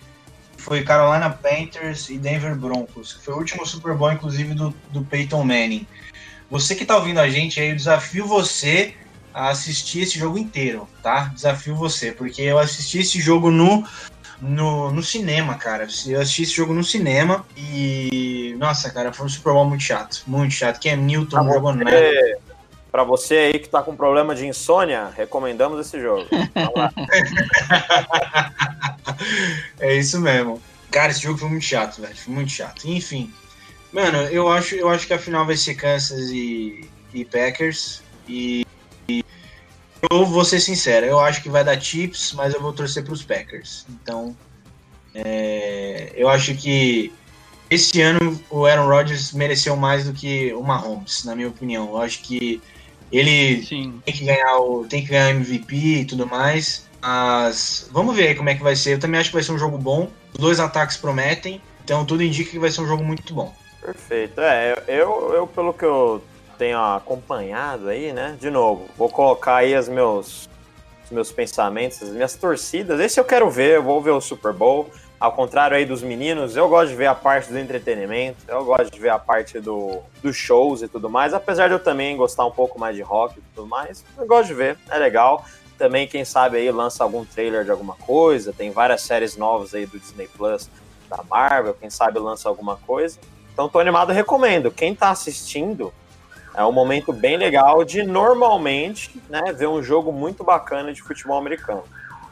[0.56, 3.12] Foi Carolina Panthers e Denver Broncos.
[3.12, 5.86] Foi o último Super Bowl, inclusive, do, do Peyton Manning.
[6.50, 8.94] Você que tá ouvindo a gente aí, eu desafio você
[9.34, 11.24] a assistir esse jogo inteiro, tá?
[11.34, 13.86] Desafio você, porque eu assisti esse jogo no,
[14.40, 15.86] no, no cinema, cara.
[16.06, 18.37] Eu assisti esse jogo no cinema e.
[18.58, 20.24] Nossa, cara, foi um Super Bowl muito chato.
[20.26, 20.82] Muito chato.
[20.82, 22.40] Cam Newton não jogou nada.
[22.90, 26.26] Para você aí que tá com problema de insônia, recomendamos esse jogo.
[29.78, 30.60] é isso mesmo.
[30.90, 32.16] Cara, esse jogo foi muito chato, velho.
[32.16, 32.88] Foi muito chato.
[32.88, 33.32] Enfim.
[33.92, 38.02] Mano, eu acho, eu acho que a final vai ser Kansas e, e Packers.
[38.26, 38.66] E,
[39.08, 39.24] e,
[40.10, 43.12] eu vou ser sincero, eu acho que vai dar chips, mas eu vou torcer para
[43.12, 43.86] os Packers.
[43.88, 44.36] Então,
[45.14, 47.12] é, eu acho que
[47.70, 51.88] esse ano o Aaron Rodgers mereceu mais do que o Mahomes, na minha opinião.
[51.88, 52.60] Eu acho que
[53.12, 54.00] ele Sim.
[54.04, 56.86] tem que ganhar o tem que ganhar MVP e tudo mais.
[57.00, 58.94] Mas vamos ver aí como é que vai ser.
[58.94, 60.10] Eu também acho que vai ser um jogo bom.
[60.32, 61.60] Os dois ataques prometem.
[61.84, 63.54] Então tudo indica que vai ser um jogo muito bom.
[63.80, 64.40] Perfeito.
[64.40, 66.22] É, eu, eu pelo que eu
[66.58, 68.36] tenho acompanhado aí, né?
[68.38, 70.48] De novo, vou colocar aí os meus,
[71.04, 72.98] os meus pensamentos, as minhas torcidas.
[72.98, 74.90] Esse eu quero ver, eu vou ver o Super Bowl.
[75.20, 78.88] Ao contrário aí dos meninos, eu gosto de ver a parte do entretenimento, eu gosto
[78.88, 82.44] de ver a parte do, dos shows e tudo mais, apesar de eu também gostar
[82.46, 85.44] um pouco mais de rock e tudo mais, eu gosto de ver, é legal.
[85.76, 89.86] Também, quem sabe aí lança algum trailer de alguma coisa, tem várias séries novas aí
[89.86, 90.70] do Disney Plus
[91.08, 93.18] da Marvel, quem sabe lança alguma coisa.
[93.52, 94.70] Então tô animado, recomendo.
[94.70, 95.92] Quem tá assistindo,
[96.54, 101.38] é um momento bem legal de normalmente né, ver um jogo muito bacana de futebol
[101.38, 101.82] americano.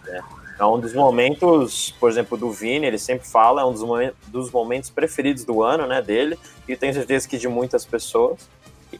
[0.04, 0.22] Né?
[0.58, 4.16] É um dos momentos, por exemplo, do Vini, ele sempre fala, é um dos momentos,
[4.28, 8.48] dos momentos preferidos do ano, né, dele, e tenho certeza que de muitas pessoas.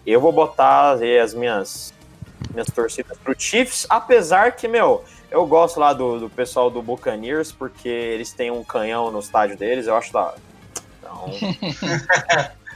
[0.07, 1.95] Eu vou botar as minhas,
[2.53, 7.53] minhas torcidas pro Chiefs, apesar que, meu, eu gosto lá do, do pessoal do Buccaneers,
[7.53, 10.35] porque eles têm um canhão no estádio deles, eu acho da
[10.99, 11.31] Então...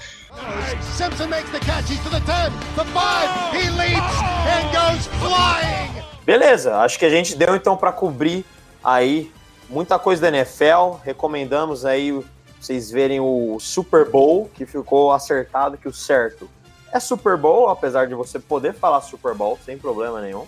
[0.96, 5.90] Simpson makes the catch, he's to the 10, the 5, he leaps and goes flying!
[6.24, 8.44] Beleza, acho que a gente deu então para cobrir
[8.82, 9.32] aí
[9.68, 10.96] muita coisa da NFL.
[11.04, 12.22] Recomendamos aí
[12.60, 16.48] vocês verem o Super Bowl, que ficou acertado que o certo
[16.92, 20.46] é Super Bowl, apesar de você poder falar Super Bowl sem problema nenhum.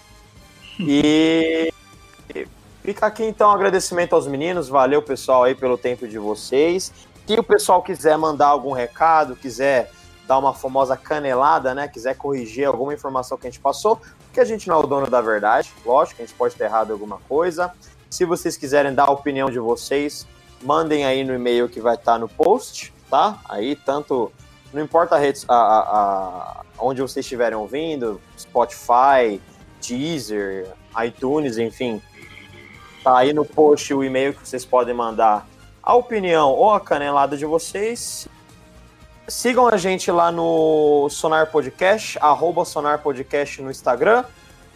[0.81, 1.73] E
[2.83, 6.93] Fica aqui então um agradecimento aos meninos, valeu pessoal aí pelo tempo de vocês.
[7.25, 9.89] Se o pessoal quiser mandar algum recado, quiser
[10.27, 11.87] dar uma famosa canelada, né?
[11.87, 15.09] Quiser corrigir alguma informação que a gente passou, porque a gente não é o dono
[15.09, 17.73] da verdade, lógico, a gente pode ter errado alguma coisa.
[18.12, 20.26] Se vocês quiserem dar a opinião de vocês,
[20.62, 23.40] mandem aí no e-mail que vai estar no post, tá?
[23.48, 24.30] Aí, tanto.
[24.70, 29.40] Não importa a rede, a, a, a, onde vocês estiverem ouvindo, Spotify,
[29.80, 30.70] Deezer,
[31.02, 32.02] iTunes, enfim.
[33.02, 35.47] Tá aí no post o e-mail que vocês podem mandar
[35.82, 38.28] a opinião ou a canelada de vocês.
[39.26, 44.22] Sigam a gente lá no Sonar Podcast, arroba Sonar Podcast no Instagram.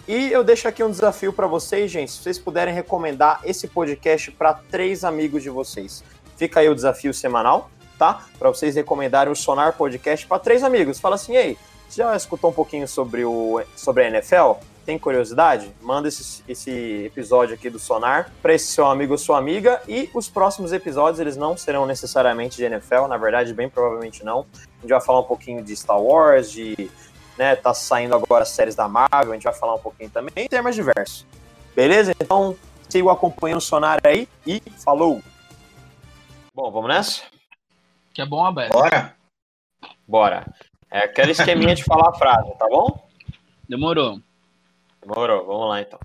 [0.08, 2.12] E eu deixo aqui um desafio para vocês, gente.
[2.12, 6.04] Se vocês puderem recomendar esse podcast para três amigos de vocês.
[6.36, 7.68] Fica aí o desafio semanal,
[7.98, 8.24] tá?
[8.38, 11.00] Para vocês recomendarem o Sonar Podcast para três amigos.
[11.00, 11.58] Fala assim, ei,
[11.88, 14.60] você já escutou um pouquinho sobre, o, sobre a NFL?
[14.84, 15.74] Tem curiosidade?
[15.82, 19.82] Manda esse, esse episódio aqui do Sonar para esse seu amigo ou sua amiga.
[19.88, 24.46] E os próximos episódios, eles não serão necessariamente de NFL, na verdade, bem provavelmente não.
[24.54, 26.88] A gente vai falar um pouquinho de Star Wars, de
[27.36, 27.56] né?
[27.56, 30.48] Tá saindo agora as séries da Marvel, a gente vai falar um pouquinho também, em
[30.48, 31.26] temas diversos.
[31.74, 32.12] Beleza?
[32.20, 32.56] Então,
[32.88, 35.22] sigo acompanhando o Sonar aí e falou!
[36.54, 37.22] Bom, vamos nessa?
[38.14, 38.72] Que é bom aberto.
[38.72, 39.14] Bora!
[40.08, 40.46] Bora.
[40.90, 43.08] É aquela esqueminha de falar a frase, tá bom?
[43.68, 44.20] Demorou.
[45.02, 45.98] Demorou, vamos lá então.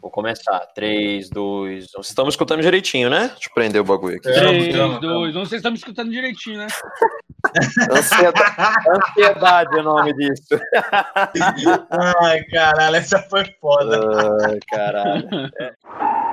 [0.00, 0.60] Vou começar.
[0.74, 1.88] 3, 2, 1.
[1.88, 3.28] Vocês estão me escutando direitinho, né?
[3.28, 4.32] Deixa eu prender o bagulho aqui.
[4.32, 5.40] 3, 2, 1.
[5.40, 6.66] Vocês estão me escutando direitinho, né?
[7.90, 10.60] Ansiedade, ansiedade é o nome disso.
[12.20, 14.00] Ai, caralho, essa foi foda.
[14.46, 15.28] Ai, caralho.
[15.60, 15.72] É.